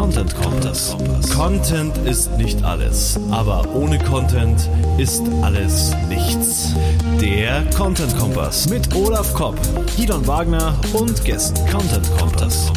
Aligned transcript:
Content 0.00 0.34
Kompass. 0.34 0.96
Content 1.36 1.98
ist 1.98 2.30
nicht 2.38 2.64
alles, 2.64 3.20
aber 3.30 3.68
ohne 3.74 3.98
Content 3.98 4.70
ist 4.96 5.22
alles 5.42 5.94
nichts. 6.08 6.74
Der 7.20 7.66
Content 7.76 8.16
Kompass 8.16 8.66
mit 8.70 8.94
Olaf 8.94 9.34
Kopp, 9.34 9.58
Gidon 9.96 10.26
Wagner 10.26 10.74
und 10.94 11.22
Gästen. 11.22 11.60
Content 11.70 12.10
Kompass. 12.18 12.72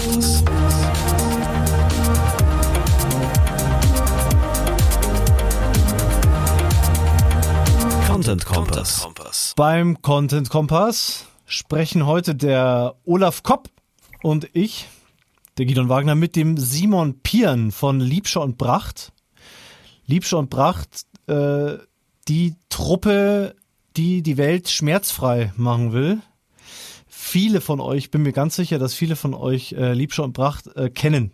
Content 8.05 8.45
Kompass. 8.45 9.53
Beim 9.55 10.01
Content 10.01 10.49
Kompass 10.49 11.23
sprechen 11.45 12.05
heute 12.05 12.35
der 12.35 12.95
Olaf 13.05 13.43
Kopp 13.43 13.69
und 14.23 14.49
ich, 14.51 14.89
der 15.57 15.65
Gidon 15.65 15.89
Wagner, 15.89 16.15
mit 16.15 16.35
dem 16.35 16.57
Simon 16.57 17.19
Pieren 17.21 17.71
von 17.71 17.99
Liebscher 17.99 18.41
und 18.41 18.57
Bracht. 18.57 19.11
Liebscher 20.05 20.39
und 20.39 20.49
Bracht, 20.49 21.05
äh, 21.27 21.77
die 22.27 22.55
Truppe, 22.69 23.55
die 23.95 24.23
die 24.23 24.37
Welt 24.37 24.69
schmerzfrei 24.69 25.53
machen 25.55 25.93
will. 25.93 26.19
Viele 27.07 27.61
von 27.61 27.79
euch, 27.79 28.11
bin 28.11 28.23
mir 28.23 28.33
ganz 28.33 28.55
sicher, 28.55 28.79
dass 28.79 28.93
viele 28.93 29.15
von 29.15 29.33
euch 29.33 29.73
äh, 29.73 29.93
Liebscher 29.93 30.23
und 30.23 30.33
Bracht 30.33 30.75
äh, 30.75 30.89
kennen. 30.89 31.31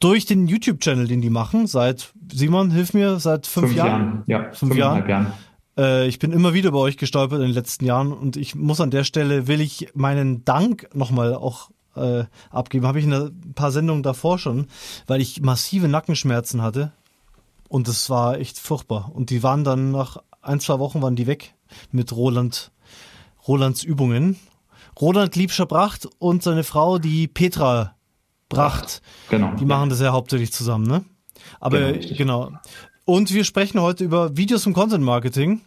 Durch 0.00 0.26
den 0.26 0.46
YouTube-Channel, 0.46 1.06
den 1.06 1.20
die 1.20 1.30
machen, 1.30 1.66
seit, 1.66 2.12
Simon, 2.32 2.70
hilf 2.70 2.92
mir, 2.92 3.18
seit 3.18 3.46
fünf, 3.46 3.68
fünf 3.68 3.76
Jahren? 3.76 4.24
Jahren. 4.26 4.44
Ja, 4.46 4.52
fünf 4.52 4.76
Jahren. 4.76 5.08
Jahren. 5.08 5.32
Äh, 5.78 6.08
ich 6.08 6.18
bin 6.18 6.32
immer 6.32 6.52
wieder 6.52 6.72
bei 6.72 6.78
euch 6.78 6.96
gestolpert 6.96 7.38
in 7.38 7.46
den 7.46 7.54
letzten 7.54 7.84
Jahren 7.84 8.12
und 8.12 8.36
ich 8.36 8.54
muss 8.54 8.80
an 8.80 8.90
der 8.90 9.04
Stelle, 9.04 9.46
will 9.46 9.60
ich 9.60 9.88
meinen 9.94 10.44
Dank 10.44 10.90
nochmal 10.94 11.34
auch 11.34 11.70
äh, 12.02 12.26
abgeben. 12.50 12.86
Habe 12.86 12.98
ich 12.98 13.04
in 13.04 13.12
ein 13.12 13.54
paar 13.54 13.72
Sendungen 13.72 14.02
davor 14.02 14.38
schon, 14.38 14.66
weil 15.06 15.20
ich 15.20 15.40
massive 15.40 15.88
Nackenschmerzen 15.88 16.62
hatte. 16.62 16.92
Und 17.68 17.86
es 17.88 18.08
war 18.08 18.38
echt 18.38 18.58
furchtbar. 18.58 19.10
Und 19.14 19.30
die 19.30 19.42
waren 19.42 19.64
dann 19.64 19.92
nach 19.92 20.18
ein, 20.40 20.60
zwei 20.60 20.78
Wochen 20.78 21.02
waren 21.02 21.16
die 21.16 21.26
weg 21.26 21.54
mit 21.90 22.12
Roland, 22.12 22.72
Rolands 23.46 23.82
Übungen. 23.82 24.38
Roland 25.00 25.36
Liebscher 25.36 25.66
Bracht 25.66 26.08
und 26.18 26.42
seine 26.42 26.64
Frau, 26.64 26.98
die 26.98 27.28
Petra 27.28 27.94
Bracht. 28.48 29.02
Genau. 29.30 29.54
Die 29.54 29.64
machen 29.64 29.90
das 29.90 30.00
ja 30.00 30.12
hauptsächlich 30.12 30.52
zusammen, 30.52 30.86
ne? 30.86 31.04
Aber 31.60 31.92
genau. 31.92 32.16
genau. 32.16 32.52
Und 33.04 33.32
wir 33.32 33.44
sprechen 33.44 33.80
heute 33.80 34.04
über 34.04 34.36
Videos 34.36 34.66
und 34.66 34.74
Content 34.74 35.04
Marketing. 35.04 35.60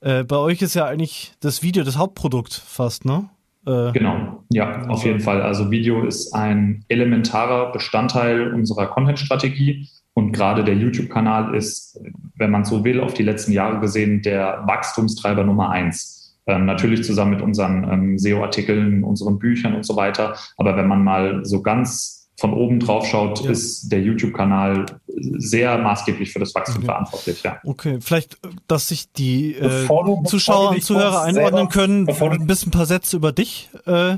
Äh, 0.00 0.24
bei 0.24 0.36
euch 0.36 0.60
ist 0.62 0.74
ja 0.74 0.86
eigentlich 0.86 1.32
das 1.40 1.62
Video 1.62 1.84
das 1.84 1.96
Hauptprodukt 1.96 2.52
fast, 2.52 3.04
ne? 3.04 3.30
Äh, 3.66 3.92
genau, 3.92 4.44
ja, 4.50 4.86
auf 4.88 5.04
jeden 5.04 5.20
Fall. 5.20 5.40
Also 5.42 5.70
Video 5.70 6.04
ist 6.04 6.32
ein 6.34 6.84
elementarer 6.88 7.72
Bestandteil 7.72 8.52
unserer 8.52 8.88
Content-Strategie 8.88 9.88
und 10.14 10.32
gerade 10.32 10.64
der 10.64 10.74
YouTube-Kanal 10.74 11.54
ist, 11.54 11.98
wenn 12.36 12.50
man 12.50 12.64
so 12.64 12.84
will, 12.84 13.00
auf 13.00 13.14
die 13.14 13.22
letzten 13.22 13.52
Jahre 13.52 13.80
gesehen 13.80 14.22
der 14.22 14.64
Wachstumstreiber 14.66 15.44
Nummer 15.44 15.70
eins. 15.70 16.36
Ähm, 16.46 16.66
natürlich 16.66 17.04
zusammen 17.04 17.32
mit 17.32 17.42
unseren 17.42 17.88
ähm, 17.88 18.18
SEO-Artikeln, 18.18 19.04
unseren 19.04 19.38
Büchern 19.38 19.74
und 19.74 19.86
so 19.86 19.94
weiter. 19.94 20.36
Aber 20.56 20.76
wenn 20.76 20.88
man 20.88 21.04
mal 21.04 21.44
so 21.44 21.62
ganz 21.62 22.21
von 22.38 22.54
oben 22.54 22.80
drauf 22.80 23.06
schaut, 23.06 23.44
ja. 23.44 23.50
ist 23.50 23.90
der 23.92 24.00
YouTube-Kanal 24.00 24.86
sehr 25.06 25.78
maßgeblich 25.78 26.32
für 26.32 26.40
das 26.40 26.54
Wachstum 26.54 26.78
okay. 26.78 26.86
verantwortlich. 26.86 27.42
Ja. 27.42 27.58
Okay, 27.64 27.98
vielleicht, 28.00 28.38
dass 28.66 28.88
sich 28.88 29.12
die 29.12 29.54
äh, 29.54 29.86
Zuschauer 30.24 30.70
und 30.70 30.82
Zuhörer 30.82 31.22
einordnen 31.22 31.68
können, 31.68 32.08
ein 32.08 32.46
bisschen 32.46 32.68
ein 32.68 32.72
paar 32.72 32.86
Sätze 32.86 33.16
über 33.16 33.32
dich. 33.32 33.70
Äh, 33.86 34.16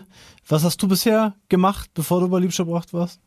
was 0.48 0.65
hast 0.65 0.83
du 0.83 0.89
bisher 0.89 1.35
gemacht, 1.48 1.91
bevor 1.95 2.20
du 2.20 2.29
bei 2.29 2.39
Liebscher 2.39 2.67
warst? 2.67 3.20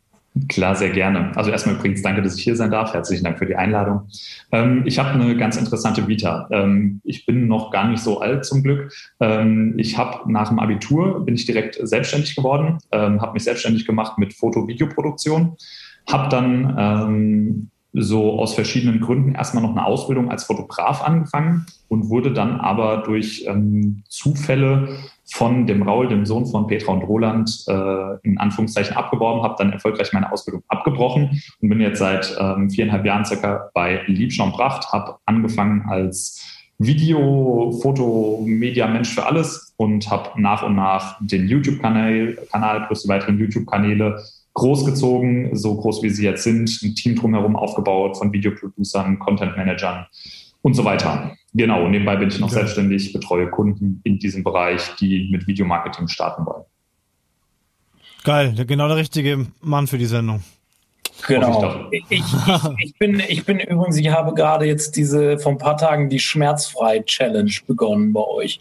Klar, 0.50 0.76
sehr 0.76 0.90
gerne. 0.90 1.32
Also 1.36 1.52
erstmal 1.52 1.76
übrigens 1.76 2.02
danke, 2.02 2.22
dass 2.22 2.38
ich 2.38 2.44
hier 2.44 2.56
sein 2.56 2.72
darf. 2.72 2.94
Herzlichen 2.94 3.24
Dank 3.24 3.40
für 3.40 3.46
die 3.46 3.56
Einladung. 3.56 4.10
Ähm, 4.52 4.84
ich 4.86 5.00
habe 5.00 5.10
eine 5.10 5.38
ganz 5.38 5.58
interessante 5.58 6.08
Vita. 6.08 6.48
Ähm, 6.52 7.02
ich 7.04 7.26
bin 7.26 7.48
noch 7.48 7.72
gar 7.72 7.88
nicht 7.88 8.02
so 8.02 8.20
alt 8.20 8.46
zum 8.46 8.62
Glück. 8.62 8.94
Ähm, 9.20 9.76
ich 9.78 9.98
habe 9.98 10.32
nach 10.32 10.50
dem 10.50 10.60
Abitur 10.60 11.26
bin 11.26 11.36
ich 11.36 11.46
direkt 11.46 11.78
selbstständig 11.82 12.36
geworden, 12.36 12.78
ähm, 12.92 13.22
habe 13.22 13.34
mich 13.34 13.44
selbstständig 13.44 13.86
gemacht 13.86 14.18
mit 14.18 14.34
Foto-Videoproduktion, 14.34 15.56
habe 16.10 16.30
dann 16.30 16.76
ähm, 16.78 17.70
so 18.00 18.40
aus 18.40 18.54
verschiedenen 18.54 19.02
Gründen 19.02 19.34
erstmal 19.34 19.64
noch 19.64 19.72
eine 19.72 19.86
Ausbildung 19.86 20.30
als 20.30 20.44
Fotograf 20.44 21.02
angefangen 21.04 21.66
und 21.88 22.10
wurde 22.10 22.32
dann 22.32 22.60
aber 22.60 22.98
durch 22.98 23.46
ähm, 23.48 24.04
Zufälle 24.08 24.90
von 25.26 25.66
dem 25.66 25.82
Raul, 25.82 26.08
dem 26.08 26.26
Sohn 26.26 26.46
von 26.46 26.68
Petra 26.68 26.94
und 26.94 27.02
Roland, 27.02 27.66
äh, 27.68 28.18
in 28.22 28.38
Anführungszeichen 28.38 28.96
abgeworben, 28.96 29.42
habe 29.42 29.56
dann 29.58 29.74
erfolgreich 29.74 30.14
meine 30.14 30.32
Ausbildung 30.32 30.64
abgebrochen 30.68 31.42
und 31.62 31.70
bin 31.70 31.82
jetzt 31.82 32.00
seit 32.00 32.38
ähm, 32.40 32.70
viereinhalb 32.70 33.06
Jahren 33.06 33.26
circa 33.26 33.70
bei 33.74 34.04
Liebscher 34.06 34.48
Bracht, 34.48 34.92
habe 34.94 35.18
angefangen 35.26 35.86
als 35.90 36.42
Video, 36.80 37.72
Foto, 37.82 38.44
Media 38.46 38.88
Mensch 38.88 39.10
für 39.10 39.26
alles 39.26 39.74
und 39.78 40.10
habe 40.12 40.40
nach 40.40 40.62
und 40.62 40.76
nach 40.76 41.18
den 41.20 41.48
YouTube-Kanal 41.48 42.38
Kanal 42.52 42.86
plus 42.86 43.04
die 43.04 43.10
weiteren 43.10 43.40
YouTube-Kanäle 43.40 44.24
großgezogen, 44.58 45.56
so 45.56 45.76
groß 45.76 46.02
wie 46.02 46.10
sie 46.10 46.26
jetzt 46.26 46.44
sind, 46.44 46.82
ein 46.84 46.96
Team 46.96 47.16
drumherum 47.16 47.56
aufgebaut 47.56 48.18
von 48.18 48.34
Videoproducern, 48.34 49.20
Content-Managern 49.20 50.08
und 50.64 50.74
so 50.74 50.84
weiter. 50.84 51.36
Genau, 51.54 51.86
und 51.86 51.92
nebenbei 51.92 52.16
bin 52.16 52.30
ich 52.30 52.40
noch 52.40 52.50
ja. 52.50 52.56
selbstständig, 52.56 53.14
betreue 53.14 53.50
Kunden 53.52 54.02
in 54.04 54.18
diesem 54.18 54.44
Bereich, 54.44 54.96
die 55.00 55.30
mit 55.32 55.46
Videomarketing 55.46 56.08
starten 56.08 56.46
wollen. 56.46 56.64
Geil, 58.24 58.66
genau 58.68 58.88
der 58.88 58.98
richtige 58.98 59.46
Mann 59.62 59.86
für 59.86 60.00
die 60.00 60.06
Sendung. 60.06 60.44
Genau. 61.28 61.88
Ich, 61.92 62.04
ich, 62.10 62.24
ich, 62.84 62.98
bin, 62.98 63.22
ich 63.28 63.46
bin 63.46 63.60
übrigens, 63.60 63.98
ich 63.98 64.10
habe 64.10 64.34
gerade 64.34 64.66
jetzt 64.66 64.96
diese 64.96 65.38
vor 65.38 65.52
ein 65.52 65.58
paar 65.58 65.78
Tagen 65.78 66.10
die 66.10 66.20
Schmerzfrei-Challenge 66.20 67.54
begonnen 67.68 68.12
bei 68.12 68.22
euch. 68.22 68.60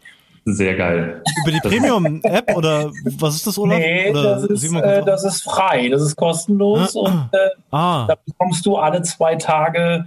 Sehr 0.48 0.76
geil. 0.76 1.22
Über 1.42 1.50
die 1.50 1.60
Premium-App 1.60 2.56
oder 2.56 2.92
was 3.18 3.34
ist 3.34 3.48
das, 3.48 3.58
Olaf? 3.58 3.78
Nee, 3.78 4.12
das 4.12 4.44
ist, 4.44 4.72
äh, 4.72 5.04
das 5.04 5.24
ist 5.24 5.42
frei, 5.42 5.88
das 5.88 6.02
ist 6.02 6.14
kostenlos 6.14 6.96
ah, 6.96 7.00
und 7.00 7.28
äh, 7.32 7.48
ah. 7.72 8.06
da 8.06 8.14
bekommst 8.24 8.64
du 8.64 8.76
alle 8.76 9.02
zwei 9.02 9.34
Tage 9.34 10.06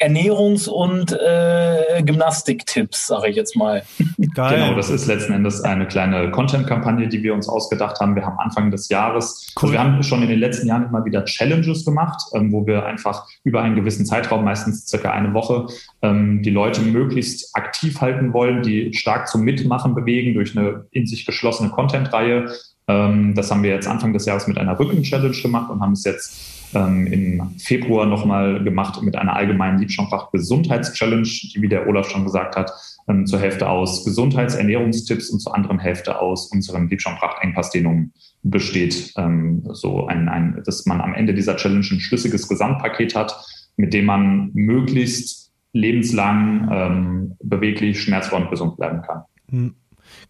Ernährungs- 0.00 0.68
und 0.68 1.12
äh, 1.12 2.02
Gymnastiktipps, 2.02 3.06
sage 3.06 3.28
ich 3.28 3.36
jetzt 3.36 3.54
mal. 3.54 3.82
Geil. 4.34 4.58
Genau, 4.58 4.74
das 4.74 4.90
ist 4.90 5.06
letzten 5.06 5.32
Endes 5.34 5.62
eine 5.62 5.86
kleine 5.86 6.30
Content-Kampagne, 6.30 7.08
die 7.08 7.22
wir 7.22 7.34
uns 7.34 7.48
ausgedacht 7.48 8.00
haben. 8.00 8.14
Wir 8.14 8.24
haben 8.24 8.38
Anfang 8.38 8.70
des 8.70 8.88
Jahres, 8.88 9.52
also 9.54 9.54
cool. 9.56 9.62
also 9.62 9.72
wir 9.72 9.80
haben 9.80 10.02
schon 10.02 10.22
in 10.22 10.28
den 10.28 10.38
letzten 10.38 10.66
Jahren 10.66 10.86
immer 10.86 11.04
wieder 11.04 11.24
Challenges 11.24 11.84
gemacht, 11.84 12.22
ähm, 12.34 12.50
wo 12.50 12.66
wir 12.66 12.86
einfach 12.86 13.26
über 13.44 13.62
einen 13.62 13.76
gewissen 13.76 14.06
Zeitraum, 14.06 14.44
meistens 14.44 14.88
circa 14.88 15.10
eine 15.10 15.34
Woche, 15.34 15.66
ähm, 16.02 16.42
die 16.42 16.50
Leute 16.50 16.80
möglichst 16.80 17.54
aktiv 17.54 18.00
halten 18.00 18.32
wollen, 18.32 18.62
die 18.62 18.94
stark 18.94 19.28
zum 19.28 19.42
Mitmachen 19.42 19.94
bewegen 19.94 20.34
durch 20.34 20.56
eine 20.56 20.86
in 20.92 21.06
sich 21.06 21.26
geschlossene 21.26 21.70
Content-Reihe. 21.70 22.50
Ähm, 22.88 23.34
das 23.34 23.50
haben 23.50 23.62
wir 23.62 23.70
jetzt 23.70 23.86
Anfang 23.86 24.12
des 24.12 24.24
Jahres 24.24 24.46
mit 24.46 24.58
einer 24.58 24.78
Rücken-Challenge 24.78 25.36
gemacht 25.42 25.70
und 25.70 25.80
haben 25.80 25.92
es 25.92 26.04
jetzt 26.04 26.59
ähm, 26.74 27.06
im 27.06 27.50
Februar 27.58 28.06
nochmal 28.06 28.62
gemacht 28.62 29.02
mit 29.02 29.16
einer 29.16 29.34
allgemeinen 29.34 29.78
Liebschonfach 29.78 30.30
Gesundheitschallenge, 30.30 31.22
die, 31.22 31.58
wie 31.60 31.68
der 31.68 31.88
Olaf 31.88 32.08
schon 32.08 32.24
gesagt 32.24 32.56
hat, 32.56 32.70
ähm, 33.08 33.26
zur 33.26 33.40
Hälfte 33.40 33.68
aus 33.68 34.04
Gesundheitsernährungstipps 34.04 35.30
und 35.30 35.40
zur 35.40 35.54
anderen 35.54 35.78
Hälfte 35.78 36.20
aus 36.20 36.50
unserem 36.52 36.88
Liebschonpracht-Engpass, 36.88 37.70
den 37.70 38.12
besteht, 38.42 39.12
ähm, 39.16 39.62
so 39.72 40.06
ein, 40.06 40.28
ein, 40.28 40.62
dass 40.64 40.86
man 40.86 41.00
am 41.00 41.14
Ende 41.14 41.34
dieser 41.34 41.56
Challenge 41.56 41.86
ein 41.90 42.00
schlüssiges 42.00 42.48
Gesamtpaket 42.48 43.14
hat, 43.14 43.44
mit 43.76 43.92
dem 43.92 44.06
man 44.06 44.50
möglichst 44.54 45.52
lebenslang 45.72 46.68
ähm, 46.70 47.36
beweglich, 47.42 48.00
schmerzfrei 48.00 48.36
und 48.38 48.50
gesund 48.50 48.76
bleiben 48.76 49.02
kann. 49.02 49.22
Hm. 49.50 49.74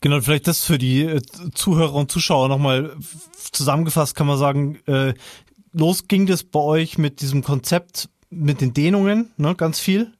Genau, 0.01 0.21
vielleicht 0.21 0.47
das 0.47 0.65
für 0.65 0.79
die 0.79 1.03
äh, 1.03 1.21
Zuhörer 1.55 1.95
und 1.95 2.11
Zuschauer 2.11 2.49
nochmal 2.49 2.97
zusammengefasst 3.53 4.15
kann 4.15 4.27
man 4.27 4.39
sagen, 4.39 4.79
äh, 4.87 5.15
los 5.73 6.09
ging 6.09 6.27
das 6.27 6.45
bei 6.45 6.61
euch 6.61 6.99
mit 6.99 7.21
diesem 7.21 7.43
Konzept 7.43 8.09
mit 8.31 8.61
den 8.61 8.73
Dehnungen, 8.73 9.31
ne, 9.37 9.55
ganz 9.55 9.81
viel. 9.81 10.13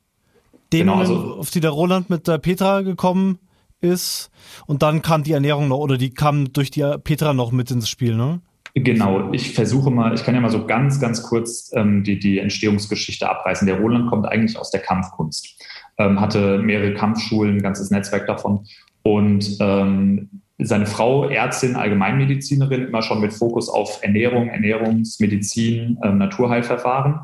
Dehnungen, 0.73 1.07
genau, 1.07 1.21
also, 1.21 1.35
auf 1.39 1.51
die 1.51 1.61
der 1.61 1.71
Roland 1.71 2.11
mit 2.11 2.29
der 2.29 2.39
Petra 2.39 2.83
gekommen 2.83 3.39
ist. 3.81 4.31
Und 4.67 4.83
dann 4.83 5.03
kam 5.03 5.23
die 5.23 5.33
Ernährung 5.33 5.69
noch, 5.69 5.79
oder 5.79 5.97
die 5.97 6.11
kam 6.11 6.53
durch 6.53 6.71
die 6.71 6.85
Petra 7.03 7.33
noch 7.33 7.53
mit 7.53 7.71
ins 7.71 7.89
Spiel, 7.89 8.17
ne? 8.17 8.41
Genau, 8.75 9.33
ich 9.33 9.53
versuche 9.53 9.91
mal, 9.91 10.15
ich 10.15 10.23
kann 10.23 10.35
ja 10.35 10.41
mal 10.41 10.51
so 10.51 10.65
ganz, 10.65 11.01
ganz 11.01 11.25
kurz 11.25 11.73
ähm, 11.75 12.05
die, 12.05 12.21
die 12.21 12.39
Entstehungsgeschichte 12.39 13.29
abreißen. 13.29 13.67
Der 13.67 13.81
Roland 13.81 14.09
kommt 14.09 14.27
eigentlich 14.27 14.57
aus 14.57 14.71
der 14.71 14.81
Kampfkunst, 14.81 15.61
ähm, 15.99 16.21
hatte 16.21 16.59
mehrere 16.59 16.95
Kampfschulen, 16.95 17.57
ein 17.57 17.63
ganzes 17.63 17.91
Netzwerk 17.91 18.29
davon. 18.29 18.67
Und 19.03 19.57
ähm, 19.61 20.43
seine 20.63 20.87
Frau 20.87 21.29
Ärztin, 21.29 21.77
Allgemeinmedizinerin, 21.77 22.87
immer 22.89 23.03
schon 23.03 23.21
mit 23.21 23.33
Fokus 23.33 23.69
auf 23.69 24.03
Ernährung, 24.03 24.49
Ernährungsmedizin, 24.49 25.99
ähm, 26.03 26.19
Naturheilverfahren 26.19 27.21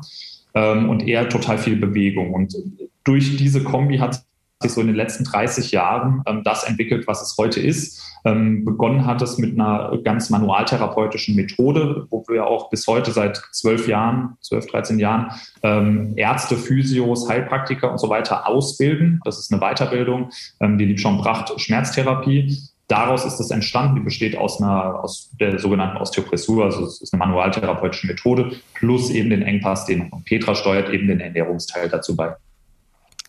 ähm, 0.53 0.89
und 0.89 1.07
er 1.07 1.29
total 1.29 1.57
viel 1.57 1.77
Bewegung. 1.77 2.33
Und 2.33 2.55
durch 3.03 3.37
diese 3.37 3.63
Kombi 3.63 3.97
hat 3.97 4.23
sich 4.61 4.71
so 4.71 4.81
in 4.81 4.87
den 4.87 4.95
letzten 4.95 5.23
30 5.23 5.71
Jahren 5.71 6.23
ähm, 6.25 6.41
das 6.43 6.63
entwickelt, 6.63 7.07
was 7.07 7.21
es 7.21 7.37
heute 7.37 7.59
ist. 7.59 8.01
Ähm, 8.25 8.65
begonnen 8.65 9.05
hat 9.05 9.21
es 9.21 9.37
mit 9.37 9.53
einer 9.53 9.97
ganz 10.03 10.29
manualtherapeutischen 10.29 11.35
Methode, 11.35 12.07
wo 12.09 12.25
wir 12.27 12.47
auch 12.47 12.69
bis 12.69 12.87
heute 12.87 13.11
seit 13.11 13.37
zwölf 13.51 13.87
Jahren, 13.87 14.35
zwölf, 14.41 14.65
13 14.65 14.99
Jahren 14.99 15.31
ähm, 15.61 16.13
Ärzte, 16.15 16.57
Physios, 16.57 17.29
Heilpraktiker 17.29 17.91
und 17.91 17.99
so 17.99 18.09
weiter 18.09 18.47
ausbilden. 18.47 19.21
Das 19.25 19.37
ist 19.37 19.53
eine 19.53 19.61
Weiterbildung, 19.61 20.31
ähm, 20.59 20.77
die 20.77 20.85
Liebschaum 20.85 21.19
Pracht 21.19 21.59
Schmerztherapie. 21.59 22.57
Daraus 22.87 23.25
ist 23.25 23.39
es 23.41 23.51
entstanden, 23.51 23.95
die 23.95 24.01
besteht 24.01 24.37
aus 24.37 24.61
einer, 24.61 25.03
aus 25.03 25.31
der 25.41 25.59
sogenannten 25.59 25.97
Osteopressur, 25.97 26.65
also 26.65 26.85
es 26.85 27.01
ist 27.01 27.13
eine 27.13 27.19
manualtherapeutische 27.19 28.07
Methode, 28.07 28.51
plus 28.75 29.09
eben 29.09 29.29
den 29.29 29.41
Engpass, 29.41 29.85
den 29.85 30.09
Petra 30.23 30.55
steuert 30.55 30.89
eben 30.89 31.07
den 31.07 31.19
Ernährungsteil 31.19 31.89
dazu 31.89 32.15
bei. 32.15 32.35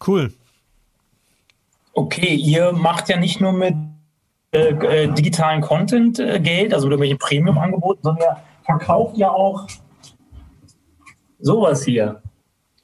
Cool. 0.07 0.33
Okay, 1.93 2.35
ihr 2.35 2.73
macht 2.73 3.09
ja 3.09 3.17
nicht 3.17 3.41
nur 3.41 3.53
mit 3.53 3.75
äh, 4.53 4.69
äh, 4.69 5.13
digitalen 5.13 5.61
Content 5.61 6.21
äh, 6.21 6.39
Geld, 6.39 6.73
also 6.73 6.87
mit 6.87 6.93
irgendwelchen 6.93 7.19
Premium-Angeboten, 7.19 8.01
sondern 8.05 8.23
ihr 8.23 8.37
verkauft 8.65 9.19
ja 9.19 9.31
auch 9.31 9.67
sowas 11.41 11.85
hier. 11.85 12.23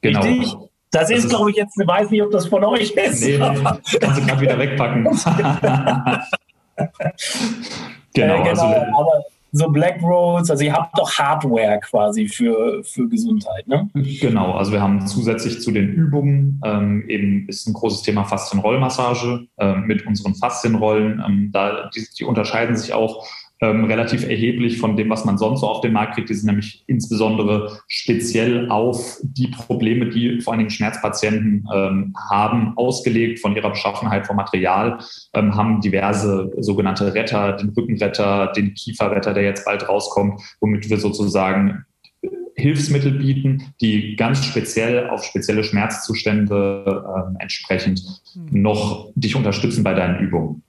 Genau. 0.00 0.20
Richtig? 0.23 0.53
Das, 0.91 1.09
das 1.09 1.19
ist, 1.19 1.29
glaube 1.29 1.50
ich, 1.50 1.56
jetzt, 1.56 1.79
ich 1.81 1.87
weiß 1.87 2.11
nicht, 2.11 2.23
ob 2.23 2.32
das 2.32 2.49
von 2.49 2.65
euch 2.65 2.91
ist. 2.91 3.23
Nee, 3.23 3.38
nee, 3.38 3.62
kannst 3.62 3.94
du 3.94 4.27
gerade 4.27 4.41
wieder 4.41 4.59
wegpacken. 4.59 5.06
genau, 8.15 8.35
äh, 8.35 8.43
genau 8.43 8.49
also, 8.49 8.65
aber 8.65 9.25
so 9.56 9.69
Black 9.69 10.03
Rolls, 10.03 10.50
also 10.50 10.65
ihr 10.65 10.73
habt 10.73 10.99
doch 10.99 11.17
Hardware 11.17 11.79
quasi 11.79 12.26
für, 12.26 12.82
für 12.82 13.09
Gesundheit, 13.09 13.69
ne? 13.69 13.88
Genau, 13.94 14.53
also 14.53 14.73
wir 14.73 14.82
haben 14.82 15.06
zusätzlich 15.06 15.61
zu 15.61 15.71
den 15.71 15.91
Übungen 15.91 16.61
ähm, 16.65 17.09
eben 17.09 17.49
ist 17.49 17.69
ein 17.69 17.73
großes 17.73 18.03
Thema 18.03 18.25
Faszienrollmassage 18.25 19.47
äh, 19.59 19.76
mit 19.76 20.05
unseren 20.06 20.35
Faszienrollen. 20.35 21.23
Ähm, 21.25 21.50
da, 21.53 21.88
die, 21.94 22.05
die 22.19 22.25
unterscheiden 22.25 22.77
sich 22.77 22.94
auch 22.94 23.25
ähm, 23.64 23.84
relativ 23.84 24.28
erheblich 24.28 24.78
von 24.78 24.96
dem, 24.96 25.08
was 25.08 25.25
man 25.25 25.38
sonst 25.38 25.61
so 25.61 25.69
auf 25.69 25.81
den 25.81 25.93
Markt 25.93 26.14
kriegt. 26.14 26.28
Die 26.28 26.34
sind 26.34 26.46
nämlich 26.46 26.84
insbesondere 26.87 27.78
speziell 27.88 28.70
auf 28.70 29.19
die 29.22 29.49
Probleme, 29.49 30.11
die 30.11 30.40
vor 30.40 30.52
allen 30.52 30.58
Dingen 30.58 30.70
Schmerzpatienten 30.70 31.66
ähm, 31.72 32.14
haben, 32.31 32.76
ausgelegt 32.76 33.40
von 33.40 33.56
ihrer 33.56 33.70
Beschaffenheit 33.70 34.26
vom 34.26 34.37
Material, 34.37 34.99
ähm, 35.32 35.55
haben 35.55 35.81
diverse 35.81 36.52
sogenannte 36.58 37.14
Retter, 37.14 37.52
den 37.55 37.70
Rückenretter, 37.70 38.52
den 38.52 38.75
Kieferretter, 38.75 39.32
der 39.32 39.44
jetzt 39.44 39.64
bald 39.64 39.88
rauskommt, 39.88 40.40
womit 40.60 40.90
wir 40.90 40.99
sozusagen 40.99 41.84
Hilfsmittel 42.56 43.12
bieten, 43.12 43.75
die 43.81 44.14
ganz 44.17 44.44
speziell 44.44 45.08
auf 45.08 45.25
spezielle 45.25 45.64
Schmerzzustände 45.64 47.05
äh, 47.37 47.43
entsprechend 47.43 48.02
hm. 48.34 48.62
noch 48.62 49.10
dich 49.14 49.37
unterstützen 49.37 49.82
bei 49.82 49.94
deinen 49.94 50.20
Übungen. 50.20 50.63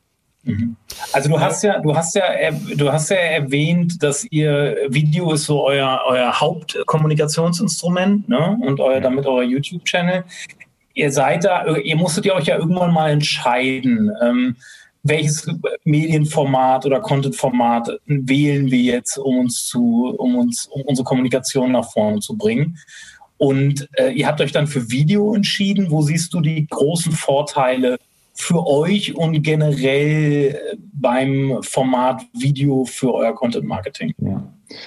Mhm. 0.46 0.76
Also 1.12 1.30
du 1.30 1.40
hast 1.40 1.64
ja, 1.64 1.80
du 1.80 1.96
hast 1.96 2.16
ja, 2.16 2.24
du 2.76 2.92
hast 2.92 3.10
ja 3.10 3.18
erwähnt, 3.18 4.02
dass 4.02 4.26
ihr 4.32 4.78
Video 4.90 5.34
ist 5.34 5.46
so 5.46 5.66
euer, 5.66 6.02
euer 6.06 6.40
Hauptkommunikationsinstrument, 6.40 8.30
ne? 8.30 8.58
Und 8.62 8.80
euer, 8.80 9.02
damit 9.02 9.26
euer 9.26 9.44
YouTube-Channel. 9.44 10.24
Ihr 10.94 11.12
seid 11.12 11.44
da, 11.44 11.76
ihr 11.76 11.98
musstet 11.98 12.26
ja 12.26 12.36
euch 12.36 12.46
ja 12.46 12.58
irgendwann 12.58 12.94
mal 12.94 13.12
entscheiden, 13.12 14.12
ähm, 14.22 14.56
welches 15.04 15.48
Medienformat 15.84 16.86
oder 16.86 17.00
Contentformat 17.00 17.90
wählen 18.06 18.72
wir 18.72 18.80
jetzt, 18.80 19.18
um 19.18 19.40
uns 19.40 19.66
zu, 19.66 20.16
um 20.18 20.36
uns, 20.36 20.68
um 20.68 20.82
unsere 20.84 21.06
Kommunikation 21.06 21.74
nach 21.74 21.92
vorne 21.92 22.20
zu 22.20 22.38
bringen. 22.38 22.78
Und 23.38 23.90
äh, 23.94 24.12
ihr 24.12 24.28
habt 24.28 24.42
euch 24.42 24.52
dann 24.52 24.68
für 24.68 24.90
Video 24.90 25.36
entschieden. 25.36 25.92
Wo 25.92 26.02
siehst 26.02 26.34
du 26.34 26.42
die 26.42 26.66
großen 26.68 27.12
Vorteile 27.12 27.98
für 28.36 28.68
euch 28.68 29.16
und 29.16 29.42
generell 29.42 30.78
beim 30.94 31.60
Format 31.62 32.24
Video 32.34 32.86
für 32.86 33.14
euer 33.14 33.34
Content 33.34 33.66
Marketing? 33.66 34.14
Ja. 34.18 34.44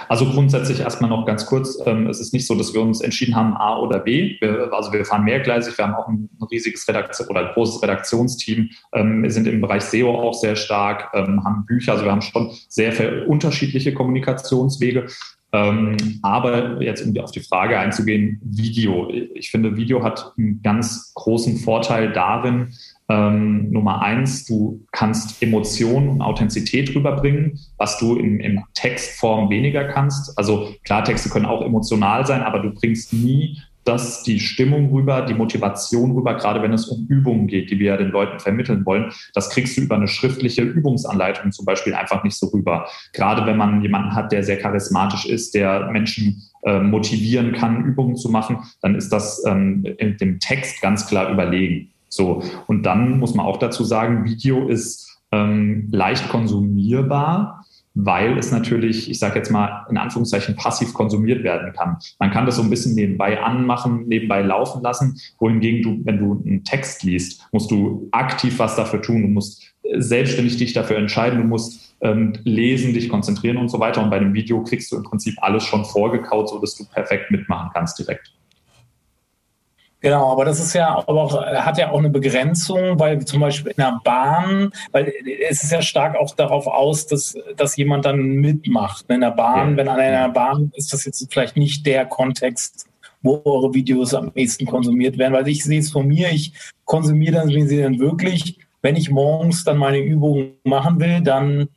Also 0.09 0.27
grundsätzlich 0.27 0.81
erstmal 0.81 1.09
noch 1.11 1.25
ganz 1.25 1.47
kurz. 1.47 1.79
Ähm, 1.87 2.09
es 2.09 2.21
ist 2.21 2.33
nicht 2.33 2.47
so, 2.47 2.55
dass 2.55 2.75
wir 2.75 2.81
uns 2.81 3.00
entschieden 3.00 3.37
haben, 3.37 3.56
A 3.56 3.79
oder 3.79 4.00
B. 4.00 4.37
Wir, 4.41 4.73
also 4.73 4.93
wir 4.93 5.05
fahren 5.05 5.25
mehrgleisig. 5.25 5.79
Wir 5.79 5.87
haben 5.87 5.95
auch 5.95 6.09
ein 6.09 6.29
riesiges 6.50 6.87
Redaktion 6.89 7.29
oder 7.29 7.49
ein 7.49 7.55
großes 7.55 7.83
Redaktionsteam. 7.83 8.71
Ähm, 8.93 9.23
wir 9.23 9.31
sind 9.31 9.47
im 9.47 9.61
Bereich 9.61 9.85
SEO 9.85 10.11
auch 10.11 10.35
sehr 10.35 10.56
stark, 10.56 11.11
ähm, 11.15 11.43
haben 11.45 11.65
Bücher. 11.65 11.93
Also 11.93 12.05
wir 12.05 12.12
haben 12.12 12.23
schon 12.23 12.50
sehr 12.69 12.93
viele 12.93 13.25
unterschiedliche 13.27 13.95
Kommunikationswege. 13.95 15.06
Ähm, 15.53 15.97
aber 16.23 16.83
jetzt, 16.83 17.06
um 17.06 17.17
auf 17.19 17.31
die 17.31 17.41
Frage 17.41 17.79
einzugehen, 17.79 18.41
Video. 18.45 19.11
Ich 19.35 19.50
finde, 19.50 19.77
Video 19.77 20.03
hat 20.03 20.35
einen 20.37 20.61
ganz 20.62 21.12
großen 21.15 21.56
Vorteil 21.56 22.12
darin, 22.12 22.75
ähm, 23.08 23.70
Nummer 23.70 24.02
eins, 24.02 24.44
du 24.44 24.84
kannst 24.93 25.43
Emotionen 25.43 26.08
und 26.08 26.20
Authentizität 26.20 26.94
rüberbringen, 26.94 27.58
was 27.78 27.99
du 27.99 28.16
in, 28.16 28.40
in 28.40 28.62
Textform 28.75 29.49
weniger 29.50 29.84
kannst. 29.84 30.37
Also 30.37 30.75
Klartexte 30.84 31.31
können 31.31 31.46
auch 31.46 31.62
emotional 31.62 32.26
sein, 32.26 32.43
aber 32.43 32.60
du 32.60 32.72
bringst 32.72 33.12
nie 33.12 33.58
das, 33.88 34.22
die 34.22 34.38
Stimmung 34.38 34.90
rüber, 34.90 35.22
die 35.22 35.32
Motivation 35.32 36.10
rüber, 36.10 36.34
gerade 36.34 36.60
wenn 36.60 36.75
es 36.75 36.88
um 36.88 37.06
Übungen 37.08 37.46
geht, 37.46 37.70
die 37.70 37.78
wir 37.78 37.93
ja 37.93 37.96
den 37.96 38.10
Leuten 38.10 38.38
vermitteln 38.38 38.84
wollen. 38.84 39.11
Das 39.32 39.49
kriegst 39.49 39.78
du 39.78 39.81
über 39.81 39.96
eine 39.96 40.08
schriftliche 40.08 40.61
Übungsanleitung 40.61 41.52
zum 41.52 41.64
Beispiel 41.64 41.94
einfach 41.94 42.22
nicht 42.22 42.37
so 42.37 42.49
rüber. 42.49 42.87
Gerade 43.14 43.46
wenn 43.46 43.56
man 43.56 43.81
jemanden 43.81 44.14
hat, 44.14 44.31
der 44.31 44.43
sehr 44.44 44.58
charismatisch 44.58 45.25
ist, 45.25 45.54
der 45.54 45.90
Menschen 45.90 46.43
äh, 46.64 46.81
motivieren 46.81 47.52
kann, 47.52 47.87
Übungen 47.87 48.16
zu 48.16 48.28
machen, 48.28 48.58
dann 48.82 48.94
ist 48.94 49.08
das 49.08 49.43
ähm, 49.46 49.87
in 49.96 50.19
dem 50.19 50.38
Text 50.38 50.82
ganz 50.82 51.06
klar 51.06 51.31
überlegen. 51.31 51.90
So, 52.08 52.43
und 52.66 52.84
dann 52.84 53.19
muss 53.19 53.34
man 53.34 53.46
auch 53.46 53.58
dazu 53.58 53.84
sagen, 53.84 54.25
Video 54.25 54.69
ist 54.69 55.19
ähm, 55.32 55.88
leicht 55.93 56.28
konsumierbar, 56.28 57.64
weil 57.94 58.38
es 58.38 58.52
natürlich, 58.52 59.10
ich 59.10 59.19
sage 59.19 59.37
jetzt 59.37 59.50
mal 59.50 59.87
in 59.90 59.99
Anführungszeichen, 59.99 60.55
passiv 60.55 60.94
konsumiert 60.94 61.43
werden 61.43 61.72
kann. 61.72 61.96
Man 62.19 62.31
kann 62.31 62.46
das 62.46 62.56
so 62.56 62.62
ein 62.62 62.70
bisschen 62.70 62.94
nebenbei 62.94 63.43
anmachen, 63.43 64.06
nebenbei 64.06 64.43
laufen 64.43 64.82
lassen, 64.82 65.19
wohingegen 65.38 65.82
du, 65.82 66.00
wenn 66.05 66.19
du 66.19 66.43
einen 66.46 66.64
Text 66.64 67.02
liest, 67.02 67.46
musst 67.52 67.70
du 67.70 68.08
aktiv 68.12 68.58
was 68.58 68.76
dafür 68.76 69.02
tun, 69.02 69.22
du 69.22 69.28
musst 69.28 69.75
selbstständig 69.96 70.56
dich 70.56 70.72
dafür 70.72 70.96
entscheiden, 70.96 71.40
du 71.40 71.44
musst 71.44 71.96
ähm, 72.00 72.34
lesen, 72.44 72.94
dich 72.94 73.08
konzentrieren 73.08 73.56
und 73.56 73.69
so 73.69 73.81
weiter. 73.81 74.02
Und 74.02 74.11
bei 74.11 74.19
dem 74.19 74.32
Video 74.32 74.62
kriegst 74.62 74.93
du 74.93 74.96
im 74.96 75.02
Prinzip 75.02 75.34
alles 75.43 75.64
schon 75.64 75.84
vorgekaut, 75.84 76.49
so 76.49 76.61
dass 76.61 76.76
du 76.76 76.84
perfekt 76.84 77.31
mitmachen 77.31 77.70
kannst 77.75 77.99
direkt. 77.99 78.32
Genau, 80.00 80.31
aber 80.31 80.45
das 80.45 80.61
ist 80.61 80.75
ja 80.75 80.97
aber 80.97 81.23
auch, 81.23 81.45
hat 81.45 81.77
ja 81.77 81.91
auch 81.91 81.99
eine 81.99 82.11
Begrenzung, 82.11 83.00
weil 83.00 83.25
zum 83.25 83.41
Beispiel 83.41 83.73
in 83.73 83.83
der 83.83 83.99
Bahn, 84.05 84.71
weil 84.93 85.12
es 85.49 85.65
ist 85.65 85.73
ja 85.73 85.83
stark 85.83 86.17
auch 86.17 86.37
darauf 86.37 86.69
aus, 86.69 87.09
dass, 87.09 87.37
dass 87.56 87.77
jemand 87.77 88.05
dann 88.05 88.21
mitmacht. 88.21 89.06
In 89.09 89.23
der 89.23 89.33
Bahn, 89.33 89.73
ja. 89.73 89.77
wenn 89.79 89.89
an 89.89 89.99
einer 89.99 90.29
Bahn 90.29 90.71
ist 90.77 90.93
das 90.93 91.05
jetzt 91.05 91.27
vielleicht 91.33 91.56
nicht 91.56 91.85
der 91.85 92.06
Kontext, 92.06 92.87
wo 93.23 93.43
eure 93.45 93.75
Videos 93.75 94.14
am 94.14 94.31
ehesten 94.37 94.67
konsumiert 94.67 95.19
werden, 95.19 95.35
weil 95.35 95.49
ich 95.49 95.64
sehe 95.64 95.81
es 95.81 95.90
von 95.90 96.07
mir, 96.07 96.31
ich 96.31 96.52
konsumiere 96.85 97.35
dann, 97.35 97.49
wie 97.49 97.67
sie 97.67 97.83
dann 97.83 97.99
wirklich, 97.99 98.59
wenn 98.83 98.95
ich 98.95 99.11
morgens 99.11 99.64
dann 99.64 99.78
meine 99.78 99.99
Übungen 99.99 100.52
machen 100.62 101.00
will, 101.00 101.23
dann 101.23 101.69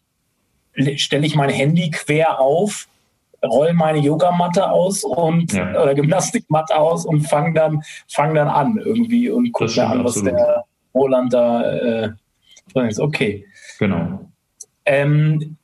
stelle 0.96 1.26
ich 1.26 1.36
mein 1.36 1.50
Handy 1.50 1.90
quer 1.90 2.40
auf 2.40 2.88
roll 3.46 3.74
meine 3.74 4.00
Yogamatte 4.00 4.70
aus 4.70 5.04
und 5.04 5.54
ja. 5.54 5.82
oder 5.82 5.96
Gymnastikmatte 5.96 6.76
aus 6.76 7.06
und 7.06 7.22
fange 7.22 7.54
dann, 7.54 7.82
fang 8.08 8.34
dann 8.34 8.48
an 8.48 8.80
irgendwie 8.84 9.30
und 9.30 9.52
gucke 9.52 9.72
mir 9.72 9.88
an, 9.88 10.04
was 10.04 10.18
absolut. 10.18 10.34
der 10.34 10.66
Roland 10.94 11.34
da 11.34 11.72
äh, 11.72 12.10
drin 12.74 12.88
ist. 12.88 13.00
Okay. 13.00 13.46
Genau. 13.80 14.30
Ähm, 14.86 15.58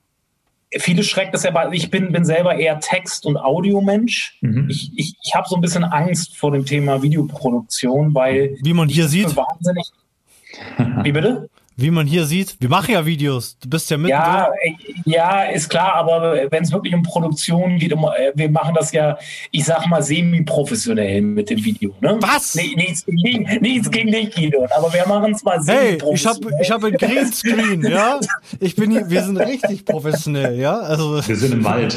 viele 0.76 1.04
schreckt 1.04 1.34
das 1.34 1.44
ja, 1.44 1.54
weil 1.54 1.74
ich 1.74 1.90
bin, 1.90 2.12
bin 2.12 2.26
selber 2.26 2.56
eher 2.56 2.80
Text- 2.80 3.26
und 3.26 3.38
Audiomensch. 3.38 4.38
Mhm. 4.42 4.68
Ich, 4.70 4.92
ich, 4.96 5.16
ich 5.24 5.36
habe 5.36 5.48
so 5.48 5.56
ein 5.56 5.62
bisschen 5.62 5.84
Angst 5.84 6.38
vor 6.38 6.52
dem 6.52 6.66
Thema 6.66 7.02
Videoproduktion, 7.02 8.14
weil. 8.14 8.58
Wie 8.62 8.74
man 8.74 8.90
hier 8.90 9.08
sieht. 9.08 9.36
Wahnsinnig. 9.36 9.86
Wie 11.04 11.12
bitte? 11.12 11.50
Wie 11.80 11.92
man 11.92 12.08
hier 12.08 12.26
sieht, 12.26 12.58
wir 12.60 12.70
machen 12.70 12.92
ja 12.92 13.06
Videos. 13.06 13.56
Du 13.60 13.70
bist 13.70 13.92
ja 13.92 13.98
mit. 13.98 14.10
Ja, 14.10 14.50
äh, 14.64 14.74
ja, 15.06 15.44
ist 15.44 15.70
klar, 15.70 15.94
aber 15.94 16.50
wenn 16.50 16.64
es 16.64 16.72
wirklich 16.72 16.96
um 16.96 17.04
Produktion 17.04 17.78
geht, 17.78 17.94
um, 17.94 18.04
äh, 18.06 18.32
wir 18.34 18.50
machen 18.50 18.74
das 18.74 18.92
ja, 18.92 19.16
ich 19.52 19.64
sag 19.64 19.86
mal, 19.86 20.02
semi-professionell 20.02 21.22
mit 21.22 21.52
dem 21.52 21.64
Video. 21.64 21.94
Ne? 22.02 22.18
Was? 22.20 22.56
Nee, 22.56 22.74
nichts, 22.76 23.06
nichts 23.06 23.92
gegen 23.92 24.12
dich, 24.12 24.34
Guido, 24.34 24.66
aber 24.76 24.92
wir 24.92 25.08
machen 25.08 25.34
es 25.36 25.44
mal 25.44 25.62
semi-professionell. 25.62 26.00
Hey, 26.02 26.16
ich 26.16 26.26
habe 26.26 26.62
ich 26.64 26.72
hab 26.72 26.84
einen 26.84 26.98
Greenscreen, 26.98 27.84
ja? 27.84 28.20
Ich 28.60 28.76
bin 28.76 28.90
hier, 28.90 29.08
wir 29.08 29.22
sind 29.22 29.38
richtig 29.38 29.86
professionell, 29.86 30.58
ja? 30.58 30.80
Also, 30.80 31.22
wir 31.28 31.36
sind 31.36 31.54
im 31.54 31.64
Wald. 31.64 31.96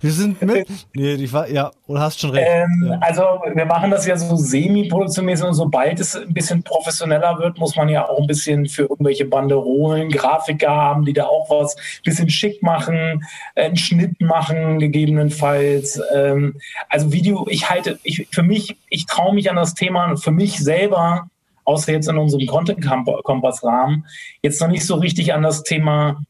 Wir 0.00 0.10
sind 0.10 0.40
mit. 0.40 0.66
Nee, 0.94 1.14
ich 1.14 1.32
war, 1.34 1.50
ja, 1.50 1.70
du 1.86 1.98
hast 1.98 2.18
schon 2.18 2.30
recht. 2.30 2.48
Ähm, 2.50 2.86
ja. 2.88 2.98
Also, 3.00 3.22
wir 3.54 3.66
machen 3.66 3.90
das 3.90 4.06
ja 4.06 4.16
so 4.16 4.36
semi-produktionsmäßig 4.36 5.44
und 5.44 5.52
sobald 5.54 6.00
es 6.00 6.16
ein 6.16 6.32
bisschen 6.32 6.62
professioneller 6.62 7.38
wird, 7.38 7.58
muss 7.58 7.76
man 7.76 7.90
ja 7.90 8.08
auch 8.08 8.20
ein 8.20 8.26
bisschen 8.26 8.66
für 8.66 8.84
irgendwelche 8.84 9.17
irgendwelche 9.18 9.24
Banderolen, 9.26 10.10
Grafiker 10.10 10.70
haben, 10.70 11.04
die 11.04 11.12
da 11.12 11.24
auch 11.24 11.50
was 11.50 11.76
bisschen 12.04 12.30
schick 12.30 12.62
machen, 12.62 13.24
einen 13.54 13.76
Schnitt 13.76 14.20
machen, 14.20 14.78
gegebenenfalls. 14.78 16.00
Ähm, 16.14 16.56
also 16.88 17.12
Video, 17.12 17.46
ich 17.50 17.68
halte, 17.68 17.98
ich, 18.02 18.28
für 18.30 18.42
mich, 18.42 18.76
ich 18.88 19.06
traue 19.06 19.34
mich 19.34 19.50
an 19.50 19.56
das 19.56 19.74
Thema 19.74 20.16
für 20.16 20.30
mich 20.30 20.58
selber 20.58 21.28
außer 21.64 21.92
jetzt 21.92 22.08
in 22.08 22.16
unserem 22.16 22.46
Content-Kompass-Rahmen, 22.46 24.06
jetzt 24.42 24.58
noch 24.58 24.68
nicht 24.68 24.86
so 24.86 24.94
richtig 24.94 25.34
an 25.34 25.42
das 25.42 25.64
Thema 25.64 26.22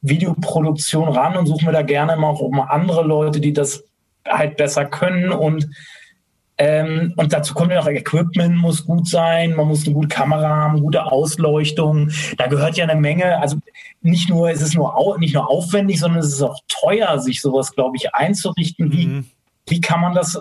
Videoproduktion 0.00 1.10
ran 1.10 1.36
und 1.36 1.44
suche 1.44 1.66
mir 1.66 1.72
da 1.72 1.82
gerne 1.82 2.16
mal 2.16 2.28
auch 2.28 2.50
andere 2.70 3.02
Leute, 3.02 3.38
die 3.38 3.52
das 3.52 3.84
halt 4.26 4.56
besser 4.56 4.86
können 4.86 5.30
und 5.30 5.68
ähm, 6.58 7.14
und 7.16 7.32
dazu 7.32 7.54
kommt 7.54 7.70
ja 7.70 7.80
auch 7.80 7.86
Equipment 7.86 8.56
muss 8.56 8.84
gut 8.84 9.06
sein, 9.06 9.54
man 9.54 9.68
muss 9.68 9.86
eine 9.86 9.94
gute 9.94 10.08
Kamera 10.08 10.48
haben, 10.48 10.80
gute 10.80 11.04
Ausleuchtung. 11.06 12.10
Da 12.36 12.48
gehört 12.48 12.76
ja 12.76 12.84
eine 12.84 13.00
Menge, 13.00 13.40
also 13.40 13.58
nicht 14.02 14.28
nur, 14.28 14.50
es 14.50 14.60
ist 14.60 14.74
nur 14.74 14.96
au, 14.96 15.16
nicht 15.18 15.34
nur 15.34 15.48
aufwendig, 15.48 16.00
sondern 16.00 16.18
es 16.18 16.32
ist 16.32 16.42
auch 16.42 16.58
teuer, 16.68 17.18
sich 17.20 17.40
sowas, 17.40 17.72
glaube 17.72 17.96
ich, 17.96 18.12
einzurichten. 18.12 18.92
Wie, 18.92 19.06
mhm. 19.06 19.26
wie 19.68 19.80
kann 19.80 20.00
man 20.00 20.14
das, 20.14 20.34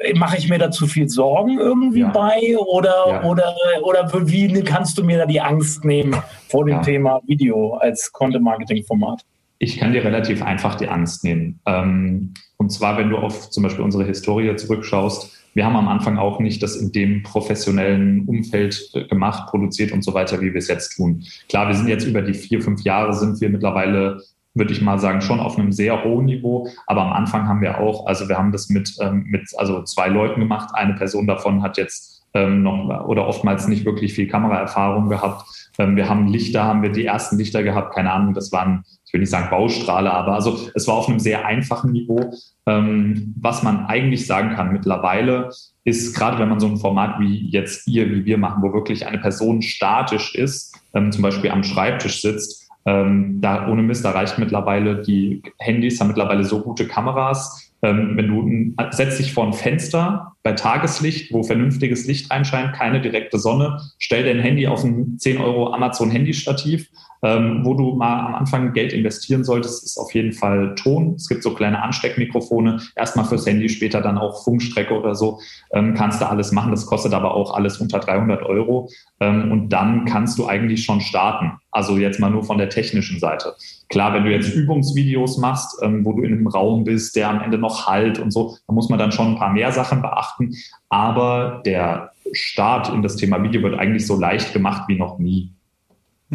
äh, 0.00 0.14
mache 0.14 0.36
ich 0.36 0.50
mir 0.50 0.58
da 0.58 0.70
zu 0.70 0.86
viel 0.86 1.08
Sorgen 1.08 1.58
irgendwie 1.58 2.00
ja. 2.00 2.08
bei 2.08 2.56
oder, 2.58 3.04
ja. 3.08 3.22
oder, 3.22 3.54
oder 3.82 4.10
wie 4.28 4.62
kannst 4.62 4.98
du 4.98 5.04
mir 5.04 5.16
da 5.16 5.26
die 5.26 5.40
Angst 5.40 5.86
nehmen 5.86 6.22
vor 6.48 6.66
dem 6.66 6.76
ja. 6.76 6.82
Thema 6.82 7.20
Video 7.26 7.74
als 7.76 8.12
Content-Marketing-Format? 8.12 9.22
Ich 9.58 9.78
kann 9.78 9.92
dir 9.92 10.04
relativ 10.04 10.42
einfach 10.42 10.76
die 10.76 10.88
Angst 10.88 11.24
nehmen. 11.24 11.60
Ähm, 11.66 12.34
und 12.56 12.70
zwar, 12.70 12.96
wenn 12.96 13.10
du 13.10 13.16
auf 13.16 13.50
zum 13.50 13.62
Beispiel 13.62 13.84
unsere 13.84 14.04
Historie 14.04 14.54
zurückschaust, 14.56 15.34
wir 15.54 15.64
haben 15.64 15.76
am 15.76 15.88
Anfang 15.88 16.18
auch 16.18 16.38
nicht 16.38 16.62
das 16.62 16.76
in 16.76 16.92
dem 16.92 17.22
professionellen 17.22 18.26
Umfeld 18.26 18.90
äh, 18.94 19.04
gemacht, 19.04 19.48
produziert 19.50 19.92
und 19.92 20.02
so 20.02 20.14
weiter, 20.14 20.40
wie 20.40 20.52
wir 20.52 20.58
es 20.58 20.68
jetzt 20.68 20.96
tun. 20.96 21.24
Klar, 21.48 21.68
wir 21.68 21.74
sind 21.74 21.88
jetzt 21.88 22.06
über 22.06 22.22
die 22.22 22.34
vier, 22.34 22.60
fünf 22.60 22.82
Jahre 22.82 23.12
sind 23.12 23.40
wir 23.40 23.48
mittlerweile 23.48 24.20
würde 24.54 24.72
ich 24.72 24.82
mal 24.82 24.98
sagen, 24.98 25.20
schon 25.20 25.40
auf 25.40 25.56
einem 25.56 25.72
sehr 25.72 26.04
hohen 26.04 26.24
Niveau. 26.24 26.68
Aber 26.86 27.02
am 27.02 27.12
Anfang 27.12 27.46
haben 27.46 27.60
wir 27.60 27.80
auch, 27.80 28.06
also 28.06 28.28
wir 28.28 28.36
haben 28.36 28.52
das 28.52 28.68
mit, 28.68 28.96
ähm, 29.00 29.24
mit 29.28 29.48
also 29.56 29.82
zwei 29.84 30.08
Leuten 30.08 30.40
gemacht. 30.40 30.70
Eine 30.74 30.94
Person 30.94 31.26
davon 31.26 31.62
hat 31.62 31.76
jetzt 31.76 32.26
ähm, 32.34 32.62
noch 32.62 33.06
oder 33.06 33.26
oftmals 33.26 33.68
nicht 33.68 33.84
wirklich 33.84 34.12
viel 34.12 34.26
Kameraerfahrung 34.26 35.08
gehabt. 35.08 35.46
Wir 35.78 36.08
haben 36.08 36.26
Lichter, 36.26 36.64
haben 36.64 36.82
wir 36.82 36.90
die 36.90 37.04
ersten 37.04 37.38
Lichter 37.38 37.62
gehabt, 37.62 37.94
keine 37.94 38.12
Ahnung, 38.12 38.34
das 38.34 38.50
waren, 38.50 38.84
ich 39.08 39.14
will 39.14 39.20
nicht 39.20 39.30
sagen 39.30 39.48
Baustrahle, 39.48 40.12
aber 40.12 40.34
also 40.34 40.68
es 40.74 40.86
war 40.86 40.96
auf 40.96 41.08
einem 41.08 41.18
sehr 41.18 41.46
einfachen 41.46 41.92
Niveau. 41.92 42.30
Ähm, 42.66 43.34
was 43.40 43.62
man 43.62 43.86
eigentlich 43.86 44.26
sagen 44.26 44.54
kann 44.54 44.70
mittlerweile, 44.70 45.48
ist 45.84 46.14
gerade 46.14 46.38
wenn 46.38 46.50
man 46.50 46.60
so 46.60 46.66
ein 46.66 46.76
Format 46.76 47.18
wie 47.18 47.48
jetzt 47.48 47.88
ihr, 47.88 48.10
wie 48.10 48.26
wir 48.26 48.36
machen, 48.36 48.62
wo 48.62 48.74
wirklich 48.74 49.06
eine 49.06 49.16
Person 49.16 49.62
statisch 49.62 50.34
ist, 50.34 50.78
ähm, 50.92 51.10
zum 51.10 51.22
Beispiel 51.22 51.50
am 51.50 51.64
Schreibtisch 51.64 52.20
sitzt, 52.20 52.68
ähm, 52.84 53.40
da 53.40 53.66
ohne 53.68 53.82
Mist, 53.82 54.04
da 54.04 54.10
reicht 54.10 54.38
mittlerweile, 54.38 55.00
die 55.00 55.42
Handys 55.58 56.00
haben 56.00 56.08
mittlerweile 56.08 56.44
so 56.44 56.60
gute 56.60 56.86
Kameras. 56.86 57.72
Ähm, 57.80 58.16
wenn 58.16 58.28
du 58.28 58.74
setzt 58.90 59.20
dich 59.20 59.32
vor 59.32 59.46
ein 59.46 59.52
Fenster 59.54 60.32
bei 60.42 60.52
Tageslicht, 60.52 61.32
wo 61.32 61.42
vernünftiges 61.42 62.06
Licht 62.06 62.30
einscheint, 62.30 62.74
keine 62.74 63.00
direkte 63.00 63.38
Sonne, 63.38 63.80
stell 63.98 64.24
dein 64.24 64.40
Handy 64.40 64.66
auf 64.66 64.84
ein 64.84 65.16
10 65.18 65.38
Euro 65.38 65.72
Amazon 65.72 66.10
Handystativ 66.10 66.90
ähm, 67.22 67.60
wo 67.64 67.74
du 67.74 67.94
mal 67.94 68.26
am 68.26 68.34
Anfang 68.34 68.72
Geld 68.72 68.92
investieren 68.92 69.44
solltest, 69.44 69.84
ist 69.84 69.98
auf 69.98 70.12
jeden 70.14 70.32
Fall 70.32 70.74
Ton. 70.74 71.14
Es 71.14 71.28
gibt 71.28 71.42
so 71.42 71.54
kleine 71.54 71.82
Ansteckmikrofone, 71.82 72.80
erstmal 72.96 73.24
fürs 73.24 73.46
Handy, 73.46 73.68
später 73.68 74.00
dann 74.00 74.18
auch 74.18 74.44
Funkstrecke 74.44 74.98
oder 74.98 75.14
so. 75.14 75.40
Ähm, 75.72 75.94
kannst 75.94 76.20
du 76.20 76.28
alles 76.28 76.52
machen. 76.52 76.70
Das 76.70 76.86
kostet 76.86 77.14
aber 77.14 77.34
auch 77.34 77.54
alles 77.54 77.78
unter 77.78 77.98
300 77.98 78.42
Euro. 78.42 78.88
Ähm, 79.20 79.50
und 79.50 79.70
dann 79.70 80.04
kannst 80.04 80.38
du 80.38 80.46
eigentlich 80.46 80.84
schon 80.84 81.00
starten. 81.00 81.52
Also 81.70 81.96
jetzt 81.96 82.20
mal 82.20 82.30
nur 82.30 82.44
von 82.44 82.58
der 82.58 82.68
technischen 82.68 83.18
Seite. 83.18 83.54
Klar, 83.88 84.14
wenn 84.14 84.24
du 84.24 84.30
jetzt 84.30 84.54
Übungsvideos 84.54 85.38
machst, 85.38 85.78
ähm, 85.82 86.04
wo 86.04 86.12
du 86.12 86.22
in 86.22 86.32
einem 86.32 86.46
Raum 86.46 86.84
bist, 86.84 87.16
der 87.16 87.30
am 87.30 87.40
Ende 87.40 87.58
noch 87.58 87.86
halt 87.86 88.18
und 88.18 88.30
so, 88.30 88.56
da 88.66 88.72
muss 88.72 88.88
man 88.88 88.98
dann 88.98 89.12
schon 89.12 89.28
ein 89.28 89.38
paar 89.38 89.52
mehr 89.52 89.72
Sachen 89.72 90.02
beachten. 90.02 90.54
Aber 90.88 91.62
der 91.64 92.12
Start 92.32 92.90
in 92.90 93.02
das 93.02 93.16
Thema 93.16 93.42
Video 93.42 93.62
wird 93.62 93.78
eigentlich 93.78 94.06
so 94.06 94.18
leicht 94.18 94.52
gemacht 94.52 94.84
wie 94.88 94.98
noch 94.98 95.18
nie. 95.18 95.52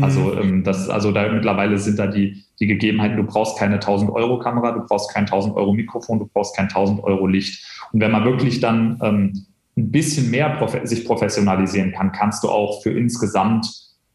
Also, 0.01 0.21
mhm. 0.21 0.41
ähm, 0.41 0.63
das, 0.63 0.89
also 0.89 1.11
da 1.11 1.31
mittlerweile 1.31 1.77
sind 1.77 1.99
da 1.99 2.07
die, 2.07 2.43
die 2.59 2.67
Gegebenheiten, 2.67 3.17
du 3.17 3.23
brauchst 3.23 3.57
keine 3.59 3.75
1000 3.75 4.11
Euro 4.11 4.39
Kamera, 4.39 4.71
du 4.71 4.85
brauchst 4.87 5.13
kein 5.13 5.25
1000 5.25 5.55
Euro 5.55 5.73
Mikrofon, 5.73 6.19
du 6.19 6.29
brauchst 6.33 6.55
kein 6.55 6.65
1000 6.65 7.03
Euro 7.03 7.27
Licht. 7.27 7.63
Und 7.91 7.99
wenn 7.99 8.11
man 8.11 8.25
wirklich 8.25 8.59
dann 8.59 8.99
ähm, 9.03 9.45
ein 9.77 9.91
bisschen 9.91 10.31
mehr 10.31 10.49
prof 10.49 10.77
sich 10.83 11.05
professionalisieren 11.05 11.91
kann, 11.91 12.11
kannst 12.11 12.43
du 12.43 12.49
auch 12.49 12.81
für 12.81 12.91
insgesamt 12.91 13.67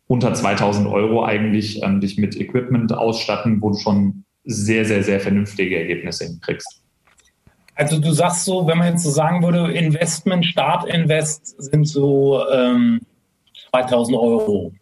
unter 0.08 0.35
2000 0.35 0.88
Euro 0.88 1.25
eigentlich 1.25 1.82
ähm, 1.82 2.00
dich 2.00 2.18
mit 2.18 2.40
Equipment 2.40 2.92
ausstatten, 2.92 3.62
wo 3.62 3.70
du 3.70 3.78
schon 3.78 4.25
sehr, 4.44 4.85
sehr, 4.85 5.02
sehr 5.02 5.20
vernünftige 5.20 5.78
Ergebnisse 5.78 6.25
hinkriegst. 6.25 6.82
Also 7.75 8.00
du 8.00 8.11
sagst 8.11 8.44
so, 8.44 8.66
wenn 8.66 8.78
man 8.78 8.88
jetzt 8.88 9.04
so 9.04 9.11
sagen 9.11 9.42
würde, 9.42 9.70
Investment, 9.73 10.44
Startinvest 10.44 11.62
sind 11.62 11.87
so 11.87 12.42
ähm, 12.50 13.00
2000 13.70 14.16
Euro. 14.16 14.73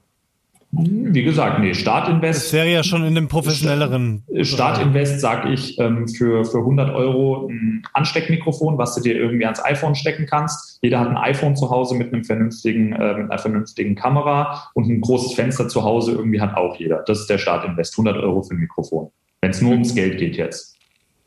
Wie 0.78 1.22
gesagt, 1.22 1.60
nee, 1.60 1.74
Startinvest. 1.74 2.46
Das 2.46 2.52
wäre 2.52 2.68
ja 2.68 2.82
schon 2.82 3.04
in 3.04 3.14
dem 3.14 3.28
professionelleren. 3.28 4.22
Startinvest 4.42 5.20
sage 5.20 5.52
ich 5.52 5.78
ähm, 5.78 6.06
für, 6.08 6.44
für 6.44 6.58
100 6.58 6.94
Euro 6.94 7.48
ein 7.48 7.82
Ansteckmikrofon, 7.94 8.76
was 8.76 8.94
du 8.94 9.00
dir 9.00 9.16
irgendwie 9.16 9.44
ans 9.44 9.64
iPhone 9.64 9.94
stecken 9.94 10.26
kannst. 10.26 10.78
Jeder 10.82 11.00
hat 11.00 11.08
ein 11.08 11.16
iPhone 11.16 11.56
zu 11.56 11.70
Hause 11.70 11.94
mit 11.94 12.12
einem 12.12 12.24
vernünftigen, 12.24 12.92
äh, 12.92 13.14
mit 13.14 13.30
einer 13.30 13.38
vernünftigen 13.38 13.94
Kamera 13.94 14.70
und 14.74 14.88
ein 14.88 15.00
großes 15.00 15.34
Fenster 15.34 15.68
zu 15.68 15.82
Hause 15.82 16.12
irgendwie 16.12 16.40
hat 16.40 16.56
auch 16.56 16.76
jeder. 16.78 17.02
Das 17.06 17.20
ist 17.20 17.30
der 17.30 17.38
Startinvest. 17.38 17.94
100 17.94 18.22
Euro 18.22 18.42
für 18.42 18.54
ein 18.54 18.60
Mikrofon. 18.60 19.10
Wenn 19.40 19.50
es 19.50 19.62
nur 19.62 19.72
ums 19.72 19.94
Geld 19.94 20.18
geht 20.18 20.36
jetzt. 20.36 20.76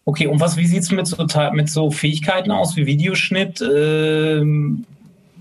Okay, 0.05 0.27
und 0.27 0.39
was, 0.39 0.57
wie 0.57 0.65
sieht 0.65 0.83
es 0.83 0.91
mit 0.91 1.07
so, 1.07 1.25
mit 1.53 1.69
so 1.69 1.91
Fähigkeiten 1.91 2.51
aus 2.51 2.75
wie 2.75 2.85
Videoschnitt? 2.85 3.61
Ähm 3.61 4.85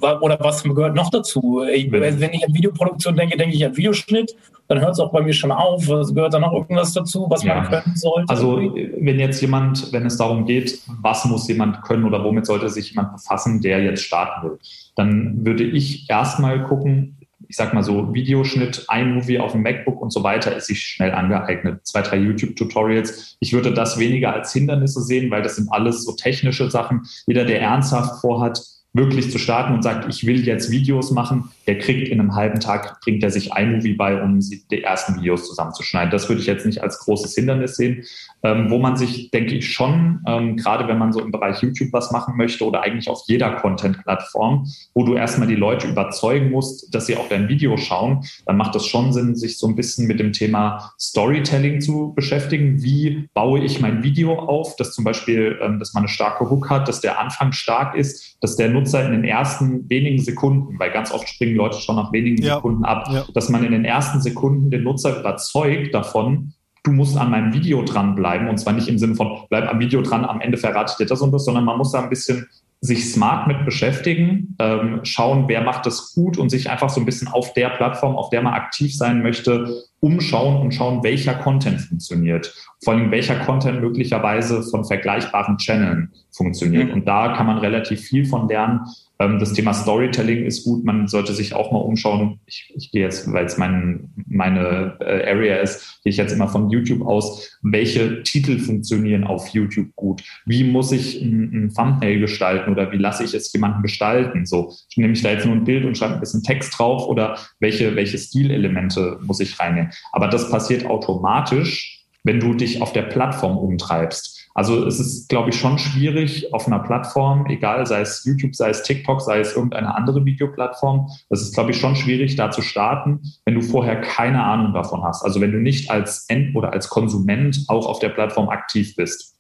oder 0.01 0.39
was 0.41 0.63
gehört 0.63 0.95
noch 0.95 1.11
dazu? 1.11 1.63
Ich, 1.73 1.91
wenn 1.91 2.33
ich 2.33 2.47
an 2.47 2.55
Videoproduktion 2.55 3.17
denke, 3.17 3.37
denke 3.37 3.55
ich 3.55 3.65
an 3.65 3.77
Videoschnitt, 3.77 4.35
dann 4.69 4.81
hört 4.81 4.93
es 4.93 5.01
auch 5.01 5.11
bei 5.11 5.23
mir 5.23 5.33
schon 5.33 5.51
auf. 5.51 5.89
Was 5.89 6.15
gehört 6.15 6.35
da 6.35 6.39
noch 6.39 6.53
irgendwas 6.53 6.93
dazu, 6.93 7.27
was 7.29 7.43
ja. 7.43 7.55
man 7.55 7.69
können 7.69 7.97
sollte? 7.97 8.29
Also 8.29 8.57
wenn 8.59 9.19
jetzt 9.19 9.41
jemand, 9.41 9.93
wenn 9.93 10.07
es 10.07 10.17
darum 10.17 10.45
geht, 10.45 10.81
was 11.01 11.25
muss 11.25 11.49
jemand 11.49 11.83
können 11.83 12.05
oder 12.05 12.23
womit 12.23 12.47
sollte 12.47 12.69
sich 12.69 12.91
jemand 12.91 13.13
befassen, 13.13 13.61
der 13.61 13.83
jetzt 13.83 14.03
starten 14.03 14.47
will, 14.47 14.59
dann 14.95 15.45
würde 15.45 15.65
ich 15.65 16.09
erstmal 16.09 16.63
gucken, 16.65 17.17
ich 17.49 17.57
sag 17.57 17.73
mal 17.73 17.83
so, 17.83 18.13
Videoschnitt, 18.13 18.87
iMovie 18.91 19.39
auf 19.39 19.53
dem 19.53 19.63
MacBook 19.63 20.03
und 20.03 20.13
so 20.13 20.23
weiter 20.23 20.55
ist 20.55 20.67
sich 20.67 20.81
schnell 20.81 21.13
angeeignet. 21.13 21.87
Zwei, 21.87 22.03
drei 22.03 22.19
YouTube-Tutorials. 22.19 23.37
Ich 23.41 23.55
würde 23.55 23.73
das 23.73 23.99
weniger 23.99 24.35
als 24.35 24.53
Hindernisse 24.53 25.01
sehen, 25.01 25.31
weil 25.31 25.41
das 25.41 25.57
sind 25.57 25.73
alles 25.73 26.05
so 26.05 26.13
technische 26.13 26.71
Sachen. 26.71 27.07
Jeder, 27.27 27.47
der 27.47 27.63
ernsthaft 27.63 28.21
vorhat, 28.21 28.61
wirklich 28.95 29.31
zu 29.31 29.39
starten 29.39 29.75
und 29.75 29.83
sagt, 29.83 30.09
ich 30.09 30.27
will 30.27 30.47
jetzt 30.47 30.71
Videos 30.71 31.11
machen, 31.11 31.51
der 31.67 31.79
kriegt 31.79 32.09
in 32.09 32.21
einem 32.21 32.35
halben 32.35 32.59
Tag, 32.59 33.01
bringt 33.03 33.23
er 33.23 33.31
sich 33.31 33.51
iMovie 33.57 33.95
bei, 33.95 34.21
um 34.21 34.41
die 34.41 34.83
ersten 34.83 35.17
Videos 35.17 35.47
zusammenzuschneiden. 35.47 36.11
Das 36.11 36.29
würde 36.29 36.41
ich 36.41 36.47
jetzt 36.47 36.65
nicht 36.67 36.83
als 36.83 36.99
großes 37.01 37.35
Hindernis 37.35 37.77
sehen. 37.77 38.05
Ähm, 38.45 38.71
wo 38.71 38.79
man 38.79 38.97
sich, 38.97 39.33
denke 39.33 39.57
ich, 39.57 39.73
schon, 39.73 40.21
ähm, 40.27 40.57
gerade 40.57 40.87
wenn 40.87 40.97
man 40.97 41.13
so 41.13 41.21
im 41.21 41.33
Bereich 41.33 41.61
YouTube 41.61 41.93
was 41.93 42.13
machen 42.13 42.37
möchte 42.37 42.65
oder 42.65 42.83
eigentlich 42.83 43.09
auf 43.09 43.23
jeder 43.27 43.51
Content-Plattform, 43.57 44.65
wo 44.95 45.05
du 45.05 45.15
erstmal 45.15 45.49
die 45.49 45.57
Leute 45.57 45.89
überzeugen 45.89 46.53
musst, 46.53 46.95
dass 46.95 47.07
sie 47.07 47.17
auch 47.17 47.29
dein 47.29 47.49
Video 47.49 47.77
schauen, 47.77 48.25
dann 48.47 48.57
macht 48.57 48.77
es 48.77 48.87
schon 48.87 49.13
Sinn, 49.13 49.35
sich 49.35 49.59
so 49.59 49.67
ein 49.67 49.75
bisschen 49.75 50.07
mit 50.07 50.21
dem 50.21 50.33
Thema 50.33 50.93
Storytelling 51.01 51.81
zu 51.81 52.13
beschäftigen. 52.15 52.81
Wie 52.81 53.29
baue 53.35 53.59
ich 53.59 53.81
mein 53.81 54.05
Video 54.05 54.39
auf, 54.39 54.77
dass 54.77 54.93
zum 54.93 55.03
Beispiel, 55.03 55.59
ähm, 55.61 55.81
dass 55.81 55.93
man 55.93 56.05
eine 56.05 56.09
starke 56.09 56.49
Hook 56.49 56.71
hat, 56.71 56.87
dass 56.87 57.01
der 57.01 57.19
Anfang 57.19 57.51
stark 57.51 57.97
ist, 57.97 58.37
dass 58.41 58.55
der 58.55 58.69
Nutzer 58.69 58.88
in 58.95 59.13
den 59.13 59.25
ersten 59.25 59.89
wenigen 59.89 60.23
Sekunden, 60.23 60.79
weil 60.79 60.91
ganz 60.91 61.13
oft 61.13 61.29
springen 61.29 61.57
Leute 61.57 61.81
schon 61.81 61.97
nach 61.97 62.13
wenigen 62.13 62.43
ja. 62.43 62.57
Sekunden 62.57 62.85
ab, 62.85 63.09
ja. 63.13 63.25
dass 63.35 63.49
man 63.49 63.65
in 63.65 63.73
den 63.73 63.85
ersten 63.85 64.21
Sekunden 64.21 64.71
den 64.71 64.85
Nutzer 64.85 65.21
überzeugt 65.21 65.95
davon, 65.95 66.53
du 66.85 66.93
musst 66.93 67.17
an 67.17 67.31
meinem 67.31 67.53
Video 67.53 67.83
dranbleiben 67.83 68.49
und 68.49 68.59
zwar 68.59 68.73
nicht 68.73 68.89
im 68.89 68.99
Sinne 68.99 69.15
von 69.15 69.41
bleib 69.51 69.69
am 69.69 69.79
Video 69.81 70.03
dran, 70.03 70.25
am 70.25 70.41
Ende 70.41 70.57
verrate 70.57 70.93
ich 70.93 70.97
dir 70.97 71.07
das 71.07 71.21
und 71.21 71.33
das, 71.33 71.45
sondern 71.45 71.65
man 71.65 71.79
muss 71.79 71.93
da 71.93 72.03
ein 72.03 72.09
bisschen 72.09 72.47
sich 72.81 73.13
smart 73.13 73.49
mit 73.49 73.65
beschäftigen, 73.65 74.57
ähm, 74.61 75.01
schauen, 75.03 75.49
wer 75.49 75.63
macht 75.63 75.85
das 75.85 76.15
gut 76.15 76.39
und 76.39 76.49
sich 76.49 76.71
einfach 76.71 76.91
so 76.91 77.01
ein 77.01 77.07
bisschen 77.07 77.27
auf 77.27 77.53
der 77.55 77.71
Plattform, 77.71 78.17
auf 78.17 78.31
der 78.31 78.41
man 78.41 78.55
aktiv 78.55 78.97
sein 78.97 79.21
möchte, 79.23 79.83
umschauen 80.01 80.63
und 80.63 80.73
schauen, 80.73 81.03
welcher 81.03 81.35
Content 81.35 81.81
funktioniert. 81.81 82.55
Vor 82.85 82.95
allem 82.95 83.11
welcher 83.11 83.37
Content 83.41 83.81
möglicherweise 83.81 84.63
von 84.63 84.85
vergleichbaren 84.85 85.59
Channeln 85.59 86.13
funktioniert. 86.31 86.89
Mhm. 86.89 86.95
Und 86.95 87.09
da 87.09 87.35
kann 87.37 87.47
man 87.47 87.59
relativ 87.59 88.03
viel 88.03 88.25
von 88.25 88.49
lernen. 88.49 88.81
Ähm, 89.19 89.39
das 89.39 89.53
Thema 89.53 89.73
Storytelling 89.73 90.45
ist 90.45 90.65
gut. 90.65 90.85
Man 90.85 91.09
sollte 91.09 91.33
sich 91.33 91.55
auch 91.55 91.73
mal 91.73 91.79
umschauen. 91.79 92.41
Ich, 92.47 92.73
ich 92.75 92.91
gehe 92.93 93.03
jetzt, 93.03 93.31
weil 93.33 93.45
es 93.45 93.59
mein, 93.59 94.11
meine 94.27 94.97
äh, 95.01 95.31
Area 95.31 95.57
ist, 95.57 96.01
gehe 96.03 96.11
ich 96.11 96.17
jetzt 96.17 96.33
immer 96.33 96.49
von 96.49 96.71
YouTube 96.71 97.07
aus. 97.07 97.59
Welche 97.63 98.23
Titel 98.23 98.59
funktionieren 98.59 99.25
auf 99.25 99.49
YouTube 99.49 99.95
gut? 99.97 100.23
Wie 100.47 100.65
muss 100.65 100.93
ich 100.93 101.21
ein, 101.21 101.65
ein 101.65 101.75
Thumbnail 101.75 102.21
gestalten 102.21 102.71
oder 102.71 102.93
wie 102.93 102.99
lasse 102.99 103.25
ich 103.25 103.35
es 103.35 103.53
jemanden 103.53 103.83
gestalten? 103.83 104.47
So, 104.47 104.73
nehme 104.97 105.13
ich 105.13 105.23
da 105.23 105.33
jetzt 105.33 105.47
nur 105.47 105.57
ein 105.57 105.65
Bild 105.65 105.85
und 105.85 105.99
schreibe 105.99 106.15
ein 106.15 106.21
bisschen 106.21 106.43
Text 106.43 106.79
drauf 106.79 107.07
oder 107.07 107.39
welche, 107.61 107.97
welche 107.97 108.19
Stilelemente 108.19 109.19
muss 109.23 109.41
ich 109.41 109.59
reinnehmen? 109.59 109.91
Aber 110.13 110.29
das 110.29 110.51
passiert 110.51 110.87
automatisch, 110.87 112.05
wenn 112.25 112.41
du 112.41 112.55
dich 112.55 112.83
auf 112.83 112.93
der 112.93 113.03
Plattform 113.03 113.57
umtreibst. 113.57 114.38
Also 114.59 114.85
es 114.87 114.99
ist, 114.99 115.29
glaube 115.29 115.51
ich, 115.51 115.57
schon 115.57 115.79
schwierig 115.79 116.53
auf 116.53 116.67
einer 116.67 116.81
Plattform, 116.81 117.47
egal, 117.47 117.87
sei 117.87 118.01
es 118.01 118.25
YouTube, 118.25 118.57
sei 118.57 118.71
es 118.71 118.83
TikTok, 118.83 119.21
sei 119.21 119.39
es 119.39 119.55
irgendeine 119.55 119.95
andere 119.95 120.25
Videoplattform, 120.25 121.09
das 121.31 121.43
ist, 121.43 121.55
glaube 121.55 121.71
ich, 121.71 121.79
schon 121.79 121.95
schwierig, 121.95 122.35
da 122.35 122.51
zu 122.51 122.61
starten, 122.61 123.21
wenn 123.45 123.55
du 123.55 123.61
vorher 123.61 124.01
keine 124.01 124.43
Ahnung 124.43 124.75
davon 124.75 125.05
hast. 125.05 125.23
Also 125.23 125.41
wenn 125.41 125.53
du 125.53 125.59
nicht 125.59 125.93
als 125.93 126.25
End- 126.29 126.57
oder 126.57 126.73
als 126.73 126.89
Konsument 126.89 127.67
auch 127.69 127.87
auf 127.87 128.01
der 128.01 128.09
Plattform 128.09 128.49
aktiv 128.49 128.97
bist. 128.97 129.37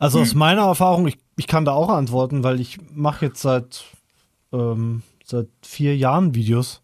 Also 0.00 0.18
aus 0.18 0.32
hm. 0.32 0.38
meiner 0.40 0.62
Erfahrung, 0.62 1.06
ich, 1.06 1.18
ich 1.36 1.46
kann 1.46 1.64
da 1.64 1.70
auch 1.70 1.88
antworten, 1.88 2.42
weil 2.42 2.58
ich 2.58 2.78
mache 2.92 3.26
jetzt 3.26 3.42
seit, 3.42 3.84
ähm, 4.52 5.02
seit 5.24 5.46
vier 5.62 5.96
Jahren 5.96 6.34
Videos 6.34 6.82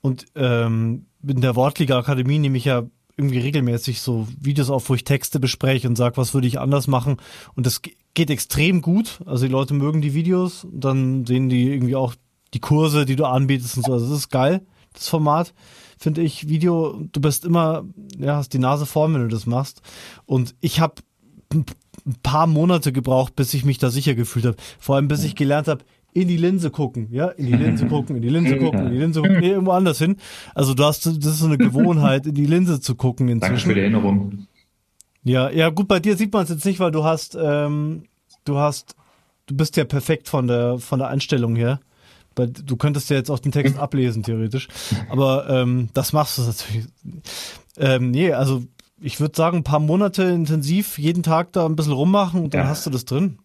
und 0.00 0.24
ähm, 0.34 1.06
in 1.24 1.40
der 1.40 1.54
Wortliga 1.54 2.00
Akademie 2.00 2.40
nehme 2.40 2.58
ich 2.58 2.64
ja 2.64 2.82
irgendwie 3.16 3.38
regelmäßig 3.38 4.00
so 4.00 4.28
Videos 4.38 4.70
auf, 4.70 4.88
wo 4.88 4.94
ich 4.94 5.04
Texte 5.04 5.40
bespreche 5.40 5.88
und 5.88 5.96
sage, 5.96 6.16
was 6.16 6.34
würde 6.34 6.46
ich 6.46 6.60
anders 6.60 6.86
machen. 6.86 7.16
Und 7.54 7.66
das 7.66 7.80
geht 8.14 8.30
extrem 8.30 8.82
gut. 8.82 9.20
Also 9.24 9.46
die 9.46 9.52
Leute 9.52 9.74
mögen 9.74 10.02
die 10.02 10.14
Videos, 10.14 10.66
dann 10.70 11.24
sehen 11.24 11.48
die 11.48 11.70
irgendwie 11.70 11.96
auch 11.96 12.14
die 12.52 12.60
Kurse, 12.60 13.06
die 13.06 13.16
du 13.16 13.24
anbietest 13.24 13.78
und 13.78 13.86
so. 13.86 13.92
Also 13.94 14.08
das 14.08 14.18
ist 14.18 14.30
geil, 14.30 14.66
das 14.92 15.08
Format. 15.08 15.54
Finde 15.98 16.20
ich, 16.20 16.48
Video, 16.48 17.00
du 17.12 17.20
bist 17.20 17.46
immer, 17.46 17.84
ja, 18.18 18.36
hast 18.36 18.52
die 18.52 18.58
Nase 18.58 18.84
vorn, 18.84 19.14
wenn 19.14 19.22
du 19.22 19.28
das 19.28 19.46
machst. 19.46 19.80
Und 20.26 20.54
ich 20.60 20.80
habe 20.80 20.96
ein 21.54 21.64
paar 22.22 22.46
Monate 22.46 22.92
gebraucht, 22.92 23.34
bis 23.34 23.54
ich 23.54 23.64
mich 23.64 23.78
da 23.78 23.90
sicher 23.90 24.14
gefühlt 24.14 24.44
habe. 24.44 24.56
Vor 24.78 24.96
allem, 24.96 25.08
bis 25.08 25.24
ich 25.24 25.34
gelernt 25.34 25.68
habe, 25.68 25.84
in 26.16 26.28
die 26.28 26.38
Linse 26.38 26.70
gucken, 26.70 27.08
ja, 27.10 27.28
in 27.28 27.46
die 27.46 27.52
Linse 27.52 27.86
gucken, 27.88 28.16
in 28.16 28.22
die 28.22 28.30
Linse 28.30 28.56
gucken, 28.56 28.86
in 28.86 28.92
die 28.92 28.98
Linse 28.98 29.20
gucken, 29.20 29.38
nee, 29.38 29.50
irgendwo 29.50 29.72
anders 29.72 29.98
hin. 29.98 30.16
Also 30.54 30.72
du 30.72 30.82
hast, 30.82 31.04
das 31.04 31.14
ist 31.14 31.40
so 31.40 31.46
eine 31.46 31.58
Gewohnheit, 31.58 32.26
in 32.26 32.34
die 32.34 32.46
Linse 32.46 32.80
zu 32.80 32.94
gucken 32.94 33.28
inzwischen. 33.28 33.52
Danke 33.52 33.66
für 33.66 33.74
die 33.74 33.80
Erinnerung. 33.80 34.46
Ja, 35.24 35.50
ja, 35.50 35.68
gut, 35.68 35.88
bei 35.88 36.00
dir 36.00 36.16
sieht 36.16 36.32
man 36.32 36.44
es 36.44 36.48
jetzt 36.48 36.64
nicht, 36.64 36.80
weil 36.80 36.90
du 36.90 37.04
hast, 37.04 37.36
ähm, 37.38 38.04
du 38.46 38.56
hast, 38.56 38.96
du 39.44 39.54
bist 39.54 39.76
ja 39.76 39.84
perfekt 39.84 40.28
von 40.28 40.46
der, 40.46 40.78
von 40.78 41.00
der 41.00 41.08
Einstellung 41.08 41.54
her. 41.54 41.80
Du 42.34 42.76
könntest 42.76 43.10
ja 43.10 43.16
jetzt 43.16 43.30
auch 43.30 43.38
den 43.38 43.52
Text 43.52 43.78
ablesen, 43.78 44.22
theoretisch. 44.22 44.68
Aber 45.10 45.48
ähm, 45.50 45.88
das 45.92 46.12
machst 46.14 46.38
du 46.38 46.42
natürlich. 46.42 46.86
Ähm, 47.78 48.10
nee, 48.10 48.32
also 48.32 48.62
ich 49.00 49.20
würde 49.20 49.36
sagen, 49.36 49.58
ein 49.58 49.64
paar 49.64 49.80
Monate 49.80 50.22
intensiv 50.24 50.98
jeden 50.98 51.22
Tag 51.22 51.52
da 51.52 51.66
ein 51.66 51.76
bisschen 51.76 51.92
rummachen 51.92 52.42
und 52.44 52.54
dann 52.54 52.62
ja. 52.62 52.68
hast 52.68 52.86
du 52.86 52.90
das 52.90 53.04
drin. 53.04 53.38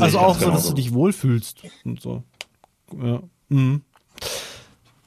Also 0.00 0.18
auch 0.18 0.38
so, 0.38 0.50
dass 0.50 0.68
du 0.68 0.74
dich 0.74 0.92
wohlfühlst 0.92 1.62
und 1.84 2.00
so. 2.00 2.22
Ja. 3.00 3.20
Mhm. 3.48 3.82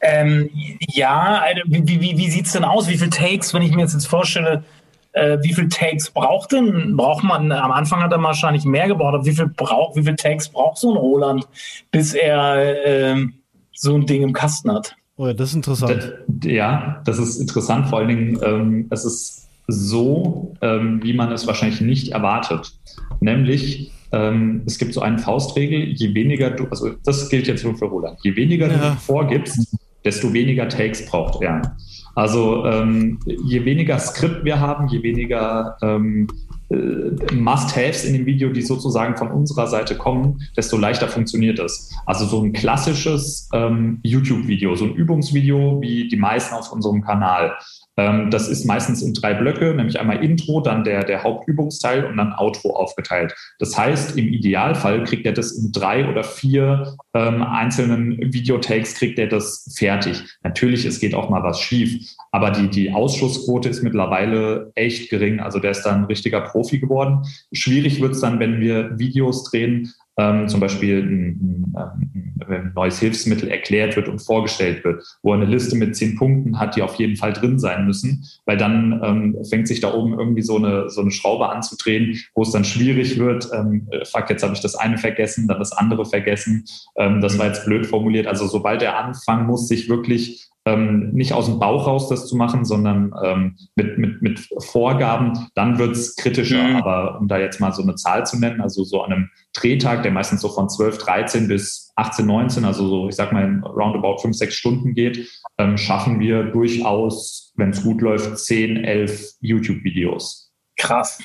Ähm, 0.02 0.50
ja, 0.54 1.44
wie, 1.66 1.86
wie, 2.00 2.18
wie 2.18 2.30
sieht 2.30 2.46
es 2.46 2.54
denn 2.54 2.64
aus? 2.64 2.88
Wie 2.88 2.98
viele 2.98 3.10
Takes, 3.10 3.54
wenn 3.54 3.62
ich 3.62 3.76
mir 3.76 3.82
jetzt, 3.82 3.94
jetzt 3.94 4.08
vorstelle, 4.08 4.64
äh, 5.12 5.38
wie 5.42 5.54
viele 5.54 5.68
Takes 5.68 6.10
braucht 6.12 6.54
denn, 6.54 6.96
braucht 6.96 7.24
man, 7.24 7.52
am 7.52 7.72
Anfang 7.72 8.02
hat 8.02 8.12
er 8.12 8.22
wahrscheinlich 8.24 8.64
mehr 8.64 8.88
gebraucht, 8.88 9.16
aber 9.16 9.26
wie 9.26 9.34
viel 9.34 9.48
braucht, 9.48 9.98
wie 9.98 10.04
viele 10.04 10.16
Takes 10.16 10.50
braucht 10.50 10.78
so 10.78 10.92
ein 10.92 10.98
Roland, 10.98 11.48
bis 11.92 12.14
er 12.14 12.86
äh, 12.86 13.26
so 13.74 13.96
ein 13.96 14.06
Ding 14.06 14.22
im 14.22 14.34
Kasten 14.34 14.72
hat? 14.72 14.96
Oh 15.18 15.28
ja, 15.28 15.34
das 15.34 15.50
ist 15.50 15.56
interessant. 15.56 16.14
Ja, 16.46 17.02
das 17.04 17.18
ist 17.18 17.42
interessant. 17.42 17.90
Vor 17.90 18.00
allen 18.00 18.08
Dingen, 18.08 18.40
ähm, 18.42 18.88
es 18.90 19.04
ist 19.04 19.50
so, 19.68 20.54
ähm, 20.62 21.04
wie 21.04 21.14
man 21.14 21.32
es 21.32 21.46
wahrscheinlich 21.46 21.82
nicht 21.82 22.14
erwartet. 22.14 22.72
Nämlich, 23.20 23.92
ähm, 24.12 24.64
es 24.66 24.78
gibt 24.78 24.94
so 24.94 25.02
eine 25.02 25.20
Faustregel, 25.20 25.94
je 25.94 26.14
weniger 26.14 26.52
du, 26.52 26.66
also 26.66 26.92
das 27.04 27.30
gilt 27.30 27.48
jetzt 27.48 27.64
nur 27.64 27.76
für 27.76 27.86
Roland, 27.86 28.18
je 28.24 28.36
weniger 28.36 28.68
ja. 28.68 28.92
du 28.92 28.96
vorgibst, 29.00 29.76
desto 30.04 30.34
weniger 30.34 30.70
Takes 30.70 31.06
braucht 31.06 31.42
er. 31.42 31.76
Also 32.16 32.66
ähm, 32.66 33.20
je 33.26 33.64
weniger 33.66 34.00
Skript 34.00 34.44
wir 34.44 34.60
haben, 34.60 34.88
je 34.88 35.04
weniger 35.04 35.78
ähm, 35.82 36.28
äh, 36.70 37.34
Must-Haves 37.34 38.06
in 38.06 38.14
dem 38.14 38.26
Video, 38.26 38.50
die 38.50 38.62
sozusagen 38.62 39.16
von 39.18 39.32
unserer 39.32 39.68
Seite 39.68 39.96
kommen, 39.96 40.40
desto 40.58 40.78
leichter 40.78 41.08
funktioniert 41.08 41.60
es. 41.60 41.92
Also 42.06 42.26
so 42.26 42.42
ein 42.44 42.54
klassisches 42.54 43.50
ähm, 43.54 44.00
YouTube-Video, 44.04 44.76
so 44.76 44.86
ein 44.86 44.96
Übungsvideo 44.96 45.80
wie 45.82 46.08
die 46.08 46.18
meisten 46.18 46.56
auf 46.56 46.72
unserem 46.72 47.02
Kanal. 47.02 47.54
Ähm, 48.00 48.32
das 48.32 48.48
ist 48.48 48.64
meistens 48.64 49.02
in 49.02 49.14
drei 49.14 49.34
Blöcke, 49.34 49.74
nämlich 49.76 50.00
einmal 50.00 50.24
Intro, 50.24 50.62
dann 50.62 50.86
der, 50.86 51.04
der 51.04 51.22
Hauptübungsteil 51.22 52.06
und 52.06 52.16
dann 52.16 52.32
Outro 52.32 52.74
aufgeteilt. 52.74 53.36
Das 53.60 53.78
heißt, 53.78 54.18
im 54.18 54.30
Idealfall 54.30 55.04
kriegt 55.04 55.26
er 55.26 55.34
das 55.34 55.52
in 55.52 55.74
drei 55.74 56.08
oder 56.08 56.24
vier 56.24 56.96
ähm, 57.14 57.44
einzelnen 57.44 58.34
Videotakes, 58.34 58.96
kriegt 58.96 59.20
er 59.20 59.28
das 59.28 59.76
fertig. 59.78 60.24
Natürlich, 60.44 60.86
es 60.86 61.02
geht 61.02 61.14
auch 61.14 61.30
mal 61.30 61.44
was 61.44 61.60
schief, 61.60 62.16
aber 62.32 62.52
die, 62.52 62.70
die 62.70 62.94
Ausschussquote 62.94 63.68
ist 63.68 63.84
mittlerweile 63.84 64.72
echt 64.76 65.10
gering. 65.10 65.42
Also 65.42 65.60
der 65.60 65.72
ist 65.72 65.84
dann 65.84 66.04
ein 66.04 66.06
richtiger 66.06 66.40
Profi 66.40 66.80
geworden. 66.80 67.24
Schwierig 67.52 68.00
wird 68.00 68.14
es 68.14 68.22
dann, 68.22 68.40
wenn 68.40 68.62
wir 68.62 68.98
Videos 68.98 69.44
drehen, 69.44 69.92
ähm, 70.20 70.50
zum 70.50 70.60
Beispiel 70.60 71.00
ein, 71.02 71.74
ein, 71.76 72.42
ein, 72.46 72.72
neues 72.76 73.00
Hilfsmittel 73.00 73.50
erklärt 73.50 73.96
wird 73.96 74.10
und 74.10 74.20
vorgestellt 74.20 74.84
wird, 74.84 75.02
wo 75.24 75.32
er 75.32 75.38
eine 75.38 75.50
Liste 75.50 75.78
mit 75.78 75.96
zehn 75.96 76.18
Punkten 76.18 76.60
hat, 76.60 76.76
die 76.76 76.82
auf 76.82 76.96
jeden 76.96 77.16
Fall 77.16 77.32
drin 77.32 77.58
sein 77.58 77.86
müssen, 77.86 78.26
weil 78.46 78.58
dann 78.58 79.00
ähm, 79.02 79.38
fängt 79.50 79.70
sich 79.70 79.80
da 79.80 79.94
oben 79.94 80.20
irgendwie 80.20 80.42
so 80.42 80.58
eine, 80.58 80.90
so 80.90 81.00
eine 81.00 81.12
Schraube 81.12 81.48
anzudrehen, 81.48 82.20
wo 82.36 82.42
es 82.42 82.52
dann 82.52 82.66
schwierig 82.66 83.18
wird, 83.18 83.50
ähm, 83.54 83.88
fuck, 84.12 84.30
jetzt 84.30 84.44
habe 84.44 84.54
ich 84.54 84.60
das 84.60 84.76
eine 84.76 84.98
vergessen, 84.98 85.48
dann 85.48 85.60
das 85.60 85.72
andere 85.72 86.06
vergessen, 86.06 86.66
ähm, 86.98 87.22
das 87.22 87.40
war 87.40 87.48
jetzt 87.48 87.66
blöd 87.66 87.88
formuliert. 87.88 88.28
Also 88.28 88.46
sobald 88.46 88.82
er 88.82 88.98
anfangen 88.98 89.48
muss, 89.48 89.70
sich 89.70 89.88
wirklich 89.88 90.50
ähm, 90.66 91.12
nicht 91.14 91.34
aus 91.34 91.46
dem 91.46 91.60
Bauch 91.60 91.88
raus 91.88 92.10
das 92.10 92.28
zu 92.28 92.36
machen, 92.36 92.66
sondern 92.66 93.14
ähm, 93.24 93.56
mit, 93.76 93.98
mit, 93.98 94.22
mit 94.22 94.50
Vorgaben, 94.60 95.48
dann 95.56 95.80
wird 95.80 95.96
es 95.96 96.16
kritischer. 96.16 96.62
Mhm. 96.62 96.76
Aber 96.78 97.20
um 97.20 97.28
da 97.28 97.40
jetzt 97.40 97.60
mal 97.60 97.72
so 97.72 97.82
eine 97.82 97.96
Zahl 97.96 98.26
zu 98.26 98.38
nennen, 98.38 98.62
also 98.62 98.84
so 98.84 99.02
an 99.02 99.14
einem 99.14 99.30
Drehtag, 99.60 100.04
der 100.04 100.12
meistens 100.12 100.42
so 100.42 100.50
von 100.50 100.70
12, 100.70 100.98
13 101.00 101.48
bis 101.48 101.92
18, 101.96 102.26
19, 102.26 102.66
also 102.66 102.88
so, 102.88 103.10
ich 103.10 103.16
sag 103.16 103.32
mal, 103.32 103.62
roundabout 103.66 104.20
5, 104.20 104.36
6 104.36 104.54
Stunden 104.54 104.94
geht, 104.94 105.30
ähm, 105.58 105.78
schaffen 105.78 106.20
wir 106.20 106.44
durchaus, 106.44 107.54
wenn 107.56 107.72
es 107.72 107.84
gut 107.84 108.02
läuft, 108.02 108.38
10, 108.38 108.78
11 108.84 109.34
YouTube-Videos. 109.42 110.52
Krass. 110.78 111.20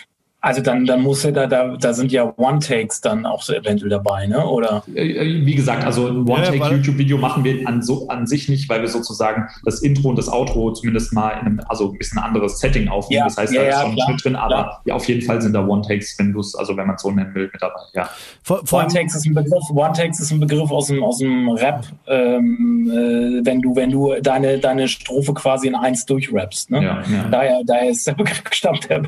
Also 0.45 0.61
dann, 0.61 0.85
dann 0.85 1.01
muss 1.01 1.25
er 1.25 1.33
da, 1.33 1.47
da, 1.47 1.75
da 1.75 1.95
sind 1.95 2.13
ja 2.13 2.31
One-Takes 2.37 3.01
dann 3.01 3.25
auch 3.25 3.41
so 3.41 3.55
eventuell 3.55 3.89
dabei, 3.89 4.27
ne? 4.27 4.47
Oder? 4.47 4.85
Äh, 4.95 5.13
äh, 5.13 5.47
wie 5.47 5.55
gesagt, 5.55 5.87
also 5.87 6.07
ein 6.07 6.29
One-Take-YouTube-Video 6.29 7.17
machen 7.17 7.45
wir 7.45 7.67
an, 7.67 7.81
so, 7.81 8.09
an 8.09 8.27
sich 8.27 8.51
nicht, 8.51 8.69
weil 8.69 8.83
wir 8.83 8.89
sozusagen 8.89 9.49
das 9.65 9.81
Intro 9.81 10.11
und 10.11 10.19
das 10.19 10.31
Outro 10.31 10.71
zumindest 10.73 11.15
mal 11.15 11.31
in 11.31 11.47
einem, 11.47 11.61
also 11.67 11.93
ein 11.93 11.97
bisschen 11.97 12.19
anderes 12.19 12.59
Setting 12.59 12.89
aufnehmen. 12.89 13.21
Ja, 13.21 13.25
das 13.25 13.39
heißt, 13.39 13.55
ja, 13.55 13.63
da 13.63 13.69
ist 13.71 13.81
schon 13.81 13.97
ja, 13.97 14.05
Schnitt 14.05 14.23
drin, 14.23 14.37
aber 14.37 14.83
ja, 14.85 14.95
auf 14.95 15.09
jeden 15.09 15.23
Fall 15.23 15.41
sind 15.41 15.55
da 15.55 15.67
One-Takes, 15.67 16.19
wenn 16.19 16.35
du 16.35 16.41
es, 16.41 16.55
also 16.55 16.77
wenn 16.77 16.89
man 16.89 16.97
es 16.97 17.03
so 17.03 17.11
nennen 17.11 17.35
will, 17.35 17.49
mit 17.51 17.63
dabei, 17.63 17.81
ja. 17.95 18.11
One-Takes 18.47 19.15
ist 19.15 19.25
ein 19.25 19.33
Begriff, 19.33 19.71
One-Takes 19.71 20.21
ist 20.21 20.31
ein 20.31 20.41
Begriff 20.41 20.71
aus 20.71 20.89
dem, 20.89 21.03
aus 21.03 21.17
dem 21.21 21.49
Rap, 21.49 21.87
ähm, 22.07 22.91
äh, 22.93 23.47
wenn 23.47 23.63
du, 23.63 23.75
wenn 23.75 23.91
du 23.91 24.13
deine, 24.21 24.59
deine 24.59 24.89
Strophe 24.89 25.33
quasi 25.33 25.69
in 25.69 25.75
eins 25.75 26.05
durchrappst, 26.05 26.71
ne? 26.71 26.85
Ja, 26.85 27.03
ja. 27.11 27.29
Daher, 27.31 27.63
daher 27.65 27.89
ist 27.89 28.07
der 28.07 28.13
Begriff 28.13 28.45
gestammt, 28.51 28.91
der 28.91 29.05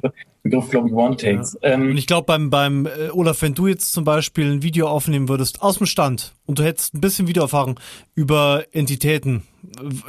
Begriff, 0.50 0.70
glaube 0.70 0.88
ich, 0.88 0.94
One-Takes. 0.94 1.58
Ja. 1.62 1.70
Ähm, 1.70 1.90
und 1.90 1.96
ich 1.96 2.06
glaube, 2.06 2.26
beim, 2.26 2.50
beim 2.50 2.86
äh, 2.86 3.10
Olaf, 3.12 3.42
wenn 3.42 3.54
du 3.54 3.66
jetzt 3.66 3.92
zum 3.92 4.04
Beispiel 4.04 4.50
ein 4.50 4.62
Video 4.62 4.88
aufnehmen 4.88 5.28
würdest 5.28 5.62
aus 5.62 5.78
dem 5.78 5.86
Stand 5.86 6.34
und 6.46 6.58
du 6.58 6.64
hättest 6.64 6.94
ein 6.94 7.00
bisschen 7.00 7.28
Videoerfahrung 7.28 7.78
über 8.14 8.64
Entitäten, 8.72 9.42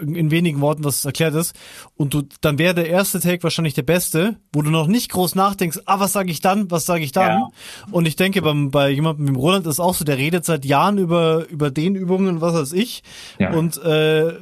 in 0.01 0.31
wenigen 0.31 0.61
Worten, 0.61 0.83
was 0.83 1.05
erklärt 1.05 1.35
ist. 1.35 1.55
Und 1.95 2.13
du, 2.13 2.23
dann 2.41 2.57
wäre 2.57 2.73
der 2.73 2.87
erste 2.87 3.19
Take 3.19 3.43
wahrscheinlich 3.43 3.73
der 3.73 3.83
beste, 3.83 4.37
wo 4.53 4.61
du 4.61 4.69
noch 4.69 4.87
nicht 4.87 5.11
groß 5.11 5.35
nachdenkst, 5.35 5.79
ah, 5.85 5.99
was 5.99 6.13
sage 6.13 6.31
ich 6.31 6.41
dann, 6.41 6.69
was 6.71 6.85
sage 6.85 7.03
ich 7.03 7.11
dann? 7.11 7.39
Ja. 7.39 7.47
Und 7.91 8.07
ich 8.07 8.15
denke, 8.15 8.41
beim, 8.41 8.71
bei 8.71 8.89
jemandem 8.89 9.27
wie 9.27 9.39
Roland 9.39 9.67
ist 9.67 9.79
auch 9.79 9.93
so, 9.93 10.05
der 10.05 10.17
redet 10.17 10.45
seit 10.45 10.65
Jahren 10.65 10.97
über, 10.97 11.47
über 11.49 11.71
den 11.71 11.95
Übungen, 11.95 12.41
was 12.41 12.53
weiß 12.53 12.73
ich. 12.73 13.03
Ja. 13.39 13.53
Und 13.53 13.77
äh, 13.83 14.33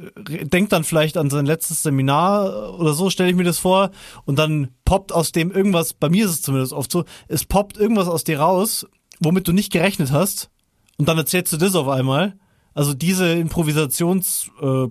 denkt 0.44 0.72
dann 0.72 0.84
vielleicht 0.84 1.16
an 1.16 1.30
sein 1.30 1.46
letztes 1.46 1.82
Seminar 1.82 2.78
oder 2.78 2.92
so, 2.92 3.10
stelle 3.10 3.30
ich 3.30 3.36
mir 3.36 3.44
das 3.44 3.58
vor. 3.58 3.90
Und 4.24 4.38
dann 4.38 4.68
poppt 4.84 5.12
aus 5.12 5.32
dem 5.32 5.50
irgendwas, 5.50 5.92
bei 5.92 6.08
mir 6.08 6.24
ist 6.24 6.32
es 6.32 6.42
zumindest 6.42 6.72
oft 6.72 6.90
so, 6.90 7.04
es 7.28 7.44
poppt 7.44 7.76
irgendwas 7.76 8.08
aus 8.08 8.24
dir 8.24 8.40
raus, 8.40 8.86
womit 9.20 9.48
du 9.48 9.52
nicht 9.52 9.72
gerechnet 9.72 10.12
hast. 10.12 10.50
Und 10.98 11.08
dann 11.08 11.18
erzählst 11.18 11.52
du 11.52 11.56
das 11.56 11.74
auf 11.74 11.88
einmal. 11.88 12.34
Also 12.76 12.94
diese 12.94 13.32
Improvisations... 13.32 14.50
Äh, 14.60 14.86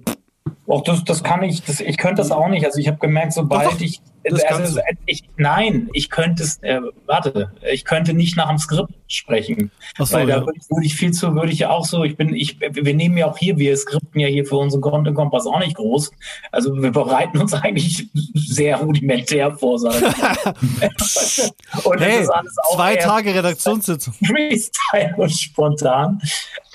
auch 0.68 0.84
das, 0.84 1.04
das 1.04 1.24
kann 1.24 1.44
ich, 1.44 1.64
das, 1.64 1.80
ich 1.80 1.98
könnte 1.98 2.22
das 2.22 2.32
auch 2.32 2.48
nicht. 2.48 2.66
Also 2.66 2.80
ich 2.80 2.88
habe 2.88 2.98
gemerkt, 2.98 3.34
sobald 3.34 3.68
doch, 3.68 3.80
ich, 3.80 4.02
also, 4.48 4.80
ich, 5.06 5.24
nein, 5.38 5.90
ich 5.94 6.10
könnte 6.10 6.44
es, 6.44 6.58
äh, 6.64 6.82
warte, 7.06 7.52
ich 7.72 7.86
könnte 7.86 8.14
nicht 8.14 8.36
nach 8.36 8.50
dem 8.50 8.58
Skript 8.58 8.94
sprechen, 9.08 9.72
so, 9.98 10.12
weil 10.12 10.26
da 10.26 10.38
ja. 10.38 10.46
würde, 10.46 10.60
würde 10.70 10.86
ich 10.86 10.96
viel 10.96 11.12
zu, 11.12 11.36
würde 11.36 11.52
ich 11.52 11.60
ja 11.60 11.70
auch 11.70 11.86
so, 11.86 12.04
ich 12.04 12.18
bin, 12.18 12.34
ich, 12.34 12.60
wir 12.60 12.96
nehmen 12.96 13.18
ja 13.18 13.28
auch 13.28 13.38
hier, 13.38 13.58
wir 13.58 13.78
skripten 13.78 14.20
ja 14.20 14.28
hier 14.28 14.46
für 14.46 14.58
unseren 14.58 14.82
Content 14.82 15.16
Kompass 15.16 15.46
auch 15.46 15.60
nicht 15.60 15.76
groß. 15.76 16.12
Also 16.52 16.82
wir 16.82 16.92
bereiten 16.92 17.38
uns 17.38 17.54
eigentlich 17.54 18.08
sehr 18.34 18.78
rudimentär 18.78 19.56
vor, 19.56 19.76
ich. 19.76 19.84
und 21.86 22.00
hey, 22.00 22.18
das 22.18 22.22
ist 22.22 22.30
alles 22.30 22.58
auch 22.64 22.76
zwei 22.76 22.96
Tage 22.96 23.36
Redaktionssitzung. 23.36 24.14
Freestyle 24.26 25.14
und 25.18 25.32
spontan. 25.32 26.22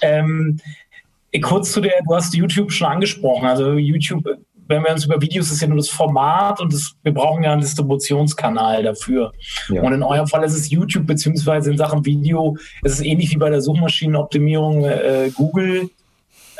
Ähm, 0.03 0.61
Kurz 1.43 1.73
zu 1.73 1.81
der, 1.81 1.93
du 2.07 2.15
hast 2.15 2.35
YouTube 2.35 2.73
schon 2.73 2.89
angesprochen. 2.89 3.47
Also 3.47 3.75
YouTube 3.75 4.25
wenn 4.71 4.85
wir 4.85 4.93
uns 4.93 5.05
über 5.05 5.21
Videos, 5.21 5.51
ist 5.51 5.61
ja 5.61 5.67
nur 5.67 5.79
das 5.79 5.89
Format 5.89 6.61
und 6.61 6.73
das, 6.73 6.95
wir 7.03 7.13
brauchen 7.13 7.43
ja 7.43 7.53
einen 7.53 7.61
Distributionskanal 7.61 8.85
dafür. 8.85 9.33
Ja. 9.69 9.83
Und 9.83 9.93
in 9.93 10.03
eurem 10.03 10.29
Fall 10.29 10.45
ist 10.45 10.55
es 10.55 10.71
YouTube, 10.71 11.07
beziehungsweise 11.07 11.73
in 11.73 11.77
Sachen 11.77 12.07
Video 12.07 12.57
ist 12.85 12.93
es 12.93 13.01
ähnlich 13.01 13.33
wie 13.33 13.37
bei 13.37 13.51
der 13.51 13.61
Suchmaschinenoptimierung 13.61 14.85
äh, 14.85 15.31
Google. 15.35 15.91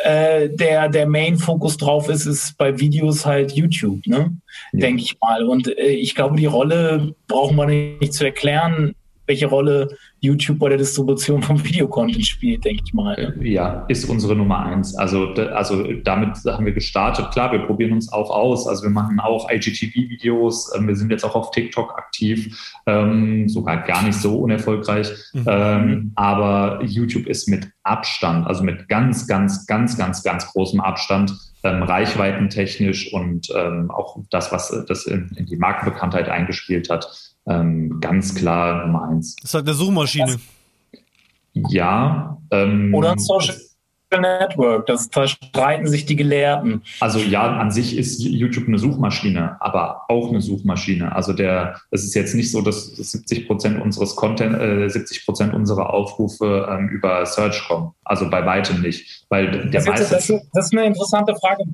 Äh, 0.03 0.49
der, 0.51 0.89
der 0.89 1.07
Main-Fokus 1.07 1.77
drauf 1.77 2.09
ist, 2.09 2.27
ist 2.27 2.57
bei 2.59 2.79
Videos 2.81 3.27
halt 3.27 3.53
YouTube, 3.53 4.05
ne? 4.07 4.35
Ja. 4.73 4.81
Denke 4.81 5.03
ich 5.03 5.19
mal. 5.21 5.45
Und 5.45 5.69
äh, 5.69 5.91
ich 5.91 6.15
glaube, 6.15 6.37
die 6.37 6.47
Rolle 6.47 7.15
brauchen 7.29 7.57
wir 7.57 7.67
nicht 7.67 8.15
zu 8.15 8.25
erklären, 8.25 8.95
welche 9.31 9.47
Rolle 9.47 9.97
YouTube 10.19 10.59
bei 10.59 10.69
der 10.69 10.79
Distribution 10.79 11.41
von 11.41 11.65
Videocontent 11.65 12.27
spielt, 12.27 12.65
denke 12.65 12.83
ich 12.85 12.93
mal. 12.93 13.35
Ja, 13.41 13.85
ist 13.87 14.05
unsere 14.07 14.35
Nummer 14.35 14.65
eins. 14.65 14.97
Also, 14.97 15.29
also 15.29 15.85
damit 16.03 16.37
haben 16.45 16.67
wir 16.67 16.73
gestartet. 16.73 17.31
Klar, 17.31 17.53
wir 17.53 17.61
probieren 17.61 17.93
uns 17.93 18.13
auch 18.13 18.29
aus. 18.29 18.67
Also 18.67 18.83
wir 18.83 18.91
machen 18.91 19.21
auch 19.21 19.49
IGTV-Videos. 19.49 20.73
Ähm, 20.77 20.89
wir 20.89 20.97
sind 20.97 21.13
jetzt 21.13 21.25
auch 21.25 21.37
auf 21.37 21.53
TikTok 21.53 21.97
aktiv, 21.97 22.75
ähm, 22.87 23.49
sogar 23.49 23.85
gar 23.85 24.03
nicht 24.03 24.19
so 24.19 24.37
unerfolgreich. 24.37 25.09
Mhm. 25.33 25.45
Ähm, 25.47 26.13
aber 26.17 26.83
YouTube 26.85 27.27
ist 27.27 27.49
mit 27.49 27.71
Abstand, 27.85 28.49
also 28.49 28.65
mit 28.65 28.89
ganz, 28.89 29.29
ganz, 29.29 29.65
ganz, 29.67 29.97
ganz, 29.97 30.25
ganz 30.25 30.47
großem 30.53 30.81
Abstand 30.81 31.33
ähm, 31.63 31.83
reichweitentechnisch 31.83 33.13
und 33.13 33.49
ähm, 33.55 33.91
auch 33.91 34.19
das, 34.31 34.51
was 34.51 34.85
das 34.89 35.07
in, 35.07 35.31
in 35.37 35.47
die 35.47 35.57
Markenbekanntheit 35.57 36.29
eingespielt 36.29 36.91
hat, 36.91 37.30
ähm, 37.47 38.01
ganz 38.01 38.35
klar 38.35 38.87
Nummer 38.87 39.09
eins. 39.09 39.37
Das 39.37 39.51
ist 39.51 39.55
halt 39.55 39.67
eine 39.67 39.75
Suchmaschine. 39.75 40.37
Ja. 41.53 42.39
Ähm, 42.51 42.95
Oder 42.95 43.13
ein 43.13 43.19
Social 43.19 43.57
Network, 44.19 44.87
das 44.87 45.09
verstreiten 45.13 45.87
sich 45.87 46.05
die 46.05 46.17
Gelehrten. 46.17 46.83
Also 46.99 47.21
ja, 47.21 47.59
an 47.59 47.71
sich 47.71 47.97
ist 47.97 48.21
YouTube 48.21 48.67
eine 48.67 48.79
Suchmaschine, 48.79 49.57
aber 49.61 50.03
auch 50.09 50.31
eine 50.31 50.41
Suchmaschine. 50.41 51.15
Also 51.15 51.33
der, 51.33 51.81
es 51.91 52.03
ist 52.03 52.15
jetzt 52.15 52.35
nicht 52.35 52.51
so, 52.51 52.61
dass 52.61 52.87
70 52.87 53.47
Prozent 53.47 53.81
unseres 53.81 54.17
Content, 54.17 54.61
äh, 54.61 54.89
70 54.89 55.25
Prozent 55.25 55.55
unserer 55.55 55.93
Aufrufe 55.95 56.69
ähm, 56.71 56.89
über 56.89 57.25
Search 57.25 57.63
kommen. 57.69 57.93
Also 58.05 58.29
bei 58.29 58.45
weitem 58.45 58.83
nicht, 58.83 59.27
weil 59.29 59.71
der 59.71 59.83
das, 59.83 60.01
ist, 60.01 60.13
das, 60.13 60.31
ist, 60.31 60.47
das 60.53 60.65
ist 60.67 60.73
eine 60.73 60.87
interessante 60.87 61.37
Frage, 61.37 61.65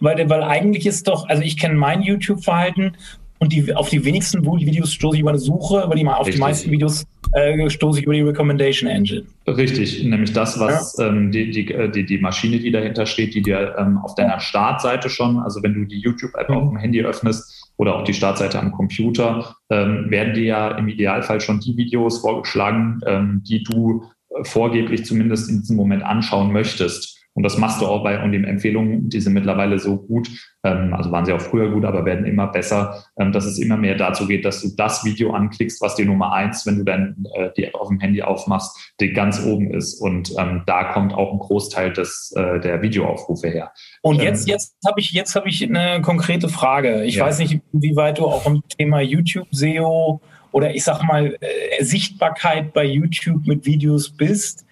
weil, 0.00 0.28
weil 0.28 0.42
eigentlich 0.42 0.86
ist 0.86 1.08
doch, 1.08 1.28
also 1.28 1.42
ich 1.42 1.56
kenne 1.56 1.74
mein 1.74 2.02
YouTube-Verhalten 2.02 2.96
und 3.40 3.52
die, 3.52 3.72
auf 3.74 3.88
die 3.88 4.04
wenigsten 4.04 4.44
Videos 4.44 4.92
stoße 4.92 5.16
ich 5.16 5.20
über 5.20 5.30
eine 5.30 5.38
Suche, 5.38 5.82
über 5.84 5.94
die, 5.94 6.06
auf 6.06 6.20
Richtig. 6.20 6.34
die 6.34 6.40
meisten 6.40 6.70
Videos 6.70 7.06
äh, 7.32 7.70
stoße 7.70 8.00
ich 8.00 8.04
über 8.04 8.14
die 8.14 8.22
Recommendation 8.22 8.90
Engine. 8.90 9.24
Richtig, 9.46 10.02
nämlich 10.04 10.32
das, 10.32 10.58
was 10.58 10.96
ja. 10.98 11.08
ähm, 11.08 11.30
die, 11.30 11.50
die, 11.50 11.72
äh, 11.72 11.90
die, 11.90 12.04
die 12.04 12.18
Maschine, 12.18 12.58
die 12.58 12.70
dahinter 12.70 13.06
steht, 13.06 13.34
die 13.34 13.42
dir 13.42 13.76
ähm, 13.78 13.98
auf 13.98 14.14
deiner 14.14 14.40
Startseite 14.40 15.08
schon, 15.08 15.38
also 15.38 15.62
wenn 15.62 15.74
du 15.74 15.84
die 15.84 16.00
YouTube-App 16.00 16.48
mhm. 16.48 16.56
auf 16.56 16.68
dem 16.70 16.78
Handy 16.78 17.02
öffnest 17.02 17.72
oder 17.76 17.96
auch 17.96 18.04
die 18.04 18.14
Startseite 18.14 18.58
am 18.58 18.72
Computer, 18.72 19.54
ähm, 19.70 20.10
werden 20.10 20.34
dir 20.34 20.44
ja 20.44 20.70
im 20.76 20.88
Idealfall 20.88 21.40
schon 21.40 21.60
die 21.60 21.76
Videos 21.76 22.18
vorgeschlagen, 22.18 23.00
ähm, 23.06 23.42
die 23.46 23.62
du 23.62 24.04
äh, 24.30 24.44
vorgeblich 24.44 25.04
zumindest 25.04 25.48
in 25.48 25.60
diesem 25.60 25.76
Moment 25.76 26.02
anschauen 26.02 26.52
möchtest. 26.52 27.17
Und 27.34 27.44
das 27.44 27.56
machst 27.56 27.80
du 27.80 27.86
auch 27.86 28.02
bei 28.02 28.20
und 28.20 28.32
die 28.32 28.42
Empfehlungen, 28.42 29.10
die 29.10 29.20
sind 29.20 29.32
mittlerweile 29.32 29.78
so 29.78 29.96
gut, 29.96 30.28
ähm, 30.64 30.92
also 30.92 31.12
waren 31.12 31.24
sie 31.24 31.32
auch 31.32 31.40
früher 31.40 31.70
gut, 31.70 31.84
aber 31.84 32.04
werden 32.04 32.26
immer 32.26 32.48
besser, 32.48 33.04
ähm, 33.16 33.30
dass 33.30 33.44
es 33.44 33.60
immer 33.60 33.76
mehr 33.76 33.94
dazu 33.94 34.26
geht, 34.26 34.44
dass 34.44 34.60
du 34.60 34.70
das 34.76 35.04
Video 35.04 35.32
anklickst, 35.32 35.80
was 35.80 35.94
die 35.94 36.04
Nummer 36.04 36.32
eins, 36.32 36.66
wenn 36.66 36.78
du 36.78 36.84
dann 36.84 37.24
äh, 37.34 37.50
die 37.56 37.64
App 37.64 37.76
auf 37.76 37.88
dem 37.88 38.00
Handy 38.00 38.22
aufmachst, 38.22 38.92
die 39.00 39.12
ganz 39.12 39.44
oben 39.44 39.72
ist. 39.72 40.00
Und 40.00 40.32
ähm, 40.36 40.64
da 40.66 40.92
kommt 40.92 41.14
auch 41.14 41.32
ein 41.32 41.38
Großteil 41.38 41.92
des, 41.92 42.32
äh, 42.34 42.58
der 42.58 42.82
Videoaufrufe 42.82 43.48
her. 43.48 43.72
Und 44.02 44.20
jetzt, 44.20 44.48
ähm, 44.48 44.54
jetzt 44.54 44.76
habe 44.84 44.98
ich, 44.98 45.12
jetzt 45.12 45.36
habe 45.36 45.48
ich 45.48 45.62
eine 45.62 46.02
konkrete 46.02 46.48
Frage. 46.48 47.04
Ich 47.04 47.16
ja. 47.16 47.26
weiß 47.26 47.38
nicht, 47.38 47.60
wie 47.70 47.94
weit 47.94 48.18
du 48.18 48.26
auch 48.26 48.46
im 48.46 48.62
Thema 48.76 49.00
YouTube 49.00 49.46
SEO 49.52 50.20
oder 50.50 50.74
ich 50.74 50.82
sag 50.82 51.04
mal 51.04 51.36
äh, 51.40 51.84
Sichtbarkeit 51.84 52.72
bei 52.72 52.84
YouTube 52.84 53.46
mit 53.46 53.64
Videos 53.64 54.10
bist. 54.10 54.66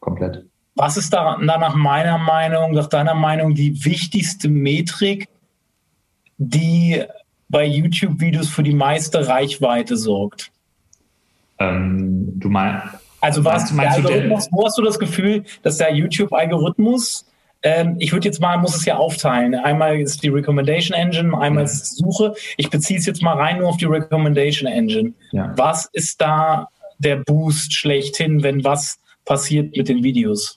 Komplett. 0.00 0.49
Was 0.80 0.96
ist 0.96 1.12
da, 1.12 1.36
nach 1.36 1.74
meiner 1.74 2.16
Meinung, 2.16 2.72
nach 2.72 2.86
deiner 2.86 3.12
Meinung 3.12 3.54
die 3.54 3.84
wichtigste 3.84 4.48
Metrik, 4.48 5.28
die 6.38 7.04
bei 7.50 7.66
YouTube-Videos 7.66 8.48
für 8.48 8.62
die 8.62 8.72
meiste 8.72 9.28
Reichweite 9.28 9.98
sorgt? 9.98 10.50
Ähm, 11.58 12.32
du 12.40 12.48
meinst. 12.48 12.96
Also 13.20 13.44
was, 13.44 13.70
meinst 13.72 13.98
du 13.98 14.08
Algorithmus, 14.08 14.48
wo 14.52 14.64
hast 14.64 14.78
du 14.78 14.82
das 14.82 14.98
Gefühl, 14.98 15.44
dass 15.62 15.76
der 15.76 15.94
YouTube-Algorithmus, 15.94 17.26
ähm, 17.62 17.96
ich 17.98 18.14
würde 18.14 18.26
jetzt 18.28 18.40
mal, 18.40 18.56
muss 18.56 18.74
es 18.74 18.86
ja 18.86 18.96
aufteilen. 18.96 19.54
Einmal 19.56 20.00
ist 20.00 20.22
die 20.22 20.28
Recommendation 20.28 20.96
Engine, 20.96 21.38
einmal 21.38 21.64
ist 21.64 21.90
die 21.90 21.96
Suche. 21.96 22.32
Ich 22.56 22.70
beziehe 22.70 22.98
es 22.98 23.04
jetzt 23.04 23.20
mal 23.20 23.36
rein 23.36 23.58
nur 23.58 23.68
auf 23.68 23.76
die 23.76 23.84
Recommendation 23.84 24.66
Engine. 24.66 25.12
Ja. 25.32 25.52
Was 25.58 25.90
ist 25.92 26.22
da 26.22 26.68
der 26.96 27.16
Boost 27.16 27.74
schlechthin, 27.74 28.42
wenn 28.42 28.64
was 28.64 28.98
passiert 29.26 29.76
mit 29.76 29.90
den 29.90 30.02
Videos? 30.02 30.56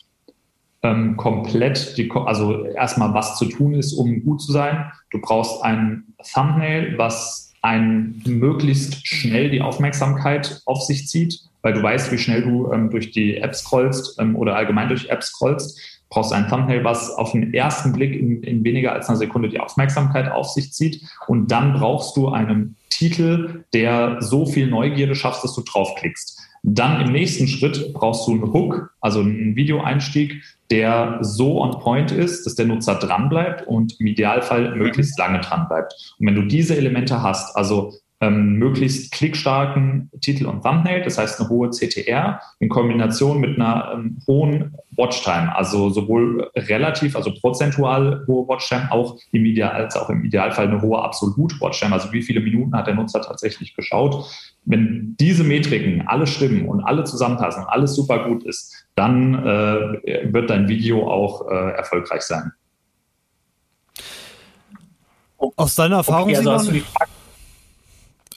Ähm, 0.83 1.17
komplett, 1.17 1.97
die, 1.97 2.11
also 2.11 2.65
erstmal 2.65 3.13
was 3.13 3.37
zu 3.37 3.45
tun 3.45 3.73
ist, 3.73 3.93
um 3.93 4.23
gut 4.23 4.41
zu 4.41 4.51
sein. 4.51 4.91
Du 5.11 5.19
brauchst 5.19 5.63
ein 5.63 6.03
Thumbnail, 6.33 6.97
was 6.97 7.53
ein 7.61 8.21
möglichst 8.25 9.07
schnell 9.07 9.49
die 9.49 9.61
Aufmerksamkeit 9.61 10.61
auf 10.65 10.81
sich 10.81 11.07
zieht, 11.07 11.39
weil 11.61 11.73
du 11.73 11.81
weißt, 11.81 12.11
wie 12.11 12.17
schnell 12.17 12.41
du 12.41 12.71
ähm, 12.71 12.89
durch 12.89 13.11
die 13.11 13.37
App 13.37 13.55
scrollst 13.55 14.19
ähm, 14.19 14.35
oder 14.35 14.55
allgemein 14.57 14.89
durch 14.89 15.07
Apps 15.07 15.27
scrollst. 15.27 15.79
Brauchst 16.09 16.33
ein 16.33 16.49
Thumbnail, 16.49 16.83
was 16.83 17.09
auf 17.09 17.31
den 17.31 17.53
ersten 17.53 17.93
Blick 17.93 18.13
in, 18.13 18.43
in 18.43 18.63
weniger 18.63 18.91
als 18.91 19.07
einer 19.07 19.17
Sekunde 19.17 19.49
die 19.49 19.59
Aufmerksamkeit 19.59 20.29
auf 20.29 20.49
sich 20.49 20.73
zieht. 20.73 21.01
Und 21.27 21.49
dann 21.49 21.73
brauchst 21.73 22.17
du 22.17 22.29
einen 22.29 22.75
Titel, 22.89 23.63
der 23.73 24.17
so 24.19 24.45
viel 24.45 24.67
Neugierde 24.67 25.15
schafft, 25.15 25.43
dass 25.43 25.55
du 25.55 25.61
draufklickst. 25.61 26.32
Dann 26.65 27.01
im 27.01 27.11
nächsten 27.11 27.47
Schritt 27.47 27.93
brauchst 27.93 28.25
du 28.25 28.31
einen 28.31 28.53
Hook, 28.53 28.93
also 29.01 29.19
einen 29.19 29.57
Videoeinstieg, 29.57 30.41
der 30.71 31.19
so 31.21 31.61
on 31.61 31.79
point 31.79 32.11
ist, 32.11 32.45
dass 32.45 32.55
der 32.55 32.65
Nutzer 32.65 32.95
dranbleibt 32.95 33.67
und 33.67 33.99
im 33.99 34.07
Idealfall 34.07 34.73
möglichst 34.75 35.19
lange 35.19 35.41
dranbleibt. 35.41 36.15
Und 36.17 36.27
wenn 36.27 36.35
du 36.35 36.43
diese 36.43 36.77
Elemente 36.77 37.21
hast, 37.21 37.55
also 37.57 37.93
ähm, 38.23 38.53
möglichst 38.53 39.11
klickstarken 39.11 40.09
Titel 40.21 40.45
und 40.45 40.63
Thumbnail, 40.63 41.03
das 41.03 41.17
heißt 41.17 41.39
eine 41.39 41.49
hohe 41.49 41.71
CTR 41.71 42.39
in 42.59 42.69
Kombination 42.69 43.41
mit 43.41 43.59
einer 43.59 43.91
ähm, 43.93 44.19
hohen 44.27 44.75
Watchtime, 44.95 45.53
also 45.55 45.89
sowohl 45.89 46.49
relativ, 46.55 47.15
also 47.17 47.33
prozentual 47.33 48.23
hohe 48.27 48.47
Watchtime, 48.47 48.89
auch 48.91 49.17
im 49.31 49.45
Ideal, 49.45 49.71
als 49.71 49.97
auch 49.97 50.09
im 50.09 50.23
Idealfall 50.23 50.67
eine 50.67 50.81
hohe 50.81 51.01
absolute 51.01 51.59
Watchtime, 51.59 51.93
also 51.93 52.13
wie 52.13 52.21
viele 52.21 52.39
Minuten 52.39 52.73
hat 52.75 52.87
der 52.87 52.95
Nutzer 52.95 53.21
tatsächlich 53.21 53.75
geschaut. 53.75 54.25
Wenn 54.63 55.15
diese 55.19 55.43
Metriken 55.43 56.07
alle 56.07 56.25
stimmen 56.25 56.69
und 56.69 56.81
alle 56.81 57.03
zusammenpassen 57.03 57.63
und 57.63 57.69
alles 57.69 57.93
super 57.93 58.25
gut 58.29 58.43
ist, 58.43 58.85
dann 58.95 59.33
äh, 59.45 60.33
wird 60.33 60.49
dein 60.49 60.69
Video 60.69 61.09
auch 61.09 61.49
äh, 61.49 61.71
erfolgreich 61.71 62.21
sein. 62.21 62.53
Aus 65.57 65.75
deiner 65.75 65.97
Erfahrung, 65.97 66.29
okay, 66.29 66.37
also 66.37 66.53
hast 66.53 66.67
du 66.69 66.71
die 66.71 66.79
Frage 66.79 67.11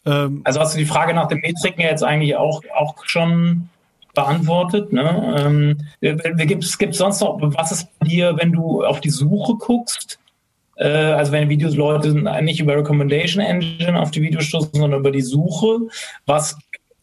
ähm, 0.07 0.41
also 0.45 0.61
hast 0.61 0.75
du 0.75 0.79
die 0.79 0.87
Frage 0.87 1.13
nach 1.15 1.29
den 1.29 1.41
Metriken 1.41 1.83
jetzt 1.83 2.03
eigentlich 2.03 2.37
auch, 2.37 2.63
auch 2.75 2.95
schon 3.05 3.69
beantwortet. 4.15 4.93
Ne? 4.93 5.37
Ähm, 6.01 6.47
gibt 6.47 6.65
es 6.65 6.99
sonst 6.99 7.21
noch, 7.21 7.39
was 7.41 7.73
ist 7.73 7.99
bei 7.99 8.07
dir, 8.07 8.37
wenn 8.39 8.53
du 8.53 8.85
auf 8.85 9.01
die 9.01 9.11
Suche 9.11 9.55
guckst? 9.55 10.19
Äh, 10.77 10.89
also 10.89 11.33
wenn 11.33 11.49
Videos 11.49 11.77
Leute 11.77 12.13
nicht 12.43 12.61
über 12.61 12.77
Recommendation 12.77 13.43
Engine 13.43 14.01
auf 14.01 14.11
die 14.11 14.23
Videos 14.23 14.45
stoßen, 14.45 14.71
sondern 14.73 15.01
über 15.01 15.11
die 15.11 15.23
Suche. 15.23 15.81
Was 16.25 16.57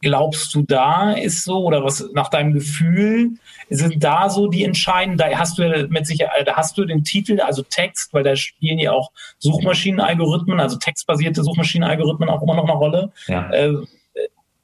glaubst 0.03 0.53
du 0.53 0.61
da 0.61 1.13
ist 1.13 1.43
so 1.43 1.63
oder 1.63 1.83
was 1.83 2.07
nach 2.13 2.29
deinem 2.29 2.53
Gefühl 2.53 3.31
sind 3.69 4.03
da 4.03 4.29
so 4.29 4.47
die 4.47 4.63
entscheidenden? 4.63 5.17
Da 5.17 5.39
hast 5.39 5.57
du 5.57 5.87
mit 5.89 6.05
Sicherheit, 6.05 6.47
da 6.47 6.55
hast 6.55 6.77
du 6.77 6.85
den 6.85 7.03
Titel, 7.03 7.39
also 7.39 7.63
Text, 7.63 8.13
weil 8.13 8.23
da 8.23 8.35
spielen 8.35 8.77
ja 8.77 8.91
auch 8.91 9.11
Suchmaschinenalgorithmen, 9.39 10.59
also 10.59 10.77
textbasierte 10.77 11.43
Suchmaschinenalgorithmen 11.43 12.29
auch 12.29 12.43
immer 12.43 12.55
noch 12.55 12.65
eine 12.65 12.73
Rolle. 12.73 13.11
Ja. 13.27 13.49
Äh, 13.49 13.77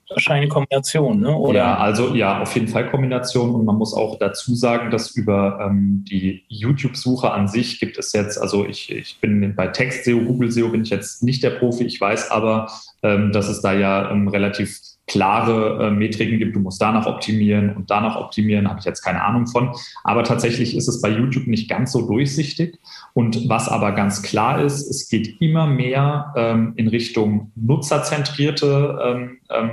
wahrscheinlich 0.10 0.43
eine 0.43 0.49
Kombination, 0.49 1.19
ne? 1.19 1.36
Oder? 1.36 1.60
Ja, 1.60 1.78
also 1.78 2.15
ja, 2.15 2.41
auf 2.41 2.54
jeden 2.56 2.67
Fall 2.67 2.89
Kombination 2.89 3.54
und 3.54 3.65
man 3.65 3.75
muss 3.75 3.93
auch 3.93 4.17
dazu 4.17 4.56
sagen, 4.56 4.91
dass 4.91 5.15
über 5.15 5.60
ähm, 5.63 6.04
die 6.10 6.43
YouTube-Suche 6.47 7.32
an 7.32 7.47
sich 7.47 7.80
gibt 7.80 7.97
es 7.97 8.13
jetzt, 8.13 8.38
also 8.38 8.65
ich, 8.65 8.91
ich 8.91 9.19
bin 9.21 9.56
bei 9.56 9.67
Text-SEO, 9.67 10.19
Google-SEO 10.19 10.69
bin 10.69 10.82
ich 10.82 10.89
jetzt 10.89 11.23
nicht 11.23 11.43
der 11.43 11.52
Profi, 11.52 11.84
ich 11.84 12.02
weiß 12.02 12.32
aber, 12.32 12.71
ähm, 13.04 13.32
dass 13.32 13.47
es 13.47 13.62
da 13.62 13.73
ja 13.73 14.12
ähm, 14.12 14.28
relativ 14.28 14.80
klare 15.10 15.88
äh, 15.88 15.91
Metriken 15.91 16.39
gibt, 16.39 16.56
du 16.56 16.60
musst 16.60 16.82
danach 16.82 17.06
optimieren 17.06 17.76
und 17.76 17.91
danach 17.91 18.15
optimieren, 18.15 18.69
habe 18.69 18.80
ich 18.80 18.86
jetzt 18.86 19.02
keine 19.02 19.24
Ahnung 19.24 19.48
von. 19.48 19.76
Aber 20.04 20.24
tatsächlich 20.24 20.78
ist 20.78 20.88
es 20.88 21.02
bei 21.02 21.10
YouTube 21.10 21.48
nicht 21.48 21.69
ganz 21.69 21.91
so 21.91 22.08
durchsichtig. 22.08 22.80
Und 23.13 23.50
was 23.50 23.67
aber 23.67 23.91
ganz 23.91 24.22
klar 24.22 24.63
ist, 24.63 24.88
es 24.88 25.10
geht 25.10 25.41
immer 25.41 25.67
mehr 25.67 26.34
ähm, 26.38 26.74
in 26.78 26.88
Richtung 26.88 27.52
nutzerzentrierte 27.56 29.00
ähm, 29.04 29.38
ähm, 29.50 29.72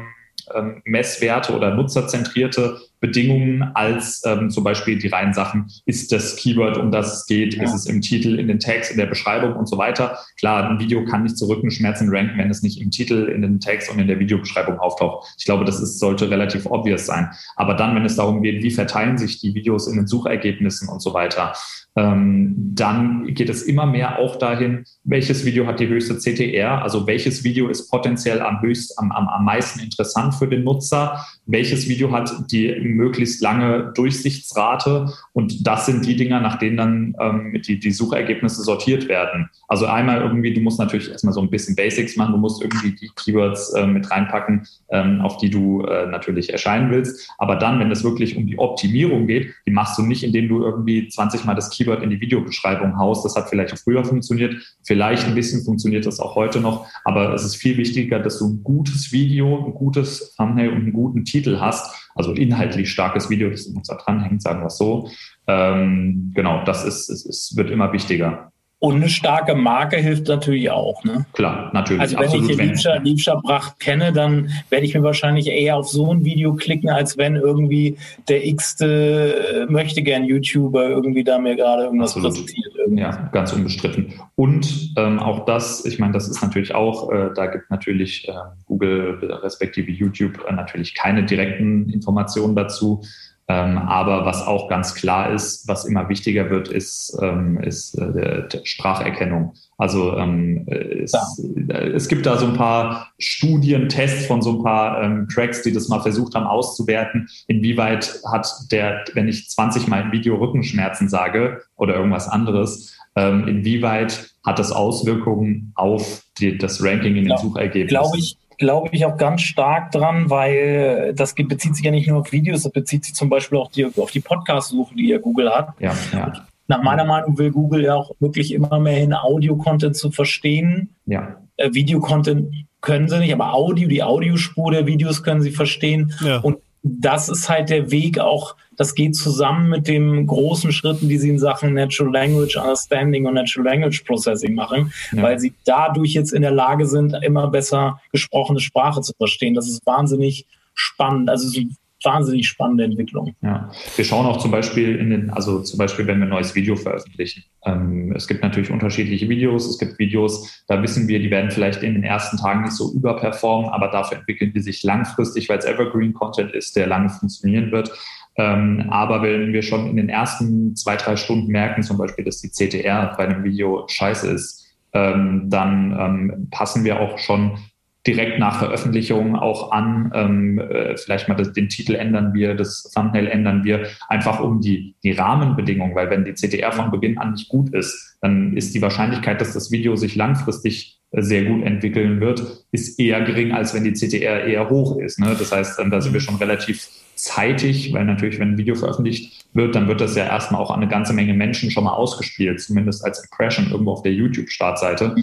ähm 0.55 0.83
Messwerte 0.85 1.55
oder 1.55 1.75
nutzerzentrierte 1.75 2.81
Bedingungen 3.01 3.63
als 3.75 4.23
ähm, 4.25 4.51
zum 4.51 4.65
Beispiel 4.65 4.99
die 4.99 5.09
reinen 5.09 5.35
Sachen, 5.35 5.67
ist 5.85 6.13
das 6.13 6.37
Keyword, 6.37 6.79
um 6.79 6.91
das 6.91 7.21
es 7.21 7.27
geht, 7.27 7.55
ja. 7.55 7.65
ist 7.65 7.75
es 7.75 7.87
im 7.87 8.01
Titel, 8.01 8.39
in 8.39 8.49
den 8.49 8.59
Tags, 8.59 8.91
in 8.91 8.97
der 8.97 9.07
Beschreibung 9.07 9.55
und 9.55 9.69
so 9.69 9.79
weiter. 9.79 10.19
Klar, 10.39 10.69
ein 10.71 10.79
Video 10.79 11.05
kann 11.05 11.23
nicht 11.23 11.37
zu 11.37 11.47
Rückenschmerzen 11.47 12.09
ranken, 12.11 12.39
wenn 12.39 12.51
es 12.51 12.63
nicht 12.63 12.81
im 12.81 12.91
Titel, 12.91 13.29
in 13.29 13.43
den 13.43 13.61
Tags 13.61 13.89
und 13.91 13.99
in 13.99 14.07
der 14.07 14.19
Videobeschreibung 14.19 14.79
auftaucht. 14.79 15.35
Ich 15.39 15.45
glaube, 15.45 15.65
das 15.65 15.81
ist, 15.81 15.99
sollte 15.99 16.31
relativ 16.31 16.67
obvious 16.67 17.07
sein. 17.07 17.31
Aber 17.57 17.75
dann, 17.75 17.95
wenn 17.95 18.05
es 18.05 18.17
darum 18.17 18.43
geht, 18.43 18.63
wie 18.63 18.71
verteilen 18.71 19.19
sich 19.19 19.41
die 19.41 19.55
Videos 19.55 19.87
in 19.89 19.97
den 19.97 20.07
Suchergebnissen 20.07 20.89
und 20.89 21.01
so 21.01 21.15
weiter, 21.15 21.55
dann 21.97 23.25
geht 23.35 23.49
es 23.49 23.63
immer 23.63 23.87
mehr 23.87 24.19
auch 24.19 24.37
dahin, 24.37 24.85
welches 25.05 25.47
Video 25.47 25.67
hat 25.67 25.81
die 25.81 25.89
höchste 25.89 26.19
CTR, 26.19 26.83
also 26.83 27.07
welches 27.07 27.43
Video 27.43 27.69
ist 27.69 27.91
potenziell 27.91 28.43
am 28.43 28.61
höchst, 28.61 28.99
am, 28.99 29.11
am, 29.13 29.29
am 29.29 29.45
meisten 29.47 29.81
interessant 29.81 30.35
für 30.35 30.47
den 30.47 30.63
Nutzer, 30.65 31.25
welches 31.47 31.89
Video 31.89 32.13
hat 32.13 32.31
die 32.51 32.75
möglichst 32.81 33.41
lange 33.41 33.93
Durchsichtsrate? 33.95 35.11
Und 35.33 35.67
das 35.67 35.87
sind 35.87 36.05
die 36.05 36.17
Dinger, 36.17 36.41
nach 36.41 36.59
denen 36.59 36.77
dann 36.77 37.17
ähm, 37.19 37.63
die, 37.67 37.79
die 37.79 37.93
Suchergebnisse 37.93 38.63
sortiert 38.63 39.09
werden. 39.09 39.49
Also 39.67 39.87
einmal 39.87 40.21
irgendwie, 40.21 40.53
du 40.53 40.61
musst 40.61 40.79
natürlich 40.79 41.11
erstmal 41.11 41.33
so 41.33 41.41
ein 41.41 41.49
bisschen 41.49 41.77
Basics 41.77 42.17
machen, 42.17 42.33
du 42.33 42.39
musst 42.39 42.63
irgendwie 42.63 42.95
die 42.95 43.11
Keywords 43.17 43.73
äh, 43.73 43.87
mit 43.87 44.11
reinpacken, 44.11 44.67
ähm, 44.91 45.23
auf 45.23 45.39
die 45.39 45.49
du 45.49 45.83
äh, 45.83 46.07
natürlich 46.07 46.51
erscheinen 46.53 46.91
willst, 46.91 47.33
aber 47.39 47.57
dann, 47.57 47.79
wenn 47.79 47.91
es 47.91 48.05
wirklich 48.05 48.37
um 48.37 48.47
die 48.47 48.59
Optimierung 48.59 49.27
geht, 49.27 49.55
die 49.67 49.71
machst 49.71 49.97
du 49.97 50.03
nicht, 50.03 50.25
indem 50.25 50.49
du 50.49 50.63
irgendwie 50.63 51.09
20 51.09 51.45
Mal 51.47 51.55
das 51.55 51.71
Keyword 51.71 51.86
Keyword 51.87 52.03
in 52.03 52.11
die 52.11 52.21
Videobeschreibung 52.21 52.99
haust. 52.99 53.25
Das 53.25 53.37
hat 53.37 53.49
vielleicht 53.49 53.79
früher 53.79 54.05
funktioniert, 54.05 54.55
vielleicht 54.85 55.27
ein 55.27 55.35
bisschen 55.35 55.65
funktioniert 55.65 56.07
das 56.07 56.21
auch 56.21 56.35
heute 56.35 56.61
noch, 56.61 56.87
aber 57.05 57.33
es 57.35 57.45
ist 57.45 57.57
viel 57.57 57.77
wichtiger, 57.77 58.19
dass 58.19 58.39
du 58.39 58.49
ein 58.49 58.63
gutes 58.63 59.13
Video, 59.13 59.67
ein 59.67 59.75
gutes 59.75 60.35
Thumbnail 60.35 60.71
und 60.71 60.83
einen 60.83 60.93
guten 60.93 61.25
Titel 61.25 61.59
hast, 61.61 61.95
also 62.15 62.33
inhaltlich 62.33 62.91
starkes 62.91 63.31
Video, 63.31 63.51
das 63.51 63.67
uns 63.67 63.89
da 63.89 63.97
dranhängt, 63.97 64.43
sagen 64.43 64.61
wir 64.61 64.67
es 64.67 64.77
so. 64.77 65.09
Ähm, 65.47 66.33
genau, 66.35 66.65
das 66.65 66.85
ist, 66.85 67.09
es, 67.09 67.25
es 67.25 67.57
wird 67.57 67.71
immer 67.71 67.93
wichtiger. 67.93 68.53
Und 68.79 68.97
eine 68.97 69.09
starke 69.09 69.55
Marke 69.55 69.97
hilft 69.97 70.29
natürlich 70.29 70.71
auch. 70.71 71.03
Ne? 71.03 71.25
Klar, 71.33 71.71
natürlich. 71.73 72.03
Also 72.03 72.19
wenn 72.19 72.25
absolut, 72.25 72.51
ich 72.51 72.57
Liebscher, 72.59 73.01
Liebscher 73.01 73.41
Bracht 73.43 73.81
kenne, 73.81 74.13
dann 74.13 74.51
werde 74.69 74.85
ich 74.85 74.95
mir 74.95 75.03
wahrscheinlich 75.03 75.47
eher 75.47 75.77
auf 75.77 75.89
so 75.89 76.13
ein 76.13 76.27
Video 76.27 76.55
klicken, 76.55 76.91
als 76.91 77.17
wenn 77.17 77.37
irgendwie 77.37 77.97
der 78.29 78.47
x-te 78.47 79.67
möchte 79.71 80.03
gern 80.03 80.25
YouTuber 80.25 80.89
irgendwie 80.91 81.25
da 81.25 81.39
mir 81.39 81.57
gerade 81.57 81.85
irgendwas 81.85 82.11
absolut. 82.11 82.33
präsentiert. 82.33 82.75
Irgendwie. 82.77 83.03
Ja, 83.03 83.31
ganz 83.33 83.53
unbestritten. 83.55 84.13
Und 84.35 84.93
ähm, 84.99 85.21
auch 85.21 85.47
das, 85.47 85.87
ich 85.87 85.99
meine, 85.99 86.13
das 86.13 86.29
ist 86.29 86.43
natürlich 86.43 86.75
auch, 86.75 87.11
äh, 87.11 87.31
da 87.35 87.47
gibt 87.47 87.71
natürlich 87.71 88.29
äh, 88.29 88.33
Google 88.67 89.19
respektive 89.43 89.91
YouTube 89.91 90.45
äh, 90.47 90.53
natürlich 90.53 90.95
keine 90.95 91.25
direkten 91.25 91.89
Informationen 91.89 92.55
dazu. 92.55 93.03
Ähm, 93.49 93.79
aber 93.79 94.27
was 94.27 94.45
auch 94.45 94.69
ganz 94.69 94.95
klar 94.95 95.33
ist, 95.33 95.69
was 95.69 95.85
immer 95.85 96.09
wichtiger 96.09 96.51
wird, 96.51 96.67
ist, 96.67 97.17
ähm, 97.23 97.61
ist 97.61 97.97
äh, 97.97 98.49
Spracherkennung. 98.65 99.55
Also 99.79 100.17
ähm, 100.17 100.67
es, 100.67 101.13
ja. 101.13 101.79
es, 101.79 102.09
gibt 102.09 102.27
da 102.27 102.39
so 102.39 102.47
ein 102.47 102.55
paar 102.55 103.13
Studien, 103.19 103.89
Tests 103.89 104.27
von 104.27 104.43
so 104.43 104.59
ein 104.59 104.63
paar 104.65 105.01
ähm, 105.01 105.29
Tracks, 105.29 105.63
die 105.63 105.73
das 105.73 105.89
mal 105.89 106.01
versucht 106.01 106.35
haben 106.35 106.47
auszuwerten, 106.47 107.29
inwieweit 107.47 108.21
hat 108.33 108.49
der, 108.73 109.05
wenn 109.15 109.29
ich 109.29 109.49
20 109.49 109.87
Mal 109.87 110.03
im 110.03 110.13
Video 110.13 110.35
Rückenschmerzen 110.37 111.09
sage 111.09 111.63
oder 111.77 111.95
irgendwas 111.95 112.27
anderes, 112.29 112.99
ähm, 113.15 113.47
inwieweit 113.47 114.31
hat 114.45 114.59
das 114.59 114.73
Auswirkungen 114.73 115.73
auf 115.77 116.25
die, 116.39 116.59
das 116.59 116.83
Ranking 116.83 117.15
in 117.15 117.27
den 117.27 117.39
Suchergebnissen? 117.39 117.89
Glaube 117.89 118.19
ich, 118.19 118.37
glaube 118.59 118.89
ich 118.93 119.05
auch 119.05 119.17
ganz 119.17 119.43
stark 119.43 119.93
dran, 119.93 120.31
weil 120.31 121.13
das 121.15 121.35
bezieht 121.35 121.77
sich 121.77 121.85
ja 121.85 121.91
nicht 121.91 122.09
nur 122.09 122.21
auf 122.21 122.33
Videos, 122.33 122.63
das 122.63 122.73
bezieht 122.73 123.05
sich 123.05 123.15
zum 123.15 123.29
Beispiel 123.29 123.59
auch 123.59 123.71
die, 123.71 123.85
auf 123.85 124.11
die 124.11 124.21
Podcast-Suche, 124.21 124.95
die 124.95 125.09
ja 125.09 125.19
Google 125.19 125.51
hat. 125.51 125.71
Ja, 125.79 125.95
ja. 126.13 126.33
Nach 126.69 126.83
meiner 126.83 127.05
Meinung 127.05 127.39
will 127.39 127.53
Google 127.53 127.85
ja 127.85 127.95
auch 127.95 128.11
wirklich 128.19 128.53
immer 128.53 128.81
mehr 128.81 128.99
hin, 128.99 129.15
Audio-Content 129.15 129.97
zu 129.97 130.11
verstehen. 130.11 130.95
Ja. 131.07 131.37
Äh, 131.57 131.73
Video-Content 131.73 132.53
können 132.81 133.09
sie 133.09 133.19
nicht, 133.19 133.33
aber 133.33 133.55
Audio, 133.55 133.89
die 133.89 134.03
Audiospur 134.03 134.73
der 134.73 134.87
Videos 134.87 135.23
können 135.23 135.43
sie 135.43 135.53
verstehen. 135.53 136.13
Ja. 136.25 136.39
Und 136.39 136.59
das 137.01 137.29
ist 137.29 137.49
halt 137.49 137.71
der 137.71 137.91
Weg 137.91 138.19
auch, 138.19 138.57
das 138.77 138.95
geht 138.95 139.17
zusammen 139.17 139.71
mit 139.71 139.89
den 139.89 140.27
großen 140.27 140.71
Schritten, 140.71 141.09
die 141.09 141.19
sie 141.19 141.31
in 141.31 141.39
Sachen 141.39 141.75
Natural 141.75 142.13
Language 142.13 142.57
Understanding 142.57 143.27
und 143.27 143.35
Natural 143.35 143.67
Language 143.73 144.05
Processing 144.05 144.55
machen, 144.55 144.93
ja. 145.13 145.23
weil 145.23 145.39
sie 145.39 145.55
dadurch 145.65 146.13
jetzt 146.13 146.33
in 146.33 146.43
der 146.43 146.51
Lage 146.51 146.87
sind, 146.87 147.17
immer 147.23 147.49
besser 147.49 148.01
gesprochene 148.13 148.61
Sprache 148.61 149.01
zu 149.01 149.13
verstehen. 149.17 149.55
Das 149.55 149.69
ist 149.69 149.85
wahnsinnig 149.87 150.47
spannend. 150.75 151.31
Also 151.31 151.49
sie 151.49 151.71
wahnsinnig 152.03 152.47
spannende 152.47 152.85
Entwicklung. 152.85 153.35
Ja, 153.43 153.71
wir 153.97 154.05
schauen 154.05 154.27
auch 154.27 154.37
zum 154.39 154.51
Beispiel 154.51 154.97
in 154.97 155.11
den, 155.11 155.31
also 155.31 155.63
zum 155.63 155.79
Beispiel, 155.79 156.07
wenn 156.07 156.19
wir 156.19 156.27
ein 156.27 156.31
neues 156.31 156.55
Video 156.55 156.77
veröffentlichen. 156.77 157.45
Ähm, 157.65 158.13
es 158.15 158.27
gibt 158.27 158.43
natürlich 158.43 158.71
unterschiedliche 158.71 159.29
Videos. 159.29 159.67
Es 159.67 159.79
gibt 159.79 159.99
Videos, 159.99 160.65
da 160.69 160.83
wissen 160.83 161.09
wir, 161.09 161.19
die 161.19 161.31
werden 161.31 161.51
vielleicht 161.51 161.83
in 161.83 161.95
den 161.95 162.05
ersten 162.05 162.37
Tagen 162.37 162.63
nicht 162.63 162.75
so 162.75 162.93
überperformen, 162.93 163.71
aber 163.71 163.89
dafür 163.89 164.19
entwickeln 164.19 164.53
die 164.55 164.61
sich 164.61 164.83
langfristig, 164.83 165.49
weil 165.49 165.59
es 165.59 165.65
Evergreen 165.65 166.13
Content 166.13 166.53
ist, 166.53 166.77
der 166.77 166.87
lange 166.87 167.09
funktionieren 167.09 167.73
wird. 167.73 167.91
Ähm, 168.37 168.87
aber 168.91 169.23
wenn 169.23 169.53
wir 169.53 169.63
schon 169.63 169.89
in 169.89 169.97
den 169.97 170.09
ersten 170.09 170.77
zwei, 170.77 170.97
drei 170.97 171.17
Stunden 171.17 171.51
merken, 171.51 171.83
zum 171.83 171.97
Beispiel, 171.97 172.25
dass 172.25 172.41
die 172.41 172.51
CTR 172.51 173.15
bei 173.17 173.27
einem 173.27 173.45
Video 173.45 173.87
scheiße 173.89 174.31
ist, 174.31 174.67
ähm, 174.93 175.49
dann 175.49 175.97
ähm, 175.99 176.49
passen 176.51 176.85
wir 176.85 177.01
auch 177.01 177.19
schon 177.19 177.59
direkt 178.07 178.39
nach 178.39 178.59
Veröffentlichung 178.59 179.37
auch 179.37 179.73
an. 179.73 180.13
Ähm, 180.15 180.59
äh, 180.59 180.97
vielleicht 180.97 181.29
mal 181.29 181.35
das, 181.35 181.53
den 181.53 181.69
Titel 181.69 181.95
ändern 181.95 182.33
wir, 182.35 182.55
das 182.55 182.91
Thumbnail 182.95 183.27
ändern 183.27 183.65
wir, 183.65 183.87
einfach 184.09 184.41
um 184.41 184.61
die, 184.61 184.95
die 185.03 185.13
Rahmenbedingungen, 185.13 185.95
weil 185.95 186.11
wenn 186.11 186.25
die 186.25 186.35
CTR 186.35 186.73
von 186.73 186.91
Beginn 186.91 187.19
an 187.19 187.33
nicht 187.33 187.49
gut 187.49 187.75
ist, 187.75 188.17
dann 188.21 188.57
ist 188.57 188.75
die 188.75 188.83
Wahrscheinlichkeit, 188.83 189.41
dass 189.41 189.53
das 189.53 189.71
Video 189.71 189.97
sich 189.97 190.15
langfristig 190.15 190.99
äh, 191.11 191.23
sehr 191.23 191.45
gut 191.45 191.65
entwickeln 191.65 192.21
wird, 192.21 192.65
ist 192.73 192.99
eher 192.99 193.23
gering, 193.23 193.53
als 193.53 193.75
wenn 193.75 193.85
die 193.85 193.93
CTR 193.93 194.45
eher 194.45 194.71
hoch 194.71 194.99
ist. 194.99 195.19
Ne? 195.19 195.35
Das 195.39 195.53
heißt, 195.53 195.79
da 195.91 196.01
sind 196.01 196.13
wir 196.13 196.21
schon 196.21 196.37
relativ 196.37 196.89
zeitig, 197.17 197.93
weil 197.93 198.05
natürlich, 198.05 198.39
wenn 198.39 198.53
ein 198.53 198.59
Video 198.59 198.75
veröffentlicht 198.75 199.47
wird, 199.55 199.75
dann 199.75 199.89
wird 199.89 200.01
das 200.01 200.15
ja 200.15 200.27
erstmal 200.27 200.61
auch 200.61 200.71
an 200.71 200.81
eine 200.81 200.91
ganze 200.91 201.13
Menge 201.13 201.35
Menschen 201.35 201.71
schon 201.71 201.85
mal 201.85 201.95
ausgespielt, 201.95 202.61
zumindest 202.61 203.05
als 203.05 203.25
Impression 203.25 203.71
irgendwo 203.71 203.93
auf 203.93 204.03
der 204.03 204.13
YouTube-Startseite. 204.13 205.15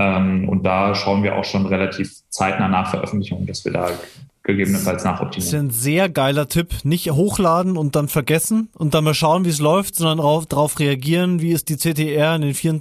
Ähm, 0.00 0.48
und 0.48 0.64
da 0.64 0.94
schauen 0.94 1.22
wir 1.22 1.36
auch 1.36 1.44
schon 1.44 1.66
relativ 1.66 2.10
zeitnah 2.30 2.68
nach 2.68 2.90
Veröffentlichung, 2.90 3.44
dass 3.44 3.66
wir 3.66 3.72
da 3.72 3.90
gegebenenfalls 4.42 5.04
nachoptimieren. 5.04 5.52
Das 5.52 5.52
ist 5.52 5.54
ein 5.54 5.70
sehr 5.70 6.08
geiler 6.08 6.48
Tipp. 6.48 6.72
Nicht 6.84 7.10
hochladen 7.10 7.76
und 7.76 7.96
dann 7.96 8.08
vergessen 8.08 8.70
und 8.78 8.94
dann 8.94 9.04
mal 9.04 9.12
schauen, 9.12 9.44
wie 9.44 9.50
es 9.50 9.58
läuft, 9.58 9.96
sondern 9.96 10.16
darauf, 10.48 10.78
reagieren, 10.78 11.42
wie 11.42 11.52
ist 11.52 11.68
die 11.68 11.76
CTR 11.76 12.36
in 12.36 12.40
den, 12.40 12.54
vier, 12.54 12.80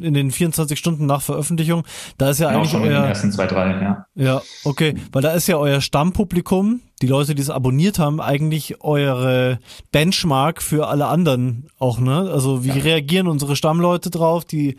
in 0.00 0.14
den 0.14 0.30
24 0.30 0.78
Stunden 0.78 1.04
nach 1.04 1.20
Veröffentlichung. 1.20 1.84
Da 2.16 2.30
ist 2.30 2.40
ja 2.40 2.48
genau, 2.48 2.60
eigentlich 2.60 2.70
schon 2.70 2.80
euer, 2.80 2.88
in 2.88 2.94
den 2.94 3.04
ersten 3.04 3.32
zwei, 3.32 3.46
drei, 3.46 3.70
ja. 3.82 4.06
Ja, 4.14 4.42
okay, 4.64 4.94
weil 5.12 5.20
da 5.20 5.32
ist 5.32 5.46
ja 5.46 5.58
euer 5.58 5.82
Stammpublikum, 5.82 6.80
die 7.02 7.06
Leute, 7.08 7.34
die 7.34 7.42
es 7.42 7.50
abonniert 7.50 7.98
haben, 7.98 8.22
eigentlich 8.22 8.82
eure 8.82 9.58
Benchmark 9.92 10.62
für 10.62 10.88
alle 10.88 11.06
anderen 11.06 11.66
auch, 11.78 11.98
ne? 11.98 12.30
Also 12.32 12.64
wie 12.64 12.68
ja. 12.68 12.76
reagieren 12.76 13.26
unsere 13.26 13.56
Stammleute 13.56 14.08
drauf, 14.08 14.46
die 14.46 14.76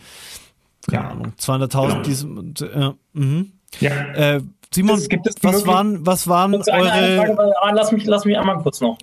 keine 0.89 1.04
ja. 1.04 1.10
Ahnung, 1.10 1.34
200.000, 1.39 2.60
genau. 2.60 2.80
ja, 2.80 2.93
mhm. 3.13 3.52
ja. 3.80 3.91
Äh, 4.13 4.41
Simon, 4.74 5.00
was 5.41 5.65
waren, 5.67 6.06
was 6.06 6.28
waren 6.28 6.56
eure... 6.56 6.65
Frage, 6.67 7.54
lass, 7.74 7.91
mich, 7.93 8.06
lass 8.06 8.26
mich 8.26 8.38
einmal 8.38 8.58
kurz 8.58 8.82
noch. 8.82 8.98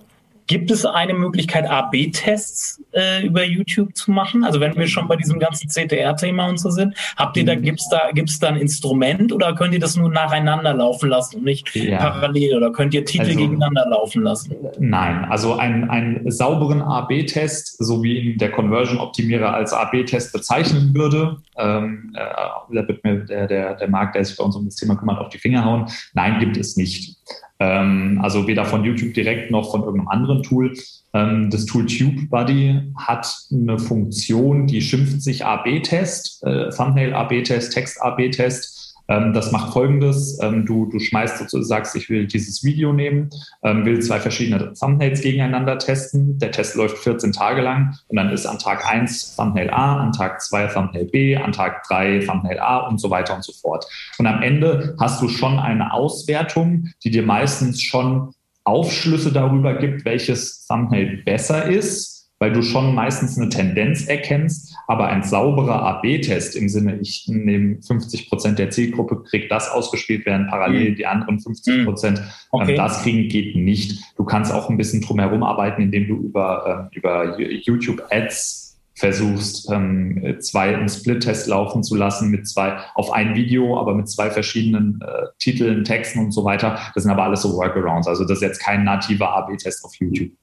Gibt 0.47 0.71
es 0.71 0.85
eine 0.85 1.13
Möglichkeit, 1.13 1.69
A-B-Tests 1.69 2.81
äh, 2.93 3.25
über 3.25 3.43
YouTube 3.43 3.95
zu 3.95 4.11
machen? 4.11 4.43
Also 4.43 4.59
wenn 4.59 4.75
wir 4.75 4.87
schon 4.87 5.07
bei 5.07 5.15
diesem 5.15 5.39
ganzen 5.39 5.69
CTR-Thema 5.69 6.47
und 6.47 6.59
so 6.59 6.69
sind, 6.69 6.95
habt 7.15 7.37
ihr 7.37 7.45
da, 7.45 7.55
gibt's 7.55 7.87
da, 7.89 8.11
gibt's 8.13 8.39
da 8.39 8.49
ein 8.49 8.57
Instrument 8.57 9.31
oder 9.31 9.55
könnt 9.55 9.73
ihr 9.73 9.79
das 9.79 9.95
nur 9.95 10.09
nacheinander 10.09 10.73
laufen 10.73 11.09
lassen 11.09 11.37
und 11.37 11.45
nicht 11.45 11.73
ja. 11.75 11.97
parallel 11.97 12.57
oder 12.57 12.71
könnt 12.71 12.93
ihr 12.93 13.05
Titel 13.05 13.25
also, 13.25 13.39
gegeneinander 13.39 13.87
laufen 13.89 14.23
lassen? 14.23 14.55
Nein, 14.79 15.25
also 15.25 15.55
einen, 15.55 15.89
einen 15.89 16.29
sauberen 16.29 16.81
A-B-Test, 16.81 17.77
so 17.83 18.03
wie 18.03 18.19
ihn 18.19 18.37
der 18.37 18.51
Conversion-Optimierer 18.51 19.53
als 19.53 19.71
A-B-Test 19.73 20.33
bezeichnen 20.33 20.93
würde, 20.93 21.37
ähm, 21.57 22.13
äh, 22.15 22.19
da 22.19 22.87
wird 22.87 23.03
mir 23.03 23.25
der, 23.25 23.47
der, 23.47 23.75
der 23.75 23.89
Markt, 23.89 24.15
der 24.15 24.25
sich 24.25 24.35
bei 24.37 24.43
uns 24.43 24.55
um 24.55 24.65
das 24.65 24.75
Thema 24.75 24.95
kümmert, 24.95 25.19
auf 25.19 25.29
die 25.29 25.37
Finger 25.37 25.63
hauen. 25.63 25.87
Nein, 26.13 26.39
gibt 26.39 26.57
es 26.57 26.75
nicht. 26.75 27.12
Ähm, 27.59 28.19
also 28.21 28.47
weder 28.47 28.65
von 28.65 28.83
YouTube 28.83 29.13
direkt 29.13 29.51
noch 29.51 29.71
von 29.71 29.83
irgendeinem 29.83 30.09
anderen 30.09 30.43
Tool. 30.43 30.73
Ähm, 31.13 31.49
das 31.49 31.65
Tool 31.65 31.85
TubeBuddy 31.85 32.93
hat 32.97 33.33
eine 33.51 33.77
Funktion, 33.79 34.67
die 34.67 34.81
schimpft 34.81 35.21
sich 35.21 35.45
AB-Test, 35.45 36.43
äh, 36.43 36.69
Thumbnail 36.69 37.13
AB-Test, 37.13 37.73
Text 37.73 38.01
AB-Test. 38.01 38.72
Ähm, 39.07 39.33
das 39.33 39.51
macht 39.51 39.73
folgendes. 39.73 40.39
Ähm, 40.41 40.65
du, 40.65 40.85
du 40.85 40.99
schmeißt 40.99 41.37
sozusagen, 41.37 41.63
sagst, 41.63 41.95
ich 41.95 42.09
will 42.09 42.27
dieses 42.27 42.63
Video 42.63 42.93
nehmen, 42.93 43.29
ähm, 43.63 43.85
will 43.85 44.01
zwei 44.01 44.19
verschiedene 44.19 44.73
Thumbnails 44.73 45.21
gegeneinander 45.21 45.77
testen. 45.77 46.37
Der 46.39 46.51
Test 46.51 46.75
läuft 46.75 46.97
14 46.99 47.31
Tage 47.31 47.61
lang 47.61 47.95
und 48.07 48.17
dann 48.17 48.29
ist 48.29 48.45
an 48.45 48.59
Tag 48.59 48.85
1 48.85 49.35
Thumbnail 49.35 49.69
A, 49.69 49.97
an 49.97 50.11
Tag 50.11 50.41
2 50.41 50.67
Thumbnail 50.67 51.05
B, 51.05 51.35
an 51.35 51.51
Tag 51.51 51.83
3 51.87 52.19
Thumbnail 52.25 52.59
A 52.59 52.87
und 52.87 52.99
so 52.99 53.09
weiter 53.09 53.35
und 53.35 53.43
so 53.43 53.53
fort. 53.53 53.85
Und 54.17 54.27
am 54.27 54.41
Ende 54.41 54.95
hast 54.99 55.21
du 55.21 55.29
schon 55.29 55.59
eine 55.59 55.93
Auswertung, 55.93 56.89
die 57.03 57.11
dir 57.11 57.23
meistens 57.23 57.81
schon 57.81 58.33
Aufschlüsse 58.65 59.31
darüber 59.31 59.75
gibt, 59.75 60.05
welches 60.05 60.65
Thumbnail 60.65 61.21
besser 61.23 61.65
ist, 61.65 62.12
weil 62.43 62.51
du 62.51 62.61
schon 62.61 62.93
meistens 62.93 63.37
eine 63.37 63.47
Tendenz 63.47 64.05
erkennst, 64.05 64.75
aber 64.87 65.07
ein 65.07 65.23
sauberer 65.23 65.81
AB-Test 65.81 66.57
im 66.57 66.67
Sinne, 66.67 66.99
ich 66.99 67.25
nehme 67.29 67.81
50 67.81 68.27
Prozent 68.27 68.59
der 68.59 68.69
Zielgruppe, 68.69 69.23
kriege 69.23 69.47
das 69.47 69.71
ausgespielt, 69.71 70.25
während 70.25 70.49
parallel 70.49 70.91
mhm. 70.91 70.95
die 70.97 71.05
anderen 71.05 71.39
50 71.39 71.85
Prozent 71.85 72.19
mhm. 72.19 72.25
okay. 72.51 72.75
das 72.75 73.01
kriegen, 73.01 73.29
geht 73.29 73.55
nicht. 73.55 74.03
Du 74.17 74.25
kannst 74.25 74.51
auch 74.51 74.69
ein 74.69 74.75
bisschen 74.75 74.99
drumherum 74.99 75.41
arbeiten, 75.41 75.83
indem 75.83 76.05
du 76.05 76.17
über, 76.17 76.89
äh, 76.91 76.97
über 76.97 77.39
YouTube 77.39 78.03
Ads 78.09 78.77
versuchst, 78.95 79.71
ähm, 79.71 80.35
zwei 80.41 80.75
einen 80.75 80.89
Split-Test 80.89 81.47
laufen 81.47 81.81
zu 81.81 81.95
lassen 81.95 82.29
mit 82.29 82.45
zwei 82.45 82.77
auf 82.95 83.13
ein 83.13 83.35
Video, 83.35 83.79
aber 83.79 83.95
mit 83.95 84.09
zwei 84.09 84.29
verschiedenen 84.29 84.99
äh, 85.01 85.27
Titeln, 85.39 85.85
Texten 85.85 86.19
und 86.19 86.33
so 86.33 86.43
weiter. 86.43 86.77
Das 86.93 87.03
sind 87.03 87.11
aber 87.13 87.23
alles 87.23 87.41
so 87.41 87.53
Workarounds. 87.53 88.05
Also 88.05 88.25
das 88.25 88.39
ist 88.39 88.43
jetzt 88.43 88.59
kein 88.59 88.83
nativer 88.83 89.33
AB-Test 89.33 89.85
auf 89.85 89.95
YouTube. 89.95 90.33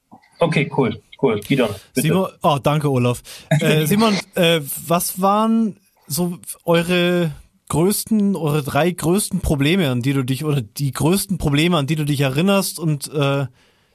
Okay, 0.41 0.69
cool. 0.75 0.99
Cool, 1.21 1.39
Gidon. 1.39 1.69
Simon, 1.93 2.29
oh, 2.41 2.57
danke, 2.61 2.89
Olaf. 2.89 3.21
Äh, 3.49 3.85
Simon, 3.85 4.15
äh, 4.33 4.59
was 4.87 5.21
waren 5.21 5.77
so 6.07 6.39
eure 6.65 7.31
größten, 7.69 8.35
eure 8.35 8.63
drei 8.63 8.89
größten 8.89 9.41
Probleme, 9.41 9.89
an 9.89 10.01
die 10.01 10.13
du 10.13 10.23
dich, 10.23 10.43
oder 10.43 10.61
die 10.61 10.91
größten 10.91 11.37
Probleme, 11.37 11.77
an 11.77 11.85
die 11.85 11.95
du 11.95 12.05
dich 12.05 12.21
erinnerst 12.21 12.79
und 12.79 13.13
äh, 13.13 13.45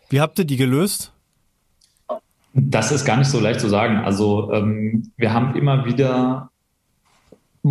wie 0.09 0.21
habt 0.21 0.39
ihr 0.39 0.45
die 0.45 0.57
gelöst? 0.57 1.13
Das 2.55 2.93
ist 2.93 3.05
gar 3.05 3.17
nicht 3.17 3.29
so 3.29 3.41
leicht 3.41 3.61
zu 3.61 3.69
sagen. 3.69 3.99
Also 3.99 4.53
ähm, 4.53 5.11
wir 5.17 5.35
haben 5.35 5.57
immer 5.57 5.85
wieder, 5.85 6.51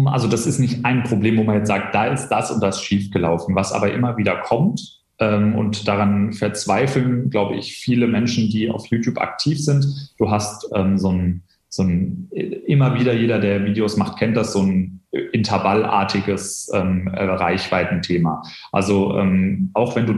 also 0.05 0.27
das 0.27 0.45
ist 0.45 0.59
nicht 0.59 0.83
ein 0.83 1.03
Problem, 1.03 1.37
wo 1.37 1.43
man 1.43 1.55
jetzt 1.55 1.69
sagt, 1.69 1.95
da 1.95 2.07
ist 2.07 2.27
das 2.27 2.51
und 2.51 2.61
das 2.61 2.81
schiefgelaufen. 2.81 3.55
Was 3.55 3.71
aber 3.71 3.93
immer 3.93 4.17
wieder 4.17 4.41
kommt, 4.41 5.04
und 5.17 5.87
daran 5.87 6.33
verzweifeln, 6.33 7.29
glaube 7.29 7.55
ich, 7.55 7.77
viele 7.77 8.07
Menschen, 8.07 8.49
die 8.49 8.69
auf 8.69 8.87
YouTube 8.87 9.17
aktiv 9.17 9.63
sind. 9.63 10.13
Du 10.17 10.29
hast 10.29 10.69
ähm, 10.75 10.97
so 10.97 11.09
ein, 11.11 11.43
so 11.69 11.83
ein, 11.83 12.29
immer 12.67 12.99
wieder 12.99 13.13
jeder, 13.13 13.39
der 13.39 13.63
Videos 13.65 13.97
macht, 13.97 14.17
kennt 14.17 14.35
das, 14.35 14.53
so 14.53 14.61
ein 14.61 15.01
intervallartiges 15.31 16.69
ähm, 16.73 17.07
äh, 17.07 17.23
Reichweitenthema. 17.23 18.41
Also 18.71 19.17
ähm, 19.17 19.71
auch 19.73 19.95
wenn 19.95 20.05
du 20.05 20.17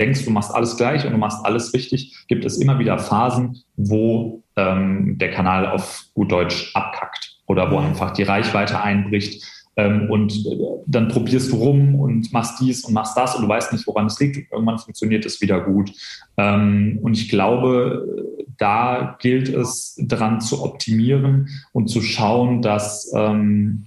denkst, 0.00 0.24
du 0.24 0.30
machst 0.30 0.54
alles 0.54 0.76
gleich 0.76 1.04
und 1.04 1.12
du 1.12 1.18
machst 1.18 1.44
alles 1.44 1.74
richtig, 1.74 2.16
gibt 2.28 2.44
es 2.44 2.58
immer 2.58 2.78
wieder 2.78 2.98
Phasen, 2.98 3.58
wo 3.76 4.42
ähm, 4.56 5.18
der 5.18 5.30
Kanal 5.30 5.66
auf 5.66 6.04
gut 6.14 6.32
Deutsch 6.32 6.74
abkackt 6.74 7.38
oder 7.46 7.70
wo 7.70 7.78
mhm. 7.80 7.86
einfach 7.86 8.12
die 8.12 8.22
Reichweite 8.22 8.80
einbricht 8.80 9.44
ähm, 9.44 9.57
und 9.86 10.32
äh, 10.46 10.58
dann 10.86 11.08
probierst 11.08 11.52
du 11.52 11.56
rum 11.56 11.94
und 11.94 12.32
machst 12.32 12.60
dies 12.60 12.84
und 12.84 12.94
machst 12.94 13.16
das 13.16 13.36
und 13.36 13.42
du 13.42 13.48
weißt 13.48 13.72
nicht, 13.72 13.86
woran 13.86 14.06
es 14.06 14.18
liegt. 14.18 14.36
Und 14.36 14.46
irgendwann 14.50 14.78
funktioniert 14.78 15.24
es 15.24 15.40
wieder 15.40 15.60
gut. 15.60 15.92
Ähm, 16.36 16.98
und 17.02 17.16
ich 17.16 17.28
glaube, 17.28 18.36
da 18.58 19.16
gilt 19.20 19.48
es 19.48 19.96
daran 20.00 20.40
zu 20.40 20.64
optimieren 20.64 21.48
und 21.72 21.88
zu 21.88 22.02
schauen, 22.02 22.60
dass 22.60 23.12
ähm, 23.14 23.86